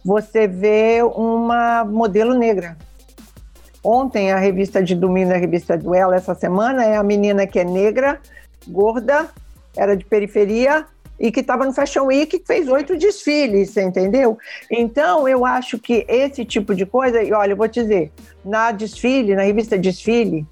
você 0.03 0.47
vê 0.47 1.01
uma 1.03 1.85
modelo 1.85 2.33
negra. 2.33 2.75
Ontem, 3.87 4.31
a 4.31 4.39
revista 4.39 4.81
de 4.81 4.95
domingo, 4.95 5.31
a 5.31 5.37
revista 5.37 5.77
Duelo, 5.77 6.11
essa 6.11 6.33
semana, 6.33 6.83
é 6.83 6.97
a 6.97 7.03
menina 7.03 7.45
que 7.45 7.59
é 7.59 7.63
negra, 7.63 8.19
gorda, 8.67 9.29
era 9.77 9.95
de 9.95 10.03
periferia 10.03 10.87
e 11.19 11.31
que 11.31 11.41
estava 11.41 11.65
no 11.65 11.71
Fashion 11.71 12.05
Week 12.05 12.39
que 12.39 12.47
fez 12.47 12.67
oito 12.67 12.97
desfiles, 12.97 13.69
você 13.69 13.83
entendeu? 13.83 14.39
Então, 14.71 15.27
eu 15.27 15.45
acho 15.45 15.77
que 15.77 16.03
esse 16.09 16.43
tipo 16.43 16.73
de 16.73 16.83
coisa, 16.83 17.21
e 17.21 17.31
olha, 17.31 17.51
eu 17.51 17.57
vou 17.57 17.67
te 17.67 17.79
dizer, 17.79 18.11
na 18.43 18.71
desfile, 18.71 19.35
na 19.35 19.43
revista 19.43 19.77
Desfile, 19.77 20.47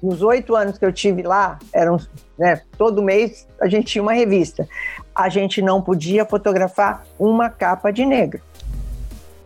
nos 0.00 0.22
oito 0.22 0.54
anos 0.54 0.78
que 0.78 0.84
eu 0.84 0.92
tive 0.92 1.22
lá, 1.22 1.58
eram, 1.72 1.98
né, 2.38 2.62
todo 2.76 3.02
mês 3.02 3.48
a 3.60 3.68
gente 3.68 3.86
tinha 3.86 4.02
uma 4.02 4.12
revista. 4.12 4.68
A 5.12 5.28
gente 5.28 5.60
não 5.60 5.82
podia 5.82 6.24
fotografar 6.24 7.04
uma 7.18 7.50
capa 7.50 7.90
de 7.90 8.06
negro. 8.06 8.40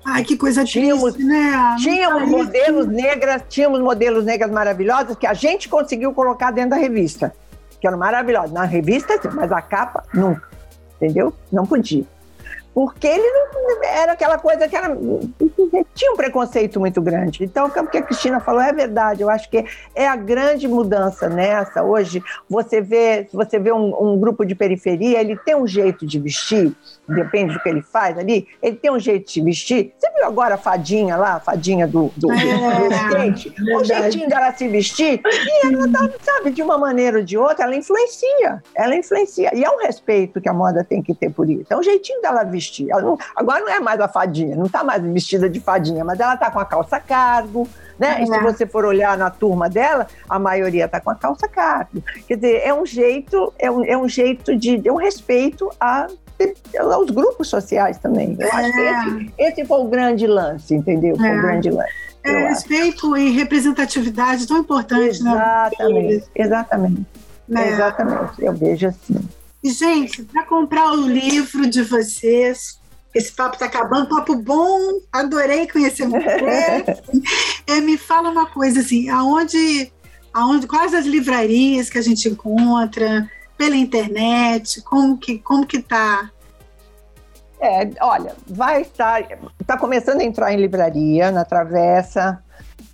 Ai, 0.04 0.24
que 0.24 0.36
coisa 0.36 0.64
tínhamos, 0.64 1.14
triste, 1.14 1.24
né? 1.24 1.76
Tínhamos 1.78 2.28
modelos 2.28 2.86
negras, 2.88 3.42
tínhamos 3.48 3.80
modelos 3.80 4.24
negras 4.24 4.50
maravilhosas 4.50 5.16
que 5.16 5.26
a 5.26 5.34
gente 5.34 5.68
conseguiu 5.68 6.12
colocar 6.12 6.50
dentro 6.50 6.70
da 6.70 6.76
revista, 6.76 7.32
que 7.80 7.86
eram 7.86 7.98
maravilhosas. 7.98 8.50
Na 8.50 8.64
revista, 8.64 9.18
mas 9.32 9.52
a 9.52 9.62
capa, 9.62 10.02
nunca. 10.12 10.48
Entendeu? 10.96 11.32
Não 11.50 11.66
podia 11.66 12.04
porque 12.74 13.06
ele 13.06 13.22
não 13.22 13.84
era 13.84 14.12
aquela 14.12 14.38
coisa 14.38 14.66
que 14.66 14.74
era, 14.74 14.96
tinha 15.94 16.12
um 16.12 16.16
preconceito 16.16 16.80
muito 16.80 17.00
grande. 17.00 17.44
Então, 17.44 17.66
o 17.66 17.86
que 17.86 17.98
a 17.98 18.02
Cristina 18.02 18.40
falou 18.40 18.60
é 18.60 18.72
verdade. 18.72 19.22
Eu 19.22 19.30
acho 19.30 19.48
que 19.50 19.64
é 19.94 20.08
a 20.08 20.16
grande 20.16 20.66
mudança 20.66 21.28
nessa. 21.28 21.82
Hoje, 21.82 22.22
você 22.48 22.80
vê, 22.80 23.28
você 23.32 23.58
vê 23.58 23.72
um, 23.72 24.12
um 24.12 24.18
grupo 24.18 24.44
de 24.44 24.54
periferia, 24.54 25.20
ele 25.20 25.36
tem 25.36 25.54
um 25.54 25.66
jeito 25.66 26.06
de 26.06 26.18
vestir, 26.18 26.72
depende 27.06 27.54
do 27.54 27.60
que 27.60 27.68
ele 27.68 27.82
faz 27.82 28.18
ali, 28.18 28.48
ele 28.62 28.76
tem 28.76 28.90
um 28.90 28.98
jeito 28.98 29.30
de 29.32 29.42
vestir. 29.42 29.92
Você 29.98 30.10
viu 30.10 30.24
agora 30.24 30.54
a 30.54 30.58
fadinha 30.58 31.16
lá, 31.16 31.34
a 31.34 31.40
fadinha 31.40 31.86
do, 31.86 32.10
do, 32.16 32.32
é, 32.32 33.34
skate? 33.34 33.54
É 33.70 33.76
o 33.76 33.84
jeitinho 33.84 34.28
dela 34.28 34.52
se 34.52 34.66
vestir, 34.68 35.20
e 35.24 35.66
ela 35.66 35.88
tá, 35.88 36.08
sabe, 36.22 36.50
de 36.50 36.62
uma 36.62 36.78
maneira 36.78 37.18
ou 37.18 37.24
de 37.24 37.36
outra, 37.36 37.64
ela 37.64 37.76
influencia. 37.76 38.62
Ela 38.74 38.96
influencia. 38.96 39.50
E 39.54 39.64
é 39.64 39.70
um 39.70 39.78
respeito 39.78 40.40
que 40.40 40.48
a 40.48 40.52
moda 40.54 40.84
tem 40.84 41.02
que 41.02 41.14
ter 41.14 41.30
por 41.30 41.48
isso. 41.48 41.66
É 41.70 41.76
o 41.76 41.82
jeitinho 41.82 42.20
dela 42.22 42.44
vestir 42.44 42.61
vestir. 42.62 42.86
Não, 42.88 43.18
agora 43.34 43.60
não 43.60 43.68
é 43.68 43.80
mais 43.80 44.00
a 44.00 44.08
fadinha, 44.08 44.56
não 44.56 44.66
está 44.66 44.84
mais 44.84 45.02
vestida 45.02 45.50
de 45.50 45.60
fadinha, 45.60 46.04
mas 46.04 46.20
ela 46.20 46.34
está 46.34 46.50
com 46.50 46.60
a 46.60 46.64
calça 46.64 47.00
cargo, 47.00 47.68
né? 47.98 48.20
É. 48.20 48.22
E 48.22 48.26
se 48.26 48.34
é. 48.34 48.40
você 48.40 48.66
for 48.66 48.84
olhar 48.84 49.18
na 49.18 49.30
turma 49.30 49.68
dela, 49.68 50.06
a 50.28 50.38
maioria 50.38 50.86
está 50.86 51.00
com 51.00 51.10
a 51.10 51.14
calça 51.14 51.48
cargo. 51.48 52.02
Quer 52.26 52.36
dizer, 52.36 52.62
é 52.64 52.72
um 52.72 52.86
jeito, 52.86 53.52
é 53.58 53.70
um, 53.70 53.84
é 53.84 53.96
um 53.96 54.08
jeito 54.08 54.56
de, 54.56 54.86
é 54.86 54.92
um 54.92 54.96
respeito 54.96 55.70
a 55.80 56.06
aos 56.80 57.10
grupos 57.10 57.48
sociais 57.48 57.98
também. 57.98 58.36
Eu 58.36 58.48
é. 58.48 58.50
acho 58.50 58.72
que 58.72 58.80
esse, 58.80 59.32
esse, 59.38 59.64
foi 59.64 59.80
o 59.80 59.84
grande 59.84 60.26
lance, 60.26 60.74
entendeu? 60.74 61.16
Foi 61.16 61.28
o 61.28 61.38
é. 61.38 61.40
grande 61.40 61.70
lance. 61.70 61.92
É, 62.24 62.48
respeito 62.48 63.16
e 63.16 63.30
representatividade 63.30 64.46
tão 64.46 64.58
importante, 64.58 65.20
exatamente, 65.20 66.16
né? 66.16 66.22
Exatamente, 66.34 67.06
né? 67.48 67.68
exatamente. 67.68 68.44
Eu 68.44 68.52
vejo 68.52 68.88
assim. 68.88 69.20
E, 69.62 69.70
gente, 69.70 70.24
para 70.24 70.44
comprar 70.44 70.92
o 70.92 71.06
livro 71.06 71.68
de 71.68 71.82
vocês, 71.82 72.80
esse 73.14 73.32
papo 73.32 73.54
está 73.54 73.66
acabando, 73.66 74.08
papo 74.08 74.34
bom, 74.34 75.00
adorei 75.12 75.68
conhecer 75.68 76.06
você. 76.08 76.84
é, 77.66 77.80
me 77.80 77.96
fala 77.96 78.30
uma 78.30 78.46
coisa 78.46 78.80
assim, 78.80 79.08
aonde, 79.08 79.92
aonde, 80.32 80.66
quais 80.66 80.94
as 80.94 81.06
livrarias 81.06 81.88
que 81.88 81.98
a 81.98 82.02
gente 82.02 82.28
encontra, 82.28 83.30
pela 83.56 83.76
internet, 83.76 84.82
como 84.82 85.16
que 85.16 85.38
como 85.38 85.64
que 85.64 85.80
tá? 85.80 86.30
É, 87.60 87.88
olha, 88.00 88.34
vai 88.48 88.82
estar, 88.82 89.20
está 89.60 89.78
começando 89.78 90.20
a 90.20 90.24
entrar 90.24 90.52
em 90.52 90.56
livraria, 90.56 91.30
na 91.30 91.44
Travessa, 91.44 92.42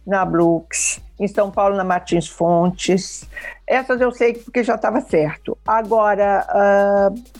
na 0.07 0.27
Brooks, 0.27 1.01
em 1.19 1.29
São 1.29 1.51
Paulo, 1.51 1.77
na 1.77 1.85
Martins 1.85 2.29
Fontes. 2.29 3.29
Essas 3.66 4.01
eu 4.01 4.11
sei 4.12 4.35
porque 4.35 4.62
já 4.62 4.77
estava 4.77 5.01
certo. 5.01 5.57
Agora, 5.66 6.47
uh, 6.55 7.39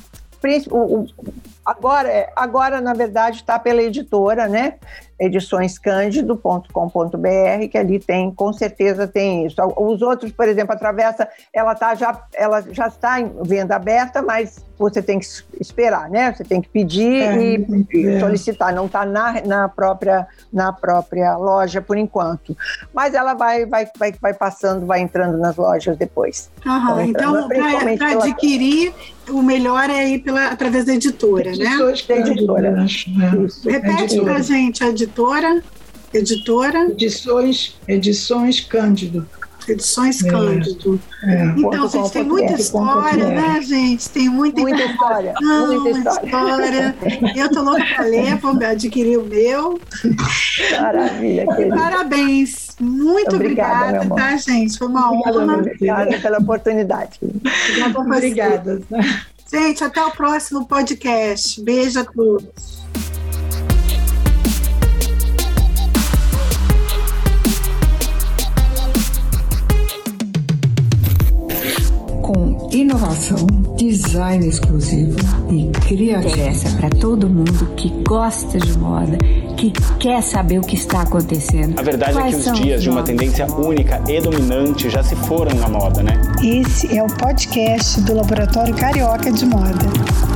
agora, 1.65 2.33
agora, 2.37 2.81
na 2.81 2.95
verdade, 2.95 3.39
está 3.39 3.59
pela 3.59 3.83
editora, 3.83 4.49
né? 4.49 4.79
ediçõescândido.com.br, 5.19 7.69
que 7.71 7.77
ali 7.77 7.99
tem, 7.99 8.33
com 8.33 8.53
certeza 8.53 9.09
tem 9.09 9.47
isso. 9.47 9.57
Os 9.77 10.01
outros, 10.03 10.31
por 10.33 10.49
exemplo, 10.49 10.75
a 10.75 10.77
Travessa, 10.77 11.29
ela, 11.53 11.75
tá 11.75 11.95
já, 11.95 12.23
ela 12.35 12.63
já 12.71 12.89
está 12.89 13.21
em 13.21 13.31
venda 13.43 13.77
aberta, 13.77 14.23
mas 14.23 14.67
você 14.79 15.03
tem 15.03 15.19
que 15.19 15.27
esperar, 15.61 16.09
né? 16.09 16.33
Você 16.33 16.45
tem 16.45 16.61
que 16.61 16.69
pedir 16.69 17.23
é, 17.23 17.37
e, 17.37 17.87
e 17.93 18.21
solicitar, 18.21 18.73
não 18.73 18.87
está 18.87 19.05
na, 19.05 19.41
na, 19.43 19.69
própria, 19.69 20.27
na 20.53 20.73
própria 20.73 21.37
loja 21.37 21.83
por 21.83 21.97
enquanto. 21.97 22.57
Mas 22.95 23.15
ela 23.15 23.35
vai, 23.35 23.67
vai, 23.67 23.89
vai, 23.99 24.15
vai 24.21 24.35
passando, 24.35 24.87
vai 24.87 25.01
entrando 25.01 25.37
nas 25.39 25.57
lojas 25.57 25.97
depois. 25.97 26.51
Uhum, 26.65 27.01
então, 27.01 27.49
para 27.49 28.13
adquirir, 28.13 28.95
o 29.31 29.43
melhor 29.43 29.89
é 29.91 30.09
ir 30.09 30.19
pela, 30.21 30.49
através 30.49 30.85
da 30.85 30.95
editora, 30.95 31.51
né? 31.53 31.77
Da 32.09 32.17
editora. 32.17 32.71
Né? 32.73 32.87
Repete 33.65 34.21
para 34.21 34.37
a 34.37 34.43
gente 34.43 34.85
a 34.85 34.89
editora. 34.89 35.63
Editora. 36.13 36.91
Edições, 36.91 37.77
Edições 37.87 38.61
Cândido. 38.61 39.27
Edições 39.69 40.25
é. 40.25 40.31
Cândido. 40.31 41.01
É. 41.23 41.45
Então, 41.57 41.89
gente, 41.89 42.11
tem 42.11 42.25
muita 42.25 42.55
história, 42.55 43.29
né, 43.29 43.61
gente? 43.61 44.09
Tem 44.09 44.29
muita, 44.29 44.61
muita 44.61 44.83
história. 44.83 45.35
Muita 45.41 45.91
história. 45.91 46.97
Eu 47.37 47.51
tô 47.51 47.63
louca 47.63 47.85
para 47.95 48.05
ler, 48.05 48.37
vou 48.37 48.53
adquirir 48.53 49.19
o 49.19 49.25
meu. 49.25 49.79
Maravilha, 50.81 51.47
querida. 51.55 51.77
Parabéns. 51.77 52.68
Muito 52.81 53.35
obrigada, 53.35 53.99
obrigada 54.03 54.15
tá, 54.15 54.37
gente? 54.37 54.79
Foi 54.79 54.89
uma 54.89 55.11
obrigada, 55.11 55.39
honra. 55.39 55.57
Obrigada 55.59 56.19
pela 56.19 56.39
oportunidade. 56.39 57.19
Obrigada, 57.23 58.01
obrigada. 58.01 58.83
Gente, 59.51 59.83
até 59.83 60.05
o 60.05 60.11
próximo 60.11 60.67
podcast. 60.67 61.63
Beijo 61.63 62.01
a 62.01 62.05
todos. 62.05 62.78
Inovação, 72.71 73.47
design 73.77 74.47
exclusivo 74.47 75.19
e 75.51 75.71
criatividade. 75.87 76.41
Interessa 76.41 76.77
para 76.77 76.91
todo 76.91 77.29
mundo 77.29 77.67
que 77.77 77.89
gosta 78.07 78.59
de 78.59 78.79
moda, 78.79 79.17
que 79.57 79.73
quer 79.99 80.23
saber 80.23 80.59
o 80.59 80.63
que 80.63 80.77
está 80.77 81.03
acontecendo. 81.03 81.79
A 81.79 81.83
verdade 81.83 82.13
Quais 82.13 82.35
é 82.35 82.43
que 82.43 82.51
os 82.51 82.61
dias 82.61 82.83
de 82.83 82.91
uma 82.91 83.03
tendência 83.03 83.47
única 83.47 84.03
e 84.09 84.21
dominante 84.21 84.91
já 84.91 85.03
se 85.03 85.17
foram 85.17 85.55
na 85.57 85.69
moda, 85.69 86.03
né? 86.03 86.21
Esse 86.43 86.97
é 86.97 87.03
o 87.03 87.07
podcast 87.07 88.01
do 88.03 88.15
Laboratório 88.15 88.75
Carioca 88.75 89.33
de 89.33 89.47
Moda. 89.47 90.28